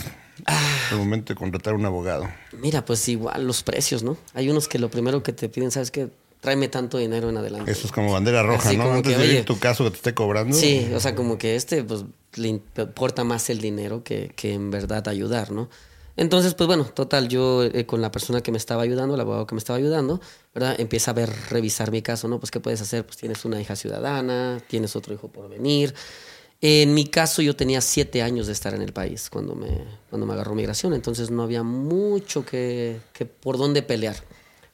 [0.91, 2.27] al momento de contratar un abogado?
[2.53, 4.17] Mira, pues igual los precios, ¿no?
[4.35, 6.09] Hay unos que lo primero que te piden, ¿sabes qué?
[6.39, 7.71] Tráeme tanto dinero en adelante.
[7.71, 8.91] Eso es como bandera roja, Así ¿no?
[8.91, 10.55] Antes que, de oye, ir tu caso que te esté cobrando.
[10.55, 12.05] Sí, o sea, como que este, pues,
[12.35, 15.67] le importa más el dinero que, que en verdad ayudar, ¿no?
[16.15, 19.45] Entonces, pues bueno, total, yo eh, con la persona que me estaba ayudando, el abogado
[19.47, 20.19] que me estaba ayudando,
[20.77, 22.39] Empieza a ver, revisar mi caso, ¿no?
[22.39, 23.05] Pues, ¿qué puedes hacer?
[23.05, 25.93] Pues tienes una hija ciudadana, tienes otro hijo por venir.
[26.61, 30.25] En mi caso, yo tenía siete años de estar en el país cuando me, cuando
[30.25, 32.99] me agarró migración, entonces no había mucho que,
[33.41, 34.15] por dónde pelear.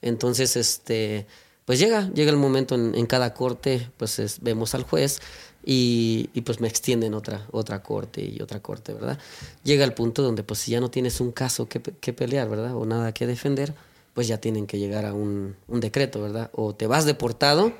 [0.01, 1.25] Entonces, este,
[1.65, 5.19] pues llega, llega el momento en, cada corte, pues es- vemos al juez
[5.65, 9.19] y, pues me extienden otra, otra corte y otra corte, ¿verdad?
[9.65, 12.75] Llega el punto donde pues si ya no tienes un caso que pelear, ¿verdad?
[12.75, 13.73] O nada que defender,
[14.14, 16.49] pues ya tienen que llegar a un, un decreto, ¿verdad?
[16.53, 17.74] O te vas deportado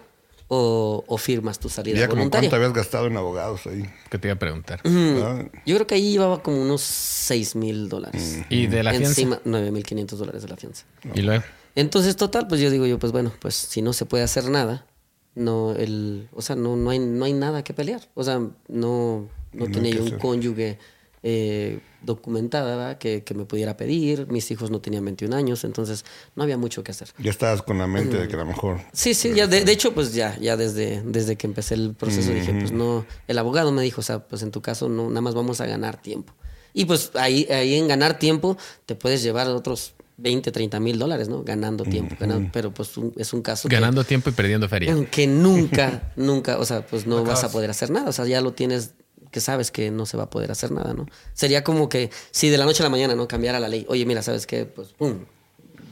[0.48, 2.50] o, o firmas tu salida Ya como voluntaria.
[2.50, 3.84] cuánto habías gastado en abogados ahí.
[4.10, 4.82] ¿Qué te iba a preguntar?
[4.84, 5.48] ¿verdad?
[5.66, 8.40] Yo creo que ahí llevaba como unos 6 mil dólares.
[8.50, 9.10] ¿Y de la fianza?
[9.10, 10.86] Encima, 9 mil 500 dólares de la fianza.
[11.16, 11.44] Y luego.
[11.76, 14.86] Entonces, total, pues yo digo yo, pues bueno, pues si no se puede hacer nada,
[15.34, 18.02] no, el, o sea, no, no, hay, no hay nada que pelear.
[18.14, 20.20] O sea, no, no hay tenía que yo un hacer.
[20.20, 20.78] cónyuge
[21.24, 22.98] eh, documentada ¿verdad?
[22.98, 24.28] que, que me pudiera pedir.
[24.28, 27.10] Mis hijos no tenían 21 años, entonces no había mucho que hacer.
[27.20, 28.82] Ya estabas con la mente de que a lo mejor...
[28.94, 32.32] Sí, sí, ya de, de hecho, pues ya, ya desde, desde que empecé el proceso
[32.32, 35.22] dije, pues no, el abogado me dijo, o sea, pues en tu caso no, nada
[35.22, 36.34] más vamos a ganar tiempo.
[36.74, 41.28] Y pues ahí, ahí en ganar tiempo te puedes llevar otros 20, 30 mil dólares,
[41.30, 41.44] ¿no?
[41.44, 44.96] Ganando tiempo, ganando, pero pues un- es un caso que- Ganando tiempo y perdiendo feria.
[45.12, 48.10] que nunca, nunca, o sea, pues no vas a poder hacer nada.
[48.10, 48.94] O sea, ya lo tienes,
[49.34, 51.06] que sabes que no se va a poder hacer nada, ¿no?
[51.34, 53.28] Sería como que si de la noche a la mañana, ¿no?
[53.28, 53.86] Cambiara la ley.
[53.90, 54.64] Oye, mira, ¿sabes qué?
[54.66, 55.26] Pues, pum,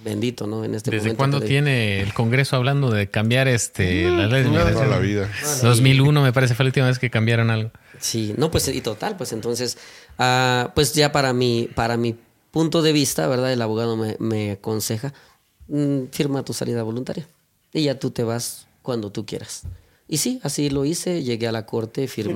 [0.05, 0.63] bendito, ¿no?
[0.63, 1.17] En este ¿Desde momento.
[1.17, 4.89] cuándo tiene el Congreso hablando de cambiar este las leyes de Toda migración?
[4.89, 5.29] la vida.
[5.61, 7.71] 2001 me parece fue la última vez que cambiaron algo.
[7.99, 9.77] Sí, no, pues y total, pues entonces,
[10.17, 12.15] ah, pues ya para mi, para mi
[12.51, 13.51] punto de vista, ¿verdad?
[13.53, 15.13] El abogado me, me aconseja,
[15.67, 17.27] mm, firma tu salida voluntaria
[17.73, 19.63] y ya tú te vas cuando tú quieras.
[20.11, 22.35] Y sí, así lo hice, llegué a la corte, firmé.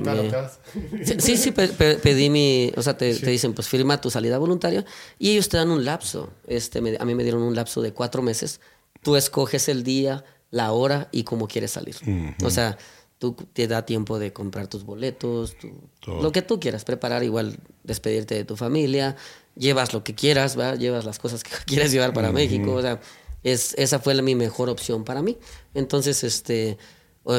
[1.04, 4.08] Sí, sí, sí, pe- pe- pedí mi, o sea, te, te dicen, pues firma tu
[4.10, 4.82] salida voluntaria
[5.18, 6.30] y ellos te dan un lapso.
[6.46, 8.60] Este, me- a mí me dieron un lapso de cuatro meses.
[9.02, 11.96] Tú escoges el día, la hora y cómo quieres salir.
[12.42, 12.78] O sea,
[13.18, 15.68] tú te da tiempo de comprar tus boletos, tu-
[16.22, 19.16] lo que tú quieras, preparar igual, despedirte de tu familia,
[19.54, 20.76] llevas lo que quieras, ¿va?
[20.76, 22.72] llevas las cosas que quieres llevar para México.
[22.72, 23.00] O sea,
[23.42, 25.36] es, esa fue la- mi mejor opción para mí.
[25.74, 26.78] Entonces, este,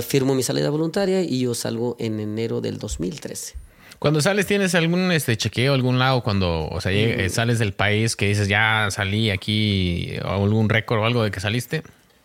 [0.01, 3.55] firmo mi salida voluntaria y yo salgo en enero del 2013.
[3.99, 8.15] Cuando sales, ¿tienes algún este chequeo, algún lado cuando, o sea, eh, sales del país
[8.15, 11.81] que dices, ya salí aquí, o algún récord o algo de que saliste?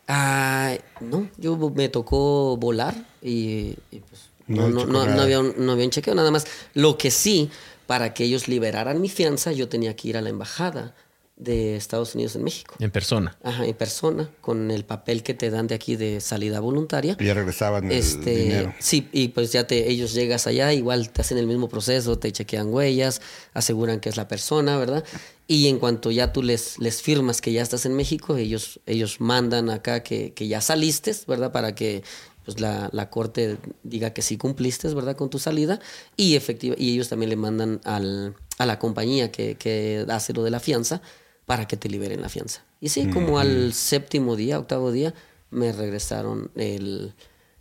[0.09, 5.07] Ah, no, yo me tocó volar y, y pues no, No no, checó no- no
[5.07, 5.23] nada.
[5.23, 6.47] había un, no había un chequeo, nada más.
[6.75, 7.49] Lo que sí,
[7.87, 10.95] para que ellos liberaran mi fianza, yo tenía que ir a la embajada
[11.43, 12.74] de Estados Unidos en México.
[12.78, 13.36] En persona.
[13.43, 17.16] Ajá, en persona, con el papel que te dan de aquí de salida voluntaria.
[17.19, 18.74] Y ya regresaban el Este, dinero.
[18.78, 22.31] sí, y pues ya te, ellos llegas allá, igual te hacen el mismo proceso, te
[22.32, 23.20] chequean huellas,
[23.55, 25.05] aseguran que es la persona, ¿verdad?
[25.48, 29.20] Y en cuanto ya tú les, les firmas que ya estás en México, ellos, ellos
[29.20, 31.52] mandan acá que, que ya saliste, ¿verdad?
[31.52, 32.02] Para que
[32.44, 35.14] pues la, la corte diga que sí cumpliste, ¿verdad?
[35.16, 35.78] Con tu salida.
[36.16, 40.43] Y, efectiva, y ellos también le mandan al, a la compañía que, que hace lo
[40.43, 41.02] de la fianza
[41.47, 42.64] para que te liberen la fianza.
[42.81, 45.14] Y sí, como al séptimo día, octavo día,
[45.51, 47.14] me regresaron el,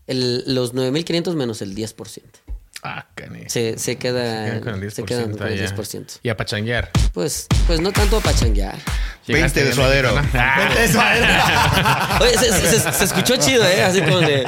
[0.07, 2.21] el, los 9.500 menos el 10%.
[2.83, 3.47] Ah, cané.
[3.49, 4.89] Se, se queda Quedan con el 10%.
[4.91, 5.75] se quedan con el allá.
[5.75, 6.19] 10%.
[6.23, 6.89] Y a pachanguear.
[7.13, 8.75] Pues, pues no tanto a pachanguear.
[9.27, 10.15] 20 de bien suadero.
[10.15, 10.39] México, ¿no?
[10.41, 11.29] Ah, Eso, a ver.
[12.21, 13.83] Oye, se, se- se- se escuchó chido, ¿eh?
[13.83, 14.43] Así como de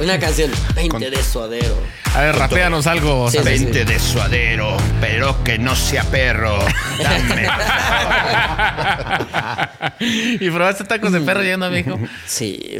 [0.00, 1.76] una canción, 20 de suadero.
[2.14, 3.30] a ver, rapéanos algo.
[3.30, 3.52] Sí, Sandra.
[3.52, 3.64] sí, sí.
[3.66, 6.58] 20 de suadero, pero que no sea perro.
[7.02, 7.46] Dame.
[10.00, 11.98] y probaste tacos de perro llegando a México.
[12.26, 12.78] Sí,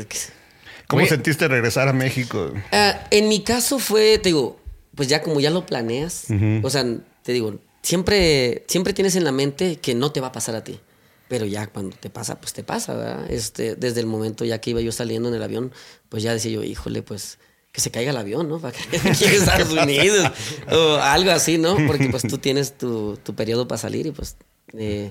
[0.88, 1.10] ¿Cómo Oye.
[1.10, 2.52] sentiste regresar a México?
[2.72, 4.60] Ah, en mi caso fue, te digo,
[4.96, 6.26] pues ya como ya lo planeas,
[6.62, 6.84] o sea,
[7.22, 10.64] te digo, siempre, siempre tienes en la mente que no te va a pasar a
[10.64, 10.80] ti.
[11.28, 13.30] Pero ya cuando te pasa, pues te pasa, ¿verdad?
[13.30, 15.72] Este, desde el momento ya que iba yo saliendo en el avión,
[16.08, 17.38] pues ya decía yo, híjole, pues
[17.72, 18.58] que se caiga el avión, ¿no?
[18.60, 20.30] Para que llegue a Estados Unidos
[20.70, 21.76] o algo así, ¿no?
[21.86, 24.36] Porque pues tú tienes tu, tu periodo para salir y pues,
[24.72, 25.10] eh,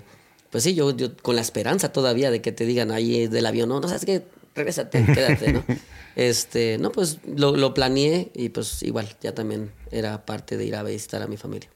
[0.50, 3.70] pues sí, yo, yo con la esperanza todavía de que te digan ahí del avión,
[3.70, 4.24] no, no sabes qué,
[4.56, 5.64] regrésate, quédate, ¿no?
[6.16, 10.76] Este, no, pues lo, lo planeé y pues igual, ya también era parte de ir
[10.76, 11.70] a visitar a mi familia.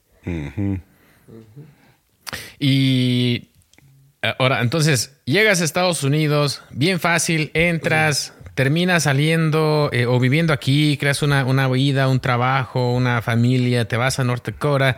[2.58, 3.48] Y
[4.22, 10.96] ahora, entonces, llegas a Estados Unidos, bien fácil, entras, terminas saliendo eh, o viviendo aquí,
[10.98, 14.96] creas una, una vida, un trabajo, una familia, te vas a North Dakota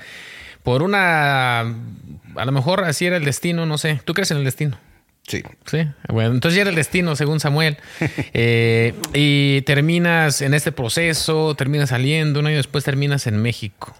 [0.62, 4.00] por una, a lo mejor así era el destino, no sé.
[4.04, 4.78] ¿Tú crees en el destino?
[5.26, 5.42] Sí.
[5.66, 5.78] Sí,
[6.08, 7.78] bueno, entonces ya era el destino, según Samuel.
[8.34, 13.94] Eh, y terminas en este proceso, terminas saliendo, un año después terminas en México.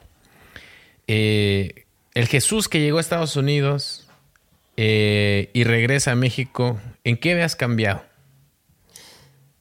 [1.07, 1.85] Eh,
[2.15, 4.07] el Jesús que llegó a Estados Unidos
[4.77, 8.03] eh, y regresa a México, ¿en qué me has cambiado?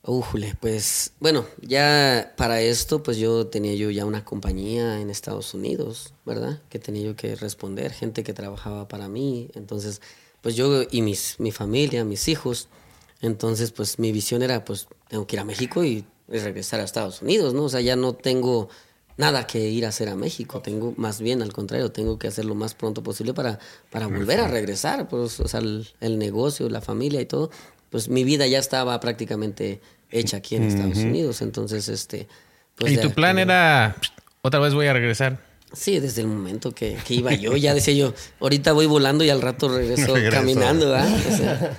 [0.04, 5.54] Újule, pues bueno, ya para esto, pues yo tenía yo ya una compañía en Estados
[5.54, 6.60] Unidos, ¿verdad?
[6.70, 10.02] Que tenía yo que responder, gente que trabajaba para mí, entonces,
[10.42, 12.68] pues yo y mis, mi familia, mis hijos,
[13.22, 16.84] entonces, pues mi visión era, pues tengo que ir a México y, y regresar a
[16.84, 17.64] Estados Unidos, ¿no?
[17.66, 18.70] O sea, ya no tengo
[19.18, 22.46] nada que ir a hacer a México, tengo más bien al contrario, tengo que hacer
[22.46, 23.60] lo más pronto posible para,
[23.92, 27.52] para volver a regresar, pues, o sea, el, el negocio, la familia y todo,
[27.92, 32.28] pues mi vida ya estaba prácticamente hecha aquí en Estados Unidos, entonces, este...
[32.76, 35.51] pues, y ya tu plan era, "Pst, otra vez voy a regresar.
[35.74, 39.30] Sí, desde el momento que, que iba yo, ya decía yo, ahorita voy volando y
[39.30, 40.36] al rato regreso, Regreso.
[40.36, 41.10] caminando, ¿verdad?
[41.32, 41.78] O sea,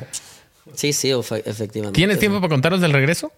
[0.74, 1.10] sí, sí,
[1.44, 1.96] efectivamente.
[1.96, 3.32] ¿Tienes tiempo para contarnos del regreso?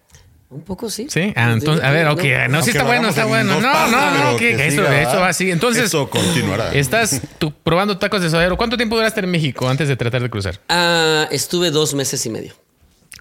[0.50, 1.06] Un poco sí.
[1.10, 3.60] Sí, ah, entonces, a ver, ok, no, sí está bueno, está en bueno.
[3.60, 5.22] No, no, no, que, que eso, siga, eso ¿verdad?
[5.22, 5.50] va así.
[5.50, 6.72] Entonces, Eso continuará.
[6.72, 8.56] estás tú probando tacos de suadero.
[8.56, 10.60] ¿Cuánto tiempo duraste en México antes de tratar de cruzar?
[10.68, 12.52] Ah, estuve dos meses y medio.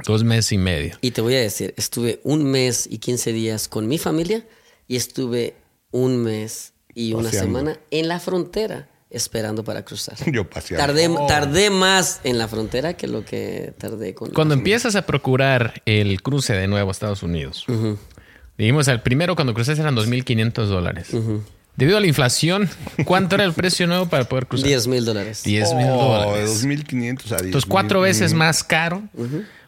[0.06, 0.98] Dos meses y medio.
[1.02, 4.46] Y te voy a decir, estuve un mes y 15 días con mi familia
[4.88, 5.56] y estuve
[5.92, 10.16] un mes y una semana en la frontera esperando para cruzar.
[10.32, 10.86] Yo paseando.
[10.86, 14.32] Tardé, tardé más en la frontera que lo que tardé con...
[14.32, 17.66] Cuando empiezas a procurar el cruce de nuevo a Estados Unidos,
[18.58, 21.10] dijimos al primero cuando cruzaste eran 2.500 dólares.
[21.76, 22.70] Debido a la inflación,
[23.06, 24.68] ¿cuánto era el precio nuevo para poder cruzar?
[24.68, 25.42] 10 mil dólares.
[25.44, 26.64] 10 mil Oh, de dólares.
[26.66, 27.42] 2.500 a 10.
[27.46, 29.02] Entonces, cuatro veces más caro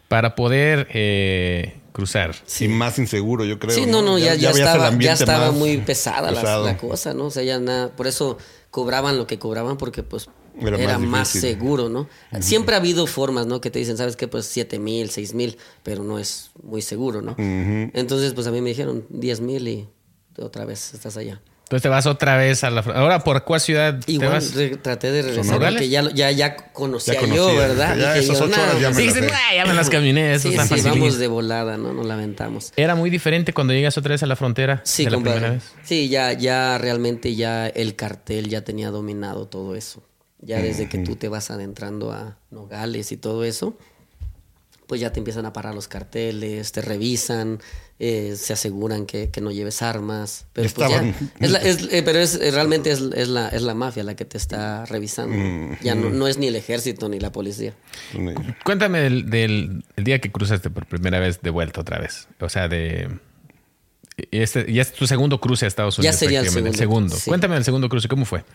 [0.07, 2.35] para poder eh, cruzar.
[2.59, 3.73] Y más inseguro, yo creo.
[3.73, 7.27] Sí, no, no, ya, ya, estaba, ya estaba muy pesada la- cosa, ¿no?
[7.27, 8.37] O sea, ya nada, por eso
[8.69, 10.27] cobraban lo que cobraban porque pues
[10.59, 12.09] Era era, más seguro, ¿no?
[12.41, 13.61] Siempre ha habido formas, ¿no?
[13.61, 14.27] Que te dicen, ¿sabes qué?
[14.27, 17.33] Pues 7 mil, 6 mil, pero no es muy seguro, ¿no?
[17.37, 19.87] Entonces, pues a mí me dijeron 10 mil y
[20.37, 21.41] otra vez estás allá.
[21.65, 22.81] Entonces te vas otra vez a la...
[22.81, 24.53] Ahora, ¿por cuál ciudad te Igual vas?
[24.53, 27.97] re- traté de regresar porque ya, lo- ya, ya conocía Ya yo, conocías, ¿verdad?
[27.97, 29.35] ya Dije esas yo, ocho "Nah, horas ya me Sí, las dices, sé".
[29.35, 30.83] "Ah, ya me las caminé, eso Sí, sí, facilín".
[30.99, 31.91] vamos de volada, ¿no?
[31.91, 32.71] Nos lamentamos.
[32.77, 35.63] Era muy diferente cuando llegas otra vez a la frontera Sí, de la primera vez.
[35.83, 40.03] Sí, ya, ya realmente ya el cartel ya tenía dominado todo eso.
[40.41, 43.75] Ya desde que tú te vas adentrando a Nogales y todo eso,
[44.85, 47.59] pues ya te empiezan a parar los carteles, te revisan,
[47.97, 50.45] eh, se aseguran que, que no lleves armas.
[50.53, 53.61] Pero, pues, ya- es la- es- eh, pero es, eh, realmente es, es la, es
[53.61, 55.77] la mafia la que te está revisando.
[55.81, 57.73] Ya no, no es ni el ejército ni la policía.
[58.65, 62.27] Cuéntame del, del- el día que cruzaste por primera vez de vuelta otra vez.
[62.41, 63.09] O sea, de...
[64.31, 66.15] Este, ya es tu segundo cruce a Estados Ya Unidos.
[66.17, 67.29] sería el segundo, sí.
[67.29, 68.45] Cuéntame del segundo cruce, ¿cómo fue?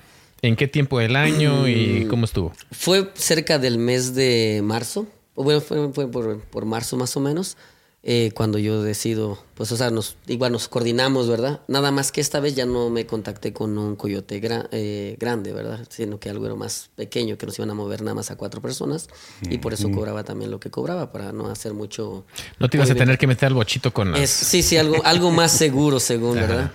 [0.42, 1.68] ¿En qué tiempo del año Mm.
[1.68, 2.52] y cómo estuvo?
[2.72, 7.58] Fue cerca del mes de marzo, bueno, fue, fue por, por marzo más o menos,
[8.02, 11.60] eh, cuando yo decido, pues, o sea, nos, igual nos coordinamos, ¿verdad?
[11.68, 15.52] Nada más que esta vez ya no me contacté con un coyote gra- eh, grande,
[15.52, 15.86] ¿verdad?
[15.90, 18.62] Sino que algo era más pequeño, que nos iban a mover nada más a cuatro
[18.62, 19.08] personas,
[19.50, 22.24] y por eso cobraba también lo que cobraba, para no hacer mucho...
[22.58, 24.20] No te ibas a tener que meter al bochito con las...
[24.22, 26.70] Es- sí, sí, algo, algo más seguro, según, ¿verdad?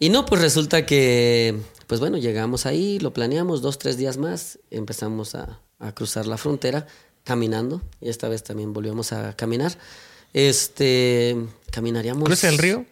[0.00, 4.58] Y no, pues resulta que, pues bueno, llegamos ahí, lo planeamos, dos, tres días más,
[4.70, 6.86] empezamos a, a cruzar la frontera
[7.22, 9.76] caminando, y esta vez también volvíamos a caminar.
[10.34, 11.36] Este,
[11.70, 12.24] caminaríamos...
[12.24, 12.84] ¿Cruza el río?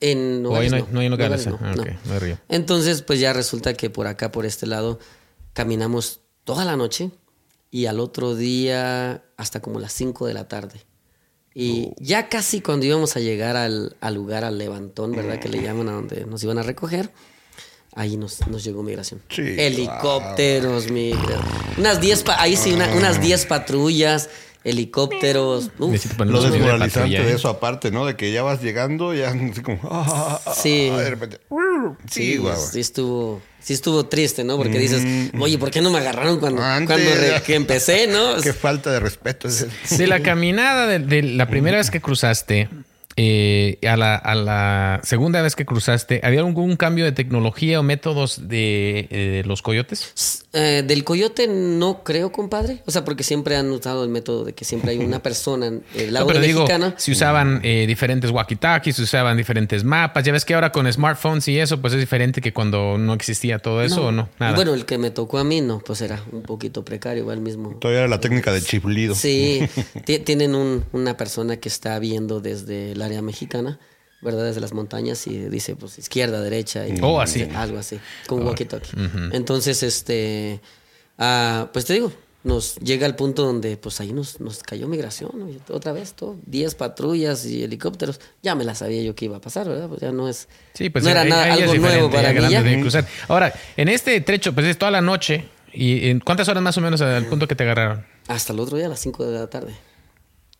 [0.00, 1.46] En ¿O ahí Nogales no hay- no hay Nogales?
[1.46, 1.98] Nogales Ah, no, ok, no.
[2.04, 2.38] no hay río.
[2.48, 4.98] Entonces, pues ya resulta que por acá, por este lado,
[5.54, 7.10] caminamos toda la noche
[7.70, 10.80] y al otro día hasta como las 5 de la tarde.
[11.54, 11.94] Y Oh.
[12.00, 15.38] ya casi cuando íbamos a llegar al, al lugar, al levantón, ¿verdad?
[15.38, 17.10] Que le llaman a donde nos iban a recoger,
[17.94, 19.22] ahí nos, nos llegó migración.
[19.28, 21.40] Sí, Helicópteros, migra-
[21.78, 24.30] Unas 10, pa- ahí sí, una- unas 10 patrullas,
[24.64, 25.70] helicópteros.
[25.78, 26.18] uf.
[26.18, 27.34] Lo de desmoralizante de ¿eh?
[27.34, 28.06] eso aparte, ¿no?
[28.06, 29.78] De que ya vas llegando, ya así como...
[29.90, 30.90] ah, ah, Sí.
[30.92, 31.40] ah, de repente...
[32.10, 32.56] Sí, Sí, guau.
[32.56, 34.56] sí estuvo, sí estuvo triste, ¿no?
[34.56, 35.04] Porque dices,
[35.40, 38.36] oye, ¿por qué no me agarraron cuando, Antes, cuando re- que empecé, no?
[38.42, 39.48] Qué falta de respeto.
[39.48, 39.68] ese.
[39.96, 42.68] De la caminada de, de la primera vez que cruzaste
[43.16, 47.82] eh, a, la, a la segunda vez que cruzaste, ¿había algún cambio de tecnología o
[47.82, 50.44] métodos de eh, los coyotes?
[50.54, 52.82] Eh, del coyote no creo, compadre.
[52.86, 55.82] O sea, porque siempre han usado el método de que siempre hay una persona en
[55.94, 56.94] el lado No, pero de digo, mexicana.
[56.98, 60.24] si usaban eh, diferentes walkie-talkies, si usaban diferentes mapas.
[60.24, 63.58] Ya ves que ahora con smartphones y eso, pues es diferente que cuando no existía
[63.58, 64.28] todo eso o no.
[64.38, 64.54] Nada.
[64.54, 67.40] Bueno, el que me tocó a mí, no, pues era un poquito precario, va el
[67.40, 67.70] mismo.
[67.80, 69.14] Todavía era la técnica de chiflido.
[69.14, 69.60] Sí,
[70.04, 73.78] ti- tienen un- una persona que está viendo desde área mexicana,
[74.20, 74.44] ¿verdad?
[74.44, 76.86] Desde las montañas y dice, pues, izquierda, derecha.
[76.86, 77.42] Y, Oh, así.
[77.54, 79.30] Algo así, con walkie-talkie.
[79.32, 80.60] Entonces, este,
[81.18, 82.12] ah, pues te digo,
[82.44, 85.30] nos llega al punto donde, pues, ahí nos, nos cayó migración,
[85.70, 88.20] otra vez, todo, 10 patrullas y helicópteros.
[88.42, 89.88] Ya me la sabía yo que iba a pasar, ¿verdad?
[89.88, 90.48] Pues ya no es...
[90.74, 92.48] Sí, pues no era nada, algo nuevo para mí.
[92.50, 92.62] ya.
[92.80, 93.06] cruzar.
[93.28, 95.48] Ahora, en este trecho, pues es toda la noche.
[95.74, 98.04] ¿Y en cuántas horas más o menos al punto que te agarraron?
[98.28, 99.72] Hasta el otro día a las 5 de la tarde.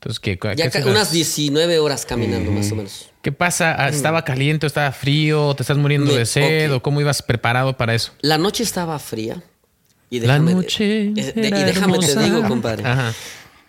[0.03, 3.09] Entonces, ¿qué, qué Ya ca- unas 19 horas caminando, más o menos.
[3.23, 3.77] ¿Qué pasa?
[3.79, 4.67] Ah, ¿Estaba caliente?
[4.67, 5.55] ¿Estaba frío?
[5.55, 6.73] ¿Te estás muriendo Me- de sed?
[6.75, 8.13] ¿O cómo ibas preparado para eso?
[8.21, 9.41] La noche estaba fría.
[10.11, 12.23] Y La déjame, noche eh, de- y déjame te hermosa.
[12.23, 12.85] digo, compadre.
[12.85, 13.15] Ajá.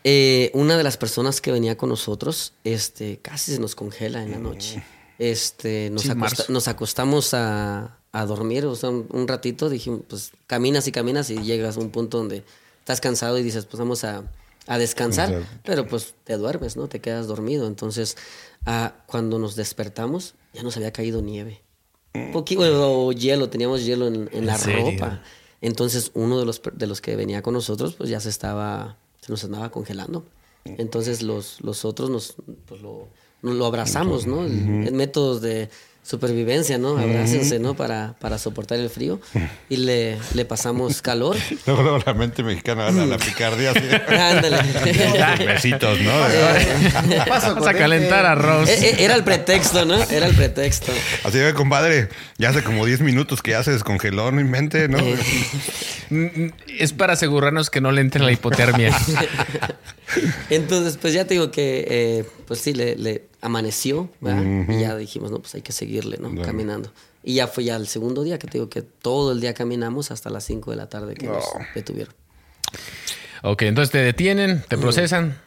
[0.03, 4.31] eh, una de las personas que venía con nosotros, este, casi se nos congela en
[4.31, 4.84] la noche.
[5.19, 10.01] Este, nos, Sí, acosta- nos acostamos a, a dormir, o sea, un, un ratito, dijimos,
[10.10, 12.43] pues caminas y caminas y llegas a un punto donde
[12.80, 14.23] estás cansado y dices, pues vamos a,
[14.68, 16.88] a descansar, pero pues te duermes, ¿no?
[16.88, 17.68] Te quedas dormido.
[17.68, 18.18] Entonces,
[18.65, 21.61] ah, cuando nos despertamos, ya nos había caído nieve.
[22.14, 25.22] Un poquito o hielo, teníamos hielo en, en la ropa.
[25.61, 29.31] Entonces, uno de los, de los que venía con nosotros, pues ya se estaba, se
[29.31, 30.26] nos andaba congelando.
[30.65, 32.35] Entonces, los, los otros nos,
[32.68, 33.07] pues, lo,
[33.41, 34.45] nos lo abrazamos, ¿no?
[34.45, 35.69] El, el método de
[36.03, 36.97] supervivencia, ¿no?
[36.97, 37.75] Abrácense, ¿no?
[37.75, 39.21] Para, para soportar el frío.
[39.69, 41.38] Y le, le pasamos calor.
[41.65, 43.71] Luego, la mente mexicana, la, la picardía.
[43.71, 43.80] Así.
[44.13, 44.57] Ándale.
[45.47, 46.11] Besitos, ¿no?
[47.27, 48.69] Paso Vamos a calentar arroz.
[48.69, 49.95] Eh, eh, Era el pretexto, ¿no?
[50.03, 50.91] Era el pretexto.
[51.23, 54.99] Así de compadre, ya hace como 10 minutos que ya se descongeló, no invente, ¿no?
[54.99, 55.17] Eh,
[56.09, 56.49] Mm,
[56.80, 58.95] Es para asegurarnos que no le entre la hipotermia.
[60.49, 64.65] Entonces, pues ya te digo que, eh, pues sí, le, le- amaneció, ¿verdad?
[64.70, 66.41] Y ya dijimos, no, pues hay que seguirle, ¿no?
[66.41, 66.91] Caminando.
[67.24, 70.11] Y ya fue ya el segundo día, que te digo que todo el día caminamos
[70.11, 71.44] hasta las 5 de la tarde que nos
[71.76, 72.14] detuvieron.
[73.44, 75.38] Ok, entonces te detienen, te procesan,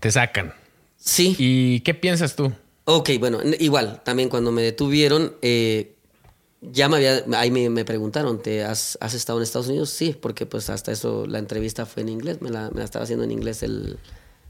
[0.00, 0.54] te sacan.
[0.98, 1.34] Sí.
[1.38, 2.52] ¿Y qué piensas tú?
[2.84, 5.94] Ok, bueno, igual, también cuando me detuvieron, eh,
[6.60, 9.90] ya me había, ahí me, me preguntaron, ¿te has, has estado en Estados Unidos?
[9.90, 13.04] Sí, porque pues hasta eso la entrevista fue en inglés, me la, me la estaba
[13.04, 13.98] haciendo en inglés el...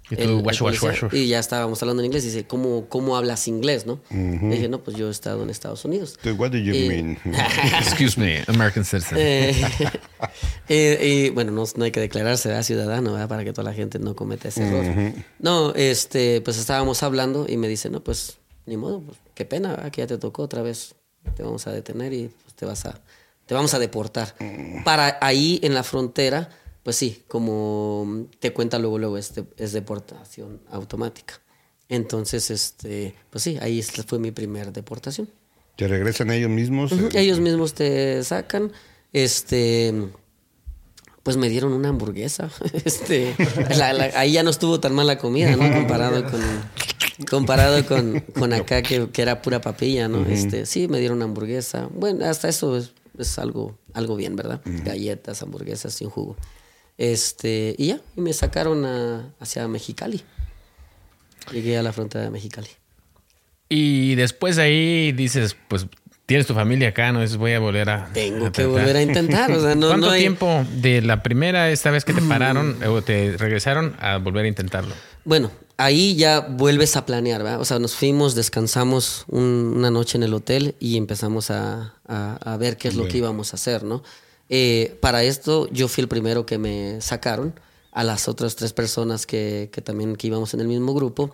[0.09, 1.09] Y tú, el-.
[1.13, 4.01] Y ya estábamos hablando en inglés y dice, ¿cómo, cómo hablas inglés, no?
[4.11, 6.17] Le dije, no, pues yo he estado en Estados Unidos.
[6.23, 7.19] So what do you mean?
[7.81, 9.19] Excuse me, American citizen.
[9.19, 9.55] Eh,
[10.69, 12.63] eh, y bueno, no, no hay que declararse ¿verdad?
[12.63, 13.29] ciudadano ¿verdad?
[13.29, 15.13] para que toda la gente no cometa ese error.
[15.41, 19.71] No, este, pues estábamos hablando y me dice, no, pues ni modo, pues, qué pena
[19.71, 19.91] ¿verdad?
[19.91, 20.95] que ya te tocó otra vez.
[21.35, 23.01] Te vamos a detener y pues, te vas a,
[23.47, 24.37] te vamos a deportar.
[24.85, 26.51] Para ahí en la frontera,
[26.87, 31.35] pues sí, como te cuenta luego, luego es, de- es deportación automática.
[31.89, 35.29] Entonces, este, pues sí, ahí fue mi primer deportación.
[35.75, 36.93] ¿Te regresan ellos mismos?
[36.93, 38.71] Eh, Ellos mismos te sacan.
[39.13, 39.93] Este.
[41.25, 42.51] Pues me dieron una hamburguesa.
[42.85, 43.35] Este,
[43.77, 45.69] la- la- ahí ya no estuvo tan mal la comida, ¿no?
[45.75, 46.41] Comparado con,
[47.29, 50.25] comparado con, con acá que, que era pura papilla, ¿no?
[50.25, 51.89] Este, sí, me dieron una hamburguesa.
[51.93, 54.61] Bueno, hasta eso es, es algo, algo bien, ¿verdad?
[54.65, 56.37] Galletas, hamburguesas sin jugo.
[56.99, 60.23] Este, y ya, y me sacaron a- hacia Mexicali.
[61.53, 62.69] Llegué a la frontera de Mexicali.
[63.69, 65.87] Y después de ahí dices, pues
[66.25, 67.21] tienes tu familia acá, ¿no?
[67.21, 68.11] Dices, voy a volver a.
[68.13, 69.51] Tengo a que volver a intentar.
[69.53, 72.83] O sea, no, ¿Cuánto no hay- tiempo de la primera esta vez que te pararon
[72.85, 74.95] o te regresaron a volver a intentarlo?
[75.25, 77.61] Bueno, ahí ya vuelves a planear, ¿verdad?
[77.61, 82.37] O sea, nos fuimos, descansamos un- una noche en el hotel y empezamos a, a-
[82.41, 84.03] a ver qué es lo que íbamos a hacer, ¿no?
[84.49, 87.59] Eh, para esto yo fui el primero que me sacaron.
[87.93, 91.31] A las otras tres personas que, que también que íbamos en el mismo grupo,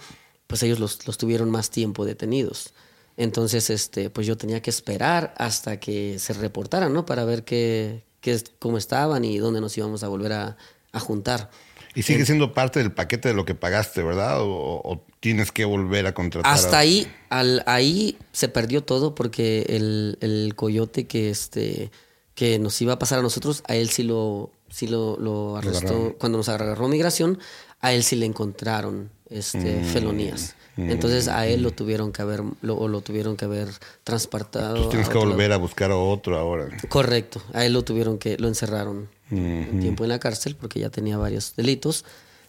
[0.46, 2.72] pues ellos los, los tuvieron más tiempo detenidos.
[3.16, 7.04] Entonces, este, pues yo tenía que esperar hasta que se reportaran, ¿no?
[7.04, 10.56] Para ver qué, qué cómo estaban y dónde nos íbamos a volver a,
[10.92, 11.50] a juntar.
[11.96, 14.40] Y sigue siendo parte del paquete de lo que pagaste, ¿verdad?
[14.40, 16.50] O, o tienes que volver a contratar.
[16.54, 21.90] Hasta a- ahí, al, ahí se perdió todo porque el, el coyote que este
[22.34, 26.16] que nos iba a pasar a nosotros, a él sí lo, sí lo, lo arrestó.
[26.18, 27.38] Cuando nos agarró migración,
[27.80, 30.56] a él sí le encontraron este, felonías.
[30.76, 33.68] Entonces a él lo tuvieron que haber, lo, o lo tuvieron que haber
[34.04, 34.76] transportado.
[34.76, 35.60] Entonces tienes a que volver lado.
[35.60, 36.68] a buscar a otro ahora.
[36.88, 40.90] Correcto, a él lo tuvieron que, lo encerraron un tiempo en la cárcel porque ya
[40.90, 42.04] tenía varios delitos.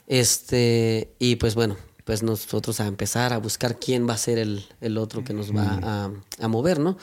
[0.08, 4.66] Este, y pues bueno, pues nosotros a empezar a buscar quién va a ser el,
[4.82, 6.98] el otro que nos va a, a mover, ¿no?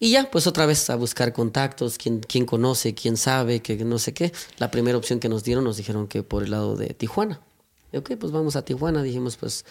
[0.00, 3.98] Y ya, pues otra vez a buscar contactos, quién, quién conoce, quién sabe, que no
[3.98, 4.32] sé qué.
[4.58, 7.40] La primera opción que nos dieron nos dijeron que por el lado de Tijuana.
[7.92, 9.02] Y, ok, pues vamos a Tijuana.
[9.02, 9.64] Dijimos, pues,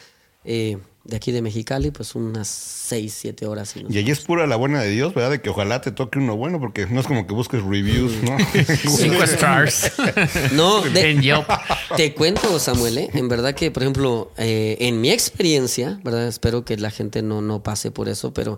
[0.44, 3.74] eh, de aquí de Mexicali, pues unas seis, siete horas.
[3.78, 5.32] Y Y allí es pura la buena de Dios, ¿verdad?
[5.32, 8.36] De que ojalá te toque uno bueno, porque no es como que busques reviews, ¿no?
[8.90, 9.94] Cinco stars.
[10.52, 11.48] No, de- en Yelp.
[11.96, 13.10] Te cuento, Samuel, ¿eh?
[13.14, 16.28] en verdad que, por ejemplo, eh, en mi experiencia, ¿verdad?
[16.28, 18.58] Espero que la gente no, no pase por eso, pero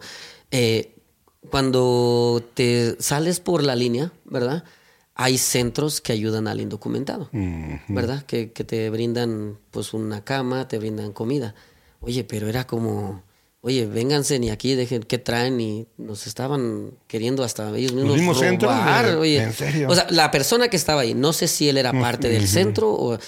[0.51, 0.95] eh,
[1.49, 4.63] cuando te sales por la línea, ¿verdad?
[5.15, 7.29] Hay centros que ayudan al indocumentado,
[7.89, 8.23] ¿verdad?
[8.23, 11.55] Que, que te brindan pues una cama, te brindan comida.
[12.01, 13.21] Oye, pero era como,
[13.59, 18.71] oye, vénganse ni aquí, dejen qué traen y nos estaban queriendo hasta ellos mismos centros
[18.71, 19.43] robar, de- oye.
[19.43, 19.89] ¿en serio?
[19.89, 22.89] O sea, la persona que estaba ahí, no sé si él era parte del centro
[22.89, 23.19] o, o-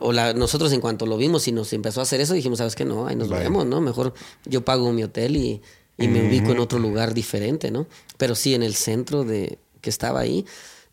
[0.00, 2.74] o la- nosotros en cuanto lo vimos y nos empezó a hacer eso, dijimos, ¿sabes
[2.74, 2.86] qué?
[2.86, 3.82] No, ahí nos vemos, ¿no?
[3.82, 4.14] Mejor
[4.46, 5.60] yo pago mi hotel y,
[5.98, 7.86] y me ubico en otro lugar diferente, ¿no?
[8.18, 10.44] Pero sí, en el centro de que estaba ahí,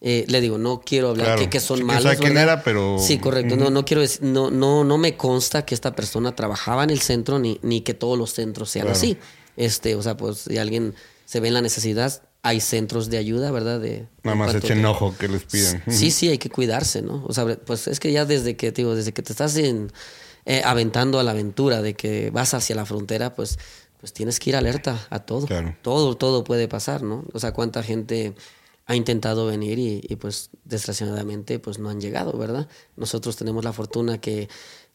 [0.01, 1.41] eh, le digo, no quiero hablar Claro.
[1.41, 2.03] que, que son malos.
[2.03, 2.53] sabe quién ¿verdad?
[2.55, 3.55] era, pero- Sí, correcto.
[3.55, 7.01] No, no quiero decir, no, no, no me consta que esta persona trabajaba en el
[7.01, 8.97] centro ni, ni que todos los centros sean Claro.
[8.97, 9.17] así.
[9.57, 10.95] Este, o sea, pues si alguien
[11.25, 13.79] se ve en la necesidad, hay centros de ayuda, ¿verdad?
[13.79, 15.83] De, Nada más echen ojo que les piden.
[15.87, 17.23] Sí, sí, hay que cuidarse, ¿no?
[17.27, 19.91] O sea, pues es que ya desde que, digo, desde que te estás en-
[20.45, 23.59] eh, aventando a la aventura de que vas hacia la frontera, pues,
[24.01, 25.47] pues tienes que ir alerta a todo.
[25.47, 25.73] Claro.
[25.81, 27.23] Todo, todo puede pasar, ¿no?
[27.31, 28.33] O sea, cuánta gente
[28.87, 32.67] ha intentado venir y, y, pues desgraciadamente pues no han llegado, ¿verdad?
[32.97, 34.49] Nosotros tenemos la fortuna que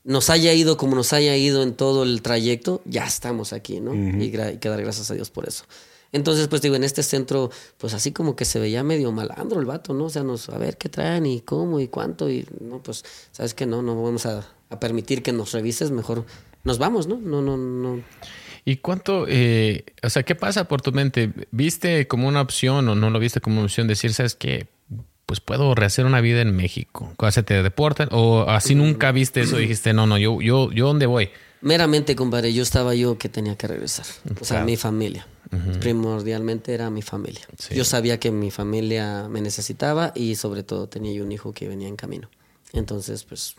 [0.04, 3.94] nos haya ido como nos haya ido en todo el trayecto, ya estamos aquí, ¿no?
[3.94, 5.64] y, gra- que dar gracias a Dios por eso.
[6.12, 9.66] Entonces, pues digo, en este centro, pues así como que se veía medio malandro el
[9.66, 10.04] vato, ¿no?
[10.04, 13.54] O sea, nos, a ver qué traen y cómo y cuánto, y no, pues, ¿sabes
[13.54, 13.66] qué?
[13.66, 16.24] No, no vamos a, a permitir que nos revises, mejor
[16.64, 17.16] nos vamos, ¿no?
[17.16, 18.02] No, no, no.
[18.68, 21.30] ¿Y cuánto, eh, o sea, qué pasa por tu mente?
[21.52, 24.66] ¿Viste como una opción o no lo viste como una opción decir, sabes qué?
[25.24, 27.12] Pues puedo rehacer una vida en México.
[27.16, 30.70] O sea, te deportan o así nunca viste eso y dijiste, no, no, yo, yo,
[30.72, 31.30] yo dónde voy.
[31.62, 34.04] Meramente, compadre, yo estaba yo que tenía que regresar.
[34.40, 34.66] O sea, Claro.
[34.66, 35.26] mi familia.
[35.80, 37.42] Primordialmente era mi familia.
[37.58, 37.74] Sí.
[37.74, 41.68] Yo sabía que mi familia me necesitaba y sobre todo tenía yo un hijo que
[41.68, 42.28] venía en camino.
[42.72, 43.54] Entonces, pues,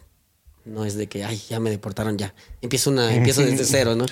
[0.68, 2.34] no es de que, ay, ya me deportaron ya.
[2.62, 4.06] Empiezo, una, empiezo desde cero, ¿no?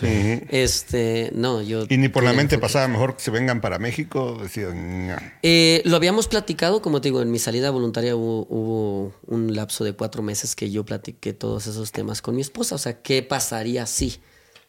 [0.50, 1.86] Este, no, yo...
[1.90, 4.38] Y ni por la mente pasaba mejor que se vengan para México.
[4.42, 5.16] Decían, "No".
[5.44, 9.84] Eh, lo habíamos platicado, como te digo, en mi salida voluntaria hubo, hubo un lapso
[9.84, 12.76] de cuatro meses que yo platiqué todos esos temas con mi esposa.
[12.76, 14.18] O sea, ¿qué pasaría si?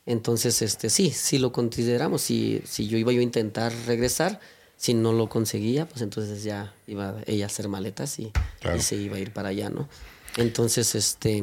[0.07, 2.23] Entonces, este, sí, sí lo consideramos.
[2.23, 4.39] Si, si yo iba yo a intentar regresar,
[4.77, 8.31] si no lo conseguía, pues entonces ya iba ella a hacer maletas y,
[8.61, 8.77] Claro.
[8.77, 9.89] y se iba a ir para allá, ¿no?
[10.37, 11.43] Entonces, este,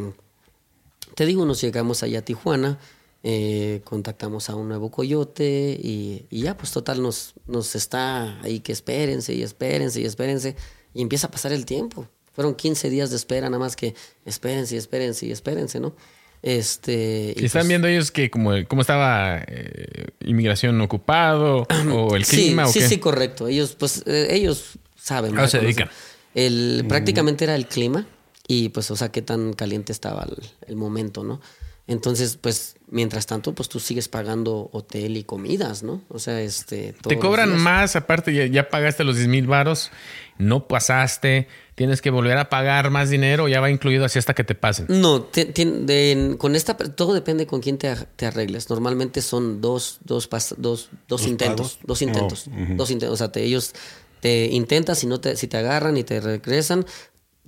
[1.16, 2.80] te digo, nos llegamos allá a Tijuana,
[3.24, 8.60] eh, contactamos a un nuevo coyote y, y ya, pues total, nos, nos está ahí
[8.60, 10.56] que espérense y espérense y espérense.
[10.94, 12.08] Y empieza a pasar el tiempo.
[12.34, 13.96] Fueron 15 días de espera, nada más que
[14.26, 15.96] espérense y espérense y espérense, ¿no?
[16.42, 17.34] Este.
[17.38, 22.66] ¿Y están pues, viendo ellos que como cómo estaba eh, inmigración ocupado o el clima
[22.66, 22.88] sí, o sí, qué?
[22.90, 23.48] sí, correcto.
[23.48, 25.32] Ellos, pues, eh, ellos saben.
[25.32, 25.50] ¿A ¿verdad?
[25.50, 25.90] se dedican?
[26.36, 28.08] El, prácticamente era el clima
[28.48, 30.38] y pues, o sea, qué tan caliente estaba el,
[30.68, 31.40] el momento, ¿no?
[31.86, 36.02] Entonces, pues, mientras tanto, pues tú sigues pagando hotel y comidas, ¿no?
[36.08, 36.94] O sea, este...
[36.94, 37.62] todos Te los cobran días.
[37.62, 39.92] más, aparte ya, ya pagaste los 10 mil varos,
[40.38, 44.46] no pasaste, tienes que volver a pagar más dinero, ya va incluido así hasta que
[44.46, 44.86] te pasen.
[44.88, 48.70] No, te- tien- de- con esta, todo depende con quién te, ar- te arregles.
[48.70, 52.76] Normalmente son dos, dos, pas- dos, dos ¿Dos intentos, dos intentos, Oh, ujú.
[52.76, 53.14] dos intentos.
[53.16, 53.74] O sea, te- ellos
[54.22, 56.86] te intentan, si no te, si te agarran y te regresan,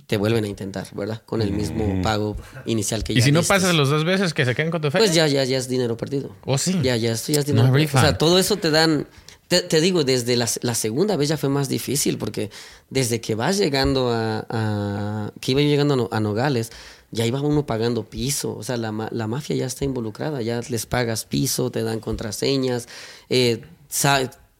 [0.06, 1.22] te vuelven a intentar, ¿verdad?
[1.26, 3.54] Con el mismo pago inicial que ya Y si no diste.
[3.54, 5.04] pasas los dos veces que se quedan con tu feria.
[5.06, 6.30] Pues ya, ya, ya es dinero perdido.
[6.44, 6.78] ¿Oh, sí?
[6.82, 7.90] Ya, ya, esto ya es dinero perdido.
[7.94, 9.08] O sea, todo eso te dan.
[9.48, 12.50] Te, te digo, desde la, la segunda vez ya fue más difícil, porque
[12.90, 14.44] desde que vas llegando a.
[14.48, 16.70] a- que iba yo llegando a, a Nogales,
[17.10, 18.56] ya iba uno pagando piso.
[18.56, 22.88] O sea, la, la mafia ya está involucrada, ya les pagas piso, te dan contraseñas,
[23.28, 23.62] eh,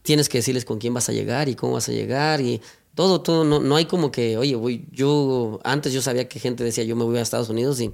[0.03, 2.61] tienes que decirles con quién vas a llegar y cómo vas a llegar y.
[2.97, 6.65] Todo, todo, no, no hay como que, oye, voy, yo, antes yo sabía que gente
[6.65, 7.93] decía, yo me voy a Estados Unidos y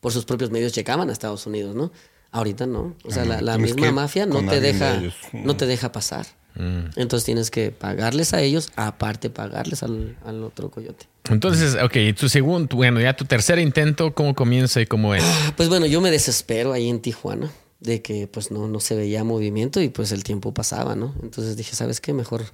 [0.00, 1.90] por sus propios medios llegaban a Estados Unidos, ¿no?
[2.30, 2.94] Ahorita no.
[3.04, 5.02] O sea, la, misma mafia no te de deja,
[5.32, 6.26] no te deja pasar.
[6.54, 11.08] Entonces tienes que pagarles a ellos, aparte pagarles al, al otro coyote.
[11.28, 15.24] Entonces, ok, tu segundo, bueno, ya tu tercer intento, ¿cómo comienza y cómo es?
[15.56, 17.50] Pues bueno, yo me desespero ahí en Tijuana
[17.80, 21.12] de que pues no, no se veía movimiento y pues el tiempo pasaba, ¿no?
[21.22, 22.12] Entonces dije, ¿sabes qué?
[22.12, 22.44] Mejor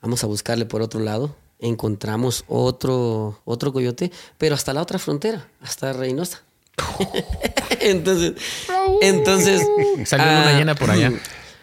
[0.00, 1.34] vamos a buscarle por otro lado.
[1.60, 6.42] Encontramos otro, otro coyote, pero hasta la otra frontera, hasta Reynosa.
[7.80, 8.34] entonces,
[9.02, 9.66] entonces...
[10.04, 11.12] Salió ah, llena por allá.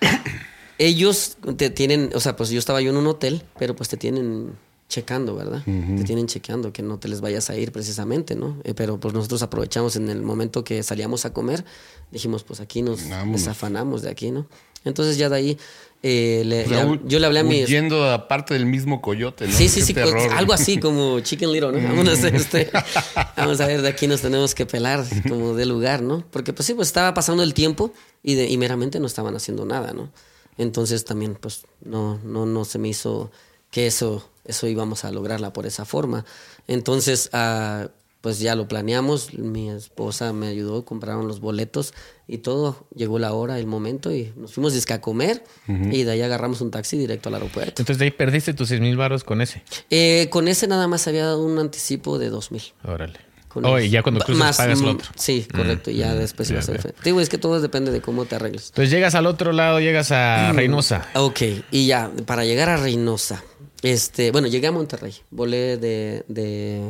[0.78, 3.98] ellos te tienen, o sea, pues yo estaba yo en un hotel, pero pues te
[3.98, 4.54] tienen
[4.88, 5.64] checando, ¿verdad?
[5.66, 8.58] Te tienen chequeando que no te les vayas a ir precisamente, ¿no?
[8.64, 11.66] Eh, pero pues nosotros aprovechamos en el momento que salíamos a comer,
[12.12, 13.42] dijimos, pues aquí nos Vámonos.
[13.42, 14.46] desafanamos de aquí, ¿no?
[14.84, 15.58] Entonces ya de ahí
[16.08, 17.64] eh, le- O sea, le- hu- yo le hablé a mi...
[17.64, 19.52] Huyendo aparte del mismo coyote, ¿no?
[19.54, 20.32] Sí, sí, Qué sí, terror.
[20.34, 21.96] algo así como Chicken Little, ¿no?
[21.96, 22.70] Vamos a, este,
[23.38, 26.24] vamos a ver, de aquí nos tenemos que pelar como de lugar, ¿no?
[26.30, 27.92] Porque pues sí, pues estaba pasando el tiempo
[28.22, 30.12] y, de, y meramente no estaban haciendo nada, ¿no?
[30.60, 33.32] Entonces también pues no, no, no se me hizo
[33.72, 36.24] que eso, eso íbamos a lograrla por esa forma.
[36.68, 37.88] Entonces, ah,
[38.26, 41.94] pues ya lo planeamos, mi esposa me ayudó, compraron los boletos
[42.28, 46.10] y todo, llegó la hora, el momento y nos fuimos disque a comer y de
[46.12, 47.84] ahí agarramos un taxi directo al aeropuerto.
[47.84, 49.62] Entonces de ahí perdiste tus 6 mil varos con ese.
[49.92, 52.64] Eh, con ese nada más había dado un anticipo de dos mil.
[52.84, 53.20] Órale.
[53.48, 53.86] Con Oh, ese.
[53.86, 55.12] y ya cuando cruzas más, pagas lo mm, otro.
[55.16, 55.92] Sí, correcto.
[55.92, 56.82] y ya después ya ibas a veo.
[56.82, 58.70] Te digo, es que todo depende de cómo te arregles.
[58.70, 60.56] Entonces llegas al otro lado, llegas a Mm.
[60.56, 61.08] Reynosa.
[61.14, 63.44] Ok, y ya, para llegar a Reynosa.
[63.84, 65.14] Este, bueno, llegué a Monterrey.
[65.30, 66.82] Volé de, de,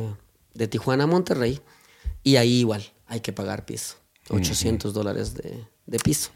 [0.56, 1.60] de Tijuana a Monterrey.
[2.22, 3.96] Y ahí igual hay que pagar piso.
[4.28, 6.30] 800 dólares de, de piso.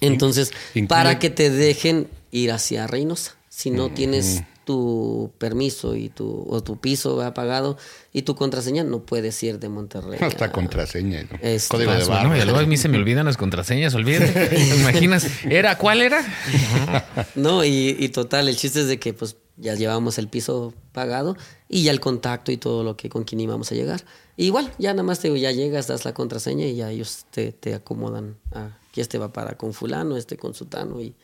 [0.00, 3.36] Entonces, Incluye- para que te dejen ir hacia Reynosa.
[3.48, 7.76] Si no tienes tu permiso y tu, o tu piso ha pagado
[8.14, 10.18] y tu contraseña, no puedes ir de Monterrey.
[10.22, 11.24] Hasta a- contraseña.
[11.24, 11.38] ¿no?
[11.42, 12.28] Este, Código de barra.
[12.28, 14.46] bueno, y luego a mí se me olvidan las contraseñas, olvídate.
[14.48, 15.26] ¿Te imaginas?
[15.44, 15.76] ¿Era?
[15.76, 16.24] ¿Cuál era?
[17.34, 21.36] No, y, y total, el chiste es de que pues ya llevábamos el piso pagado
[21.72, 24.04] y ya el contacto y todo lo que con quien íbamos a llegar.
[24.36, 27.24] Y igual, ya nada más te digo, ya llegas, das la contraseña y ya ellos
[27.30, 28.36] te, te acomodan.
[28.52, 31.14] Ah, aquí este va para con fulano, este con sutano y,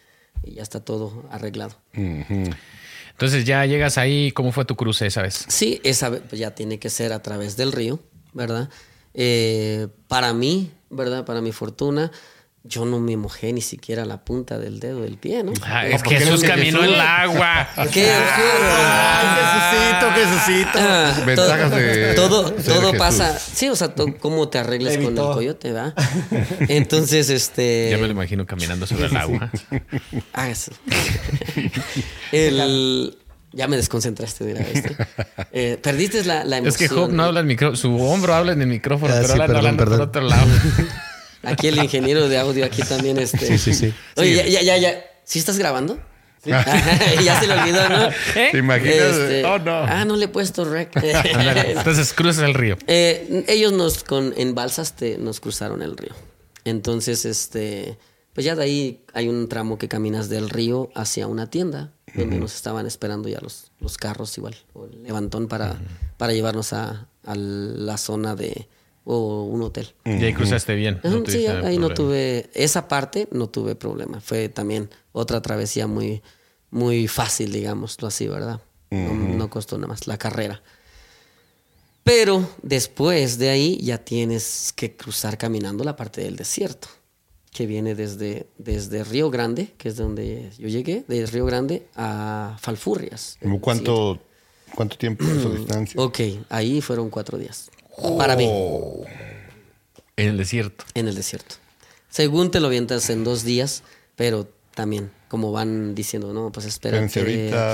[0.43, 1.75] y ya está todo arreglado.
[1.93, 5.45] Entonces ya llegas ahí, ¿cómo fue tu cruce esa vez?
[5.49, 8.01] Sí, esa vez, pues, ya tiene que ser a través del río,
[8.33, 8.71] ¿verdad?
[9.13, 11.27] Eh, para mí, ¿verdad?
[11.27, 12.11] Para mi fortuna,
[12.69, 15.53] yo no me mojé ni siquiera la punta del dedo del pie, ¿no?
[15.63, 17.69] Ah, es que Jesús de caminó en el agua.
[17.93, 18.13] ¿Qué?
[19.35, 20.79] Jesucito, Jesucito.
[20.79, 23.39] Ah, Ventajas todo, de todo, todo pasa.
[23.39, 25.95] Sí, o sea, cómo te arregles con el coyote, ¿va?
[26.69, 27.89] Entonces, este.
[27.91, 29.51] Ya me lo imagino caminando sobre el agua.
[30.33, 30.73] Ah, eso.
[32.33, 33.17] El.
[33.53, 34.95] Ya me desconcentraste, mira, ¿viste?
[35.53, 36.69] Eh, perdiste la, la emoción.
[36.69, 37.27] Es que Job no ¿eh?
[37.27, 39.85] habla en micrófono, su hombro habla en el micrófono, Ah, pero sí, habla perdón, hablando
[39.85, 40.09] por perdón.
[40.09, 40.47] otro lado.
[41.49, 43.47] Aquí el ingeniero de audio, aquí también, este.
[43.47, 43.95] Sí, sí, sí.
[44.17, 45.05] Oye, ya, ya, ya, ya.
[45.25, 45.99] ¿Sí estás grabando?
[46.45, 48.09] ya se le olvidó, ¿no?
[48.37, 48.49] ¿Eh?
[48.53, 49.17] ¿Te imaginas?
[49.17, 49.83] Este, Oh, no.
[49.83, 50.91] Ah, no le he puesto rec.
[51.03, 52.79] Entonces cruzas el río.
[52.87, 56.13] Eh, ellos nos con en balsas te, nos cruzaron el río.
[56.65, 57.99] Entonces, este,
[58.35, 62.39] pues ya de ahí hay un tramo que caminas del río hacia una tienda donde
[62.39, 65.79] nos estaban esperando ya los, los carros igual, o el levantón para,
[66.17, 68.69] para llevarnos a, a la zona de
[69.11, 69.95] o un hotel.
[70.05, 71.01] Y ahí cruzaste bien.
[71.03, 74.21] No sí, ahí no tuve esa parte, no tuve problema.
[74.21, 76.23] Fue también otra travesía muy
[76.71, 78.61] muy fácil, digámoslo así, ¿verdad?
[78.91, 80.63] No, no costó nada más la carrera.
[82.05, 86.89] Pero después de ahí ya tienes que cruzar caminando la parte del desierto,
[87.51, 92.59] que viene desde, desde Río Grande, que es donde yo llegué, de Río Grande a
[92.61, 93.39] Falfurrias.
[93.43, 94.19] ¿Cómo ¿Cuánto,
[94.75, 96.01] ¿Cuánto tiempo es esa distancia?
[96.01, 96.21] Ok,
[96.51, 97.71] ahí fueron cuatro días.
[98.19, 98.47] Para mí,
[100.17, 100.85] En el desierto.
[100.95, 101.57] en el desierto.
[102.09, 103.83] Según te lo avientas en dos días,
[104.17, 106.67] pero también, como van diciendo, no, pues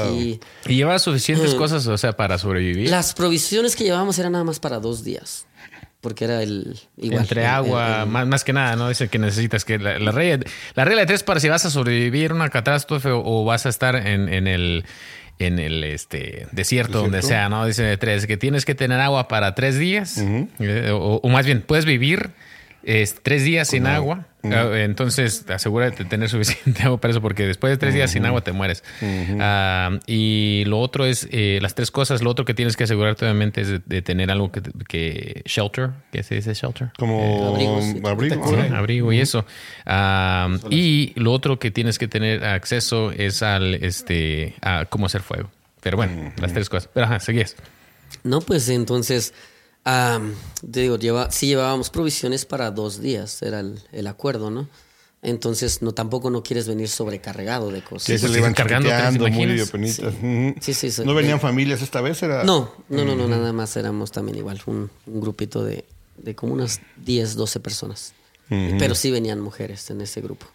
[0.09, 0.41] aquí.
[0.67, 2.91] Y llevas suficientes cosas, o sea, para sobrevivir.
[2.91, 5.47] Las provisiones que llevábamos eran nada más para dos días.
[6.01, 6.79] Porque era el.
[6.99, 8.91] Igual, Entre el- agua, el- el- más, más que nada, ¿no?
[8.91, 10.45] Dicen que necesitas que la, la regla,
[10.75, 13.71] la regla de tres para si vas a sobrevivir una catástrofe o, o vas a
[13.71, 14.85] estar en, en el
[15.39, 17.67] en el este desierto, donde sea, ¿no?
[17.67, 21.47] Dice de tres, que tienes que tener agua para tres días, eh, o, o más
[21.47, 22.31] bien, puedes vivir
[22.85, 24.27] es, tres días sin agua.
[24.45, 28.27] Ah, Entonces, asegúrate de tener suficiente agua para eso, porque después de tres días sin
[28.27, 28.85] agua te mueres.
[29.41, 33.25] Ah, y lo otro es, eh, las tres cosas, lo otro que tienes que asegurarte
[33.25, 36.91] obviamente es de, de tener algo que, que shelter, ¿qué se dice shelter?
[36.99, 38.01] Como abrigo, sí.
[38.05, 38.77] abrigo, Sí, ¿no?
[38.77, 39.47] abrigo y eso.
[39.87, 45.23] Ah, y lo otro que tienes que tener acceso es al este a cómo hacer
[45.23, 45.51] fuego.
[45.81, 46.91] Pero bueno, las tres cosas.
[46.93, 47.57] Pero ajá, seguías.
[48.23, 49.33] No, pues entonces.
[49.85, 50.21] Ah,
[50.71, 54.69] te digo, lleva, sí llevábamos provisiones para dos días, era el, el acuerdo, ¿no?
[55.23, 58.07] Entonces, no, tampoco no quieres venir sobrecargado de cosas.
[58.07, 59.59] Que se le iban cargando, ¿te cargando muy.
[60.61, 61.03] Sí, sí, sí.
[61.03, 62.23] ¿No venían familias esta vez?
[62.23, 62.45] Era...
[62.45, 65.87] No, no, no, no, nada más éramos también igual, un, un grupito de,
[66.19, 68.13] de como unas 10, 12 personas.
[68.51, 70.47] Pero sí venían mujeres en ese grupo.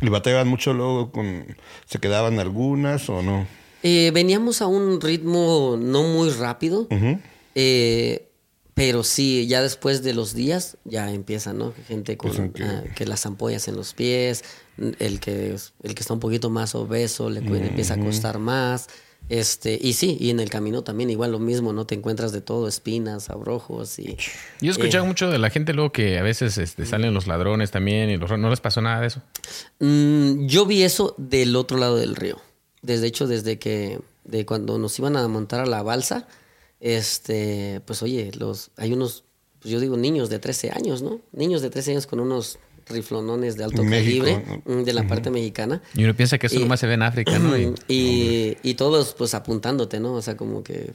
[0.00, 1.44] ¿Y batallaban mucho luego con...
[1.86, 3.46] ¿Se quedaban algunas o no?
[3.82, 6.86] Eh, veníamos a un ritmo no muy rápido,
[7.54, 8.25] eh,
[8.76, 11.72] pero sí, ya después de los días ya empieza, ¿no?
[11.88, 14.44] Gente con Pues, ah, que las ampollas en los pies,
[14.98, 18.88] el que, el que está un poquito más obeso le empieza a costar más.
[19.30, 21.86] Este, y sí, y en el camino también igual lo mismo, ¿no?
[21.86, 24.14] Te encuentras de todo, espinas, abrojos y...
[24.60, 25.08] Yo he escuchado Eh.
[25.08, 28.30] mucho de la gente luego que a veces este, salen los ladrones también y los,
[28.38, 29.22] no les pasó nada de eso.
[29.80, 32.38] Mm, yo vi eso del otro lado del río.
[32.82, 36.28] Desde hecho, desde que de cuando nos iban a montar a la balsa,
[36.80, 39.24] este, pues oye, los hay unos,
[39.60, 41.20] pues yo digo niños de 13 años, ¿no?
[41.32, 42.58] Niños de 13 años con unos
[42.88, 45.82] riflonones de alto México, calibre mm, de la parte mexicana.
[45.94, 47.56] Y uno piensa que eso Y- nomás se ve en África, ¿no?
[47.58, 50.12] Y- Y, y todos pues apuntándote, ¿no?
[50.14, 50.92] O sea, como que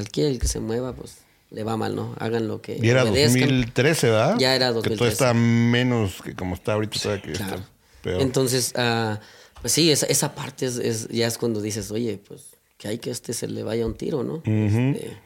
[0.00, 1.18] aquí el que se mueva, pues
[1.50, 2.14] le va mal, ¿no?
[2.18, 3.40] Hagan lo que Y era obedezcan.
[3.42, 4.36] 2013, ¿verdad?
[4.38, 5.12] Ya era Que todo 2013.
[5.12, 6.98] está menos que como está ahorita.
[6.98, 7.56] todavía que Claro.
[7.56, 7.68] está
[8.02, 8.22] peor.
[8.22, 9.20] Entonces, ah,
[9.60, 12.46] pues sí, esa, esa parte es, es- ya es cuando dices, oye, pues
[12.82, 14.42] que hay que este se le vaya un tiro, ¿no?
[14.44, 15.16] Este,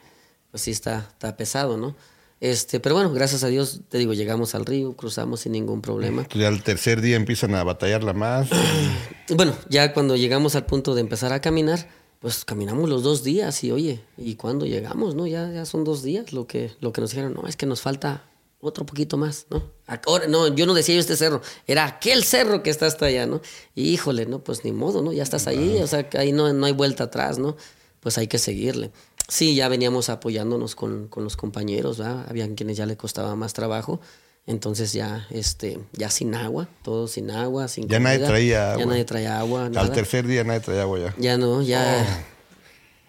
[0.51, 1.95] pues sí está, está pesado, ¿no?
[2.39, 6.21] Este, pero bueno, gracias a Dios, te digo, llegamos al río, cruzamos sin ningún problema.
[6.21, 8.47] Entonces ya al tercer día empiezan a batallarla más.
[9.35, 11.89] Bueno, ya cuando llegamos al punto de empezar a caminar,
[12.19, 15.15] pues caminamos los dos días y oye, ¿y cuándo llegamos?
[15.15, 17.65] No, ya, ya son dos días lo que, lo que nos dijeron, no, es que
[17.65, 18.23] nos falta
[18.59, 19.63] otro poquito más, ¿no?
[20.05, 23.25] Ahora, no, yo no decía yo este cerro, era aquel cerro que está hasta allá,
[23.25, 23.41] ¿no?
[23.75, 25.13] Y híjole, no, pues ni modo, ¿no?
[25.13, 27.55] Ya estás ahí, o sea, que ahí no, no hay vuelta atrás, ¿no?
[27.99, 28.91] Pues hay que seguirle.
[29.27, 32.25] Sí, ya veníamos apoyándonos con, con los compañeros, ¿verdad?
[32.29, 33.99] Habían quienes ya le costaba más trabajo.
[34.45, 38.85] Entonces ya, este, ya sin agua, todo sin agua, sin Ya nadie traía Ya agua.
[38.85, 39.91] nadie traía agua, Al nada.
[39.91, 41.15] tercer día nadie traía agua ya.
[41.17, 42.36] Ya no, ya Oh.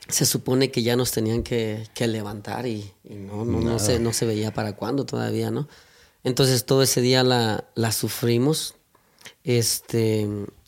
[0.08, 3.98] Se supone que ya nos tenían que, que levantar y, y no, no, no, se,
[3.98, 5.68] no se veía para cuándo todavía, ¿no?
[6.24, 8.74] Entonces todo ese día la, la sufrimos.
[9.44, 10.26] Este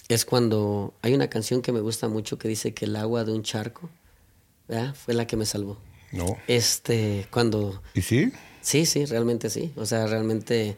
[0.09, 3.33] es cuando hay una canción que me gusta mucho que dice que el agua de
[3.33, 3.89] un charco
[4.69, 4.95] ¿verdad?
[4.95, 5.79] fue la que me salvó.
[6.13, 6.37] No.
[6.47, 8.33] Este, cuando ¿Y sí?
[8.61, 9.73] Sí, sí, realmente sí.
[9.77, 10.77] O sea, realmente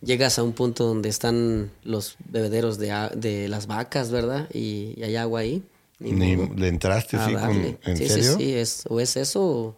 [0.00, 4.48] llegas a un punto donde están los bebederos de, de las vacas, ¿verdad?
[4.52, 5.62] Y, y hay agua ahí.
[5.98, 7.78] Ni le entraste a así con.
[7.84, 8.36] ¿en sí, serio?
[8.36, 9.76] Sí, sí, es, o es eso o,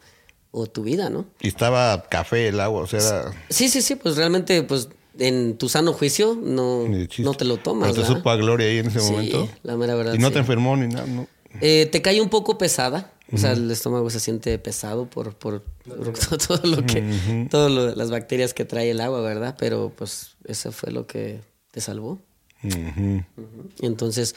[0.50, 1.26] o tu vida, ¿no?
[1.40, 4.88] Y estaba café el agua, o sea, era Sí, sí, sí, pues realmente, pues
[5.18, 6.84] en tu sano juicio no,
[7.18, 7.88] no te lo tomas.
[7.90, 8.16] Pero te ¿verdad?
[8.16, 9.48] supo a gloria ahí en ese Sí, momento.
[9.62, 10.14] la mera verdad.
[10.14, 10.32] Y no sí.
[10.34, 11.26] te enfermó ni nada, ¿no?
[11.60, 13.12] Eh, te cae un poco pesada.
[13.32, 16.12] O sea, el estómago se siente pesado por, por, por
[16.46, 19.56] todo lo que, todas las bacterias que trae el agua, ¿verdad?
[19.58, 21.40] Pero pues eso fue lo que
[21.72, 22.20] te salvó.
[23.80, 24.34] Entonces,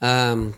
[0.00, 0.52] am,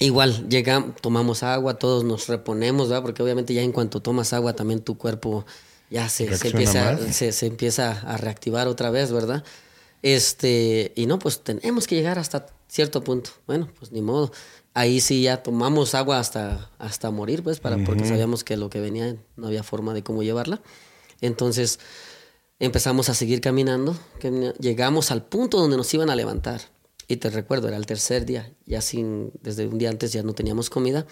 [0.00, 3.02] igual, llegamos, tomamos agua, todos nos reponemos, ¿verdad?
[3.02, 5.44] Porque obviamente ya en cuanto tomas agua también tu cuerpo
[5.90, 9.44] ya se, se empieza, se, se empieza a reactivar otra vez, ¿verdad?
[10.02, 13.30] Este, y no, pues tenemos que llegar hasta cierto punto.
[13.46, 14.32] Bueno, pues ni modo.
[14.72, 18.80] Ahí sí ya tomamos agua hasta, hasta morir, pues, para, porque sabíamos que lo que
[18.80, 20.62] venía no había forma de cómo llevarla.
[21.20, 21.80] Entonces
[22.60, 23.96] empezamos a seguir caminando.
[24.20, 26.60] camina- Llegamos al punto donde nos iban a levantar.
[27.10, 28.52] Y te recuerdo, era el tercer día.
[28.66, 31.08] Ya sin, desde un día antes ya no teníamos comida.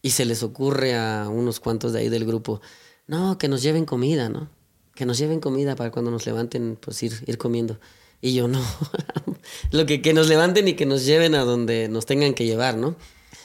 [0.00, 2.60] Y se les ocurre a unos cuantos de ahí del grupo,
[3.08, 4.48] no, que nos lleven comida, ¿no?
[4.94, 7.80] Que nos lleven comida para cuando nos levanten, pues ir, ir comiendo.
[8.20, 8.64] Y yo, no,
[9.72, 12.76] lo que, que nos levanten y que nos lleven a donde nos tengan que llevar,
[12.76, 12.94] ¿no?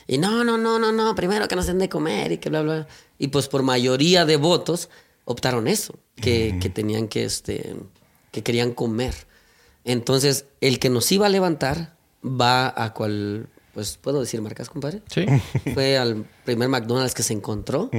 [0.05, 2.61] Y no, no, no, no, no, primero que nos den de comer y que bla,
[2.61, 2.87] bla.
[3.17, 4.89] Y pues por mayoría de votos
[5.25, 7.75] optaron eso, que, que tenían que, este,
[8.31, 9.15] que querían comer.
[9.87, 15.01] Entonces, el que nos iba a levantar va a cual, pues, ¿puedo decir marcas, compadre?
[15.09, 15.25] Sí.
[15.73, 17.89] Fue al primer McDonald's que se encontró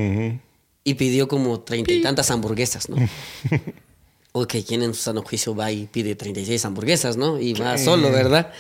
[0.85, 2.97] y pidió como treinta y tantas hamburguesas, ¿no?
[4.33, 7.41] ok, ¿quién en su sano juicio va y pide 36 hamburguesas, ¿no?
[7.41, 8.53] Y va solo, ¿verdad?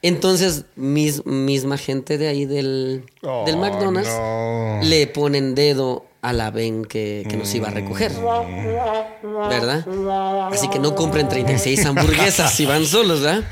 [0.00, 3.04] Entonces, mis, misma gente de ahí del,
[3.44, 4.80] del Oh, McDonald's no.
[4.82, 8.12] le ponen dedo a la ven que, que nos iba a recoger.
[9.22, 9.86] ¿Verdad?
[10.52, 13.44] Así que no compren 36 hamburguesas si van solos, ¿verdad?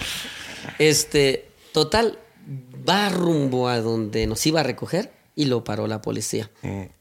[0.80, 2.18] Este, total,
[2.88, 6.50] va rumbo a donde nos iba a recoger y lo paró la policía.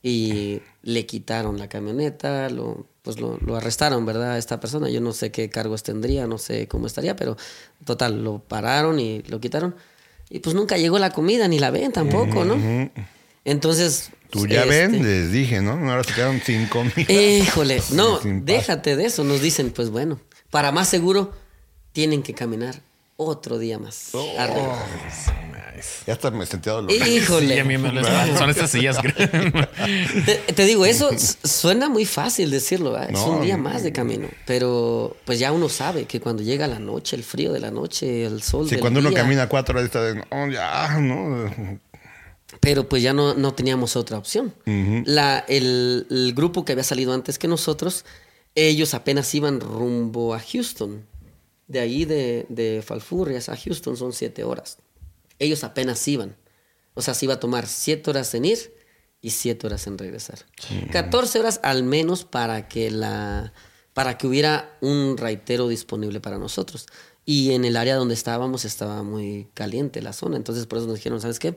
[0.03, 4.33] Y le quitaron la camioneta, lo, pues lo, lo arrestaron, ¿verdad?
[4.33, 4.89] A esta persona.
[4.89, 7.35] Yo no sé qué cargos tendría, no sé cómo estaría, pero
[7.83, 9.75] total, lo pararon y lo quitaron.
[10.29, 12.57] Y pues nunca llegó la comida, ni la ven tampoco, ¿no?
[13.45, 14.09] Entonces...
[14.29, 15.73] Tú ya este, ven, les dije, ¿no?
[15.91, 17.11] Ahora se quedaron sin comida.
[17.11, 19.23] Híjole, no, déjate de eso.
[19.23, 21.31] Nos dicen, pues bueno, para más seguro,
[21.91, 22.81] tienen que caminar
[23.15, 24.09] otro día más.
[24.13, 24.33] Oh.
[24.39, 24.83] arriba.
[26.07, 27.05] Ya hasta me sentía dolorido.
[27.05, 27.53] Híjole.
[27.55, 28.03] Sí, a mí me lo-
[28.37, 28.97] son estas sillas.
[30.25, 31.09] Te, te digo, eso
[31.43, 34.29] suena muy fácil decirlo, es No, un día más de camino.
[34.45, 38.25] Pero pues ya uno sabe que cuando llega la noche, el frío de la noche,
[38.25, 38.65] el sol.
[38.65, 41.79] Sí, del cuando uno día, camina cuatro horas está de, no, ya, ¿no?
[42.59, 44.53] Pero pues ya no, no teníamos otra opción.
[45.05, 48.05] la, el, el grupo que había salido antes que nosotros,
[48.55, 51.05] ellos apenas iban rumbo a Houston.
[51.67, 54.77] De ahí de, de Falfurrias a Houston son siete horas.
[55.39, 56.35] Ellos apenas iban.
[56.93, 58.73] O sea, se iba a tomar siete horas en ir
[59.21, 60.39] y siete horas en regresar.
[60.91, 63.53] 14 horas al menos para que la
[63.93, 66.87] para que hubiera un raitero disponible para nosotros.
[67.25, 70.35] Y en el área donde estábamos estaba muy caliente la zona.
[70.35, 71.55] Entonces por eso nos dijeron, ¿sabes qué?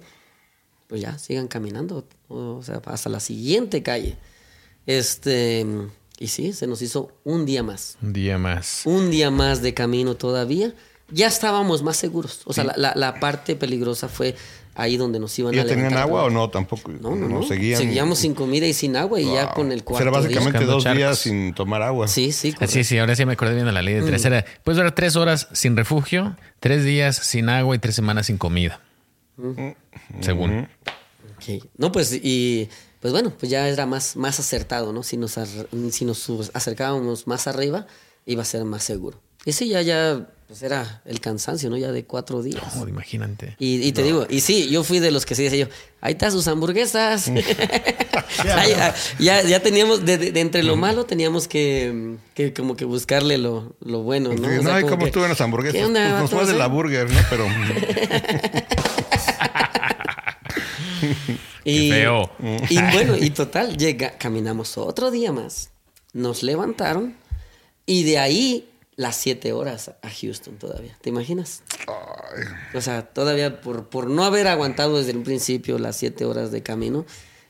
[0.89, 4.17] Pues ya, sigan caminando, o sea, hasta la siguiente calle.
[4.87, 5.67] Este,
[6.19, 8.83] y sí, se nos hizo un día más, Un día más.
[8.85, 10.73] un día más de camino todavía.
[11.11, 14.35] Ya estábamos más seguros, o sea, la, la- la parte peligrosa fue
[14.75, 15.89] ahí donde nos iban ¿Ya a levantar.
[15.89, 16.51] tenían agua o no?
[16.51, 16.91] Tampoco.
[16.91, 17.43] No, no, no.
[17.45, 17.79] Seguían.
[17.81, 20.65] Seguíamos sin comida y sin agua y ya con el O sea, cuarto Era básicamente
[20.65, 20.99] dos charcos.
[20.99, 22.09] días sin tomar agua.
[22.09, 24.25] Sí, sí, Ah, Sí, sí, ahora sí me acordé bien de la ley de tres.
[24.25, 28.37] Era, puedes durar tres horas sin refugio, tres días sin agua y tres semanas sin
[28.37, 28.81] comida.
[30.21, 30.69] Según.
[31.77, 32.69] No, pues, y
[33.01, 35.03] pues bueno, pues ya era más, más acertado, ¿no?
[35.03, 35.39] Si nos,
[35.93, 37.87] si nos acercábamos más arriba,
[38.25, 39.21] iba a ser más seguro.
[39.45, 41.77] Sí, ya, ya, pues era el cansancio, ¿no?
[41.77, 42.65] Ya de cuatro días.
[42.89, 43.55] Imagínate.
[43.61, 46.15] Y, y te digo, y sí, yo fui de los que sí decía yo, ahí
[46.15, 47.31] están sus hamburguesas.
[48.39, 52.75] Ahí, ah, ya, ya teníamos, de, de- de entre lo malo teníamos que, que como
[52.77, 54.37] que buscarle lo, lo bueno, ¿no?
[54.49, 55.79] Sí, O sea, no, como estuvo en las hamburguesas.
[55.79, 56.45] ¿qué onda, Pues nos vato?
[56.45, 57.21] fue de la burger, ¿no?
[57.31, 57.47] Pero.
[61.65, 62.31] Y, feo.
[62.69, 65.71] Y bueno, y total, llega, caminamos otro día más.
[66.13, 67.17] Nos levantaron
[67.87, 70.97] y de ahí las siete horas a Houston todavía.
[71.03, 71.63] ¿Te imaginas?
[72.75, 76.63] O sea, todavía por, por no haber aguantado desde el principio las siete horas de
[76.63, 77.05] camino,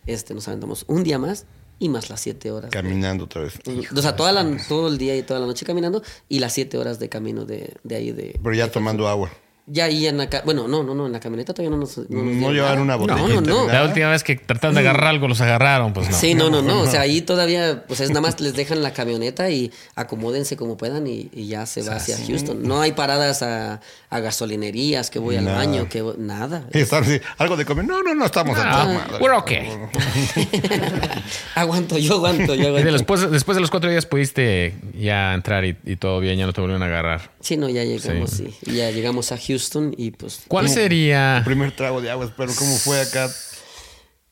[0.06, 1.46] este, nos aventamos un día más
[1.78, 2.70] y más las siete horas.
[2.70, 3.54] de- Caminando otra vez.
[3.94, 6.78] o sea, toda la, todo el día y toda la noche caminando y las siete
[6.78, 8.38] horas de camino de, de ahí de...
[8.42, 9.30] Pero ya tomando agua.
[9.68, 10.28] Ya ahí en la...
[10.44, 11.98] Bueno, no, no, no, en la camioneta todavía no nos...
[12.08, 12.80] No, nos No nada.
[12.80, 13.28] una botellita.
[13.28, 13.72] No, no, no.
[13.72, 16.16] La última vez que trataron de agarrar algo los agarraron, pues no.
[16.16, 16.82] Sí, no, no, no.
[16.82, 20.76] O sea, ahí todavía, pues es nada más les dejan la camioneta y acomódense como
[20.76, 22.62] puedan y, y ya se va hacia Houston.
[22.62, 26.68] No hay paradas a, a gasolinerías, que voy al baño, que voy- nada.
[26.72, 27.86] Y estar así, algo de comer.
[27.86, 29.16] No, no, no estamos madre.
[29.20, 29.66] we're okay.
[31.56, 32.92] aguanto, yo aguanto, yo aguanto.
[32.92, 36.52] después, después de los cuatro días pudiste ya entrar y, y todo bien, ya no
[36.52, 37.32] te volvieron a agarrar.
[37.40, 38.54] Sí, no, ya llegamos, sí.
[38.66, 39.55] Ya llegamos a Houston
[39.96, 40.42] y pues...
[40.48, 41.38] ¿Cuál sería?
[41.38, 43.30] El primer trago de agua, pero ¿cómo fue acá?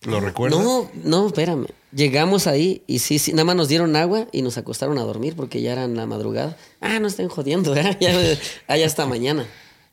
[0.03, 0.61] ¿Lo recuerdas?
[0.61, 1.67] No, no, espérame.
[1.93, 5.35] Llegamos ahí y sí, sí, nada más nos dieron agua y nos acostaron a dormir
[5.37, 6.57] porque ya era en la madrugada.
[6.81, 7.97] Ah, no estén jodiendo, ¿eh?
[8.01, 9.47] ya, ya hasta mañana.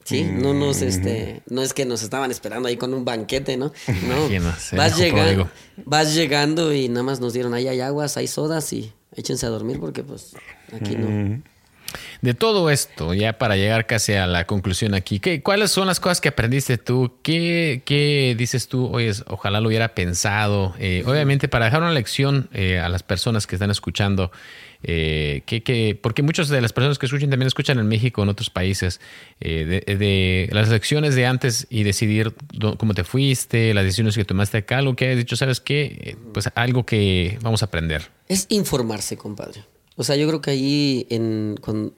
[0.04, 3.72] Sí, no nos, este, no es que nos estaban esperando ahí con un banquete, ¿no?
[4.08, 5.50] No, Imagino, sí, vas llegando,
[5.86, 9.50] vas llegando y nada más nos dieron ahí hay aguas, hay sodas y échense a
[9.50, 10.34] dormir porque pues
[10.74, 11.42] aquí no.
[12.22, 16.00] De todo esto, ya para llegar casi a la conclusión aquí, ¿qué, ¿cuáles son las
[16.00, 17.14] cosas que aprendiste tú?
[17.24, 18.88] ¿Qué, qué dices tú?
[18.88, 20.74] Oye, ojalá lo hubiera pensado.
[20.80, 24.32] Eh, obviamente, para dejar una lección eh, a las personas que están escuchando,
[24.84, 28.30] eh, que, que- porque muchas de las personas que escuchan también escuchan en México, en
[28.30, 29.00] otros países,
[29.40, 32.34] eh, de, de las lecciones de antes y decidir
[32.78, 36.18] cómo te fuiste, las decisiones que tomaste acá, algo que has dicho, ¿sabes qué?
[36.34, 38.10] Pues algo que vamos a aprender.
[38.28, 39.64] Es informarse, compadre.
[40.02, 41.94] O sea, yo creo que ahí en, con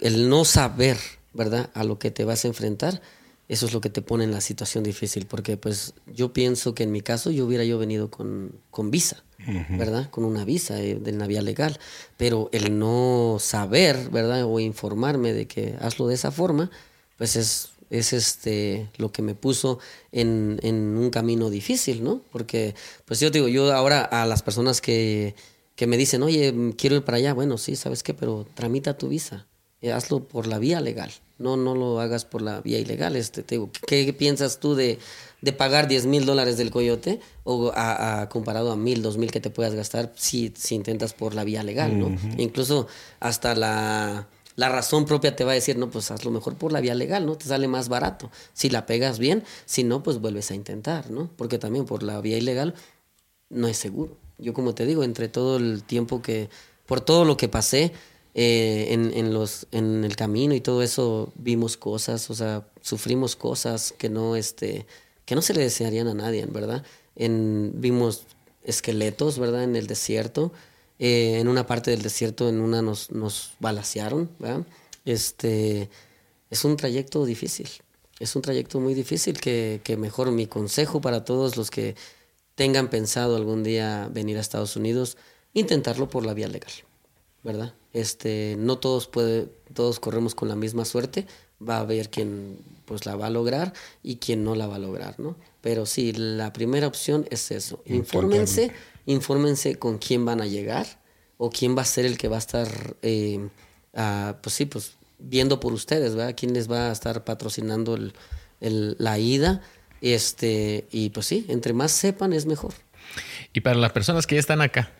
[0.00, 0.98] el no saber,
[1.32, 1.70] ¿verdad?
[1.72, 3.00] A lo que te vas a enfrentar,
[3.48, 5.24] eso es lo que te pone en la situación difícil.
[5.24, 9.24] Porque pues yo pienso que en mi caso yo hubiera yo venido con, con visa,
[9.70, 10.10] ¿verdad?
[10.10, 11.80] Con una visa eh, de la vía legal.
[12.18, 14.44] Pero el no saber, ¿verdad?
[14.44, 16.70] O informarme de que hazlo de esa forma,
[17.16, 19.78] pues es, es este lo que me puso
[20.12, 22.20] en, en un camino difícil, ¿no?
[22.30, 22.74] Porque,
[23.06, 25.34] pues yo digo, yo ahora a las personas que,
[25.78, 28.12] que me dicen, oye, mm, quiero ir para allá, bueno, sí, ¿sabes qué?
[28.12, 29.46] Pero tramita tu visa,
[29.80, 33.14] eh, hazlo por la vía legal, no, no lo hagas por la vía ilegal.
[33.14, 34.98] Este, te digo, ¿qué, qué piensas tú de,
[35.40, 39.30] de pagar 10 mil dólares del coyote o a, a- comparado a mil, dos mil
[39.30, 42.08] que te puedas gastar si, si intentas por la vía legal, ¿no?
[42.38, 42.88] Incluso
[43.20, 44.26] hasta la,
[44.56, 47.24] la razón propia te va a decir, no, pues hazlo mejor por la vía legal,
[47.24, 47.38] ¿no?
[47.38, 48.32] Te sale más barato.
[48.52, 51.30] Si la pegas bien, si no, pues vuelves a intentar, ¿no?
[51.36, 52.74] Porque también por la vía ilegal
[53.48, 54.16] no es seguro.
[54.38, 56.48] Yo como te digo, entre todo el tiempo que,
[56.86, 57.92] por todo lo que pasé
[58.34, 63.36] eh, en, en los, en el camino y todo eso, vimos cosas, o sea, sufrimos
[63.36, 64.86] cosas que no, este,
[65.24, 66.84] que no se le desearían a nadie, ¿verdad?
[67.16, 68.24] En, vimos
[68.62, 69.64] esqueletos, ¿verdad?
[69.64, 70.52] En el desierto.
[70.98, 74.66] Eh, en una parte del desierto, en una nos, nos balacearon, ¿verdad?
[75.04, 75.90] Este,
[76.50, 77.68] es un trayecto difícil.
[78.18, 81.94] Es un trayecto muy difícil que, que mejor mi consejo para todos los que
[82.58, 85.16] tengan pensado algún día venir a Estados Unidos,
[85.54, 86.72] intentarlo por la vía legal,
[87.44, 87.72] ¿verdad?
[87.92, 91.24] Este, no todos puede, todos corremos con la misma suerte,
[91.66, 94.80] va a haber quien pues la va a lograr y quien no la va a
[94.80, 95.36] lograr, ¿no?
[95.60, 98.72] Pero sí, la primera opción es eso, infórmense,
[99.06, 100.86] infórmense con quién van a llegar
[101.36, 103.48] o quién va a ser el que va a estar, eh,
[104.42, 106.34] pues sí, pues viendo por ustedes, ¿verdad?
[106.36, 108.14] ¿Quién les va a estar patrocinando el-
[108.60, 109.62] el- la ida?
[110.00, 112.72] Este, y pues sí, entre más sepan es mejor.
[113.52, 114.90] Y para las personas que ya están acá,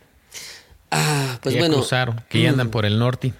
[0.90, 1.76] Ah, pues que ya bueno.
[1.76, 3.32] cruzaron, que ya andan por el norte.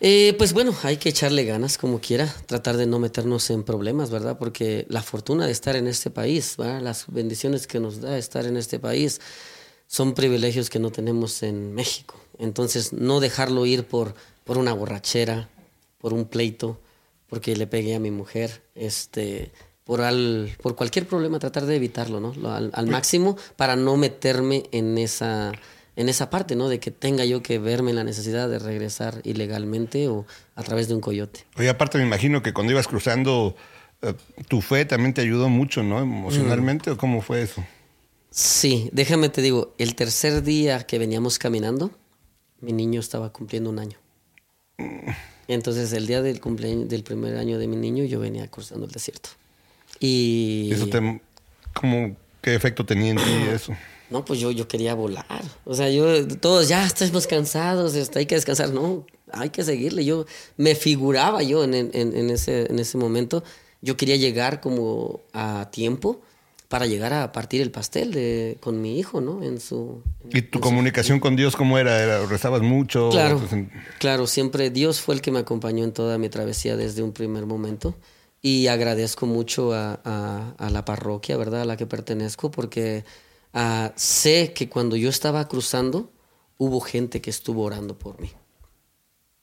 [0.00, 4.10] Eh, pues bueno, hay que echarle ganas como quiera, tratar de no meternos en problemas,
[4.10, 4.38] ¿verdad?
[4.38, 6.80] Porque la fortuna de estar en este país, ¿verdad?
[6.82, 9.20] las bendiciones que nos da estar en este país,
[9.88, 12.20] son privilegios que no tenemos en México.
[12.38, 14.14] Entonces, no dejarlo ir por,
[14.44, 15.48] por una borrachera,
[15.98, 16.78] por un pleito,
[17.28, 19.50] porque le pegué a mi mujer, este,
[19.88, 22.34] por, al, por cualquier problema, tratar de evitarlo, ¿no?
[22.52, 25.50] Al, al máximo para no meterme en esa,
[25.96, 26.68] en esa parte, ¿no?
[26.68, 30.88] De que tenga yo que verme en la necesidad de regresar ilegalmente o a través
[30.88, 31.46] de un coyote.
[31.56, 33.56] Oye, aparte me imagino que cuando ibas cruzando,
[34.02, 34.12] eh,
[34.46, 36.02] tu fe también te ayudó mucho, ¿no?
[36.02, 37.64] Emocionalmente, ¿o cómo fue eso?
[38.30, 41.92] Sí, déjame te digo, el tercer día que veníamos caminando,
[42.60, 43.96] mi niño estaba cumpliendo un año.
[45.48, 48.92] Entonces, el día del cumpleaños del primer año de mi niño, yo venía cruzando el
[48.92, 49.30] desierto.
[50.00, 51.20] Y ¿Eso te,
[51.74, 53.22] cómo, qué efecto tenía en ti
[53.54, 53.74] eso?
[54.10, 55.26] no, pues yo, yo quería volar.
[55.64, 58.70] O sea, yo, todos ya estamos cansados, hay que descansar.
[58.70, 60.04] No, hay que seguirle.
[60.04, 60.24] Yo
[60.56, 63.44] me figuraba yo en, en- en ese, en ese momento.
[63.82, 66.20] Yo quería llegar como a tiempo
[66.68, 69.42] para llegar a partir el pastel de, con mi hijo, ¿no?
[69.42, 70.02] En su.
[70.32, 72.02] ¿Y tu comunicación con Dios cómo era?
[72.02, 73.10] ¿Era- ¿Rezabas mucho?
[73.10, 73.40] Claro,
[73.98, 77.44] claro, siempre Dios fue el que me acompañó en toda mi travesía desde un primer
[77.46, 77.94] momento
[78.40, 81.62] y agradezco mucho a, a- a la parroquia, ¿verdad?
[81.62, 83.04] A la que pertenezco porque
[83.52, 86.12] ah, sé que cuando yo estaba cruzando
[86.56, 88.30] hubo gente que estuvo orando por mí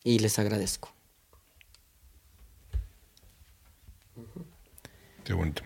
[0.04, 0.90] y les agradezco.
[5.24, 5.64] Qué bonito.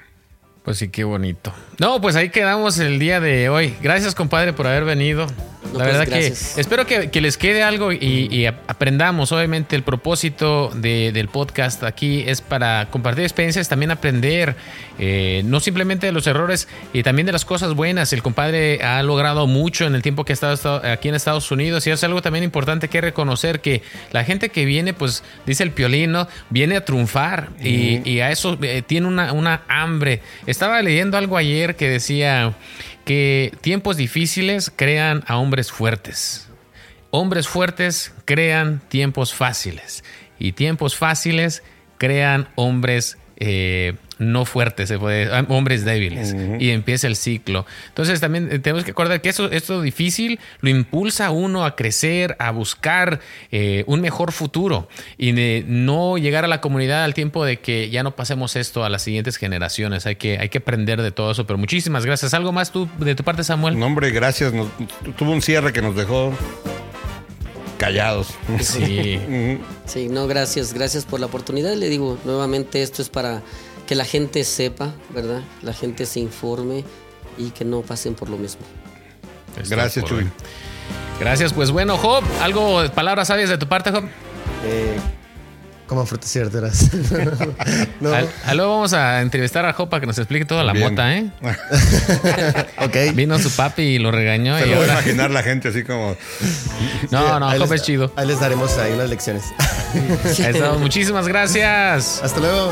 [0.64, 1.53] Pues sí, qué bonito.
[1.80, 3.76] No, pues ahí quedamos el día de hoy.
[3.81, 5.27] Gracias, compadre, por haber venido.
[5.72, 9.32] No, la pues, verdad que espero que, que les quede algo y, y aprendamos.
[9.32, 14.56] Obviamente, el propósito de- del podcast aquí es para compartir experiencias, también aprender,
[14.98, 18.12] eh, no simplemente de los errores y también de las cosas buenas.
[18.14, 21.86] El compadre ha logrado mucho en el tiempo que ha estado, aquí en Estados Unidos
[21.88, 23.82] y es algo también importante que reconocer que
[24.12, 26.28] la gente que viene, pues dice el piolín, ¿no?
[26.50, 30.22] Viene a triunfar y, y a eso eh, tiene una, una hambre.
[30.48, 32.54] Estaba leyendo algo ayer que decía
[33.10, 36.48] que tiempos difíciles crean a hombres fuertes.
[37.10, 40.03] Hombres fuertes crean tiempos fáciles
[40.38, 41.64] y tiempos fáciles
[41.98, 47.66] crean hombres eh, no fuertes, se puede- ah, hombres débiles y empieza el ciclo.
[47.88, 51.76] Entonces también eh, tenemos que acordar que eso, esto difícil lo impulsa a uno a
[51.76, 53.22] crecer, a buscar
[53.52, 54.88] eh, un mejor futuro
[55.18, 58.84] y de no llegar a la comunidad al tiempo de que ya no pasemos esto
[58.84, 60.06] a las siguientes generaciones.
[60.06, 61.48] Hay que, hay que aprender de todo eso.
[61.48, 62.34] Pero muchísimas gracias.
[62.34, 63.80] ¿Algo más tú de tu parte, Samuel?
[63.80, 64.54] No, hombre, gracias.
[64.54, 64.68] Nos-
[65.18, 66.34] tuvo un cierre que nos dejó
[67.78, 68.28] callados.
[68.62, 69.20] Sí.
[69.90, 71.74] Sí, no, gracias, gracias por la oportunidad.
[71.74, 73.41] Le digo, nuevamente esto es para
[73.90, 75.41] que la gente sepa, ¿verdad?
[75.64, 76.86] La gente se informe
[77.40, 78.61] y que no pasen por lo mismo.
[79.60, 80.30] Está Gracias, Chuy.
[81.20, 84.03] Gracias, pues bueno, Job, algo, palabras sabias de tu parte, Job.
[84.64, 84.95] Eh,
[85.88, 86.88] como frutas y verduras.
[87.99, 88.14] no.
[88.14, 90.91] Al- a luego vamos a entrevistar a Job para que nos explique toda la Bien.
[90.91, 91.32] mota, ¿eh?
[92.86, 93.16] ok.
[93.16, 95.84] Vino su papi y lo regañó Se y lo voy a imaginar la gente así
[95.84, 96.16] como.
[97.10, 98.14] No, no, Ahí Job les- es chido.
[98.16, 99.45] Ahí les daremos ahí unas lecciones.
[99.95, 100.80] Ahí estamos.
[100.80, 102.22] Muchísimas gracias.
[102.24, 102.72] Hasta luego.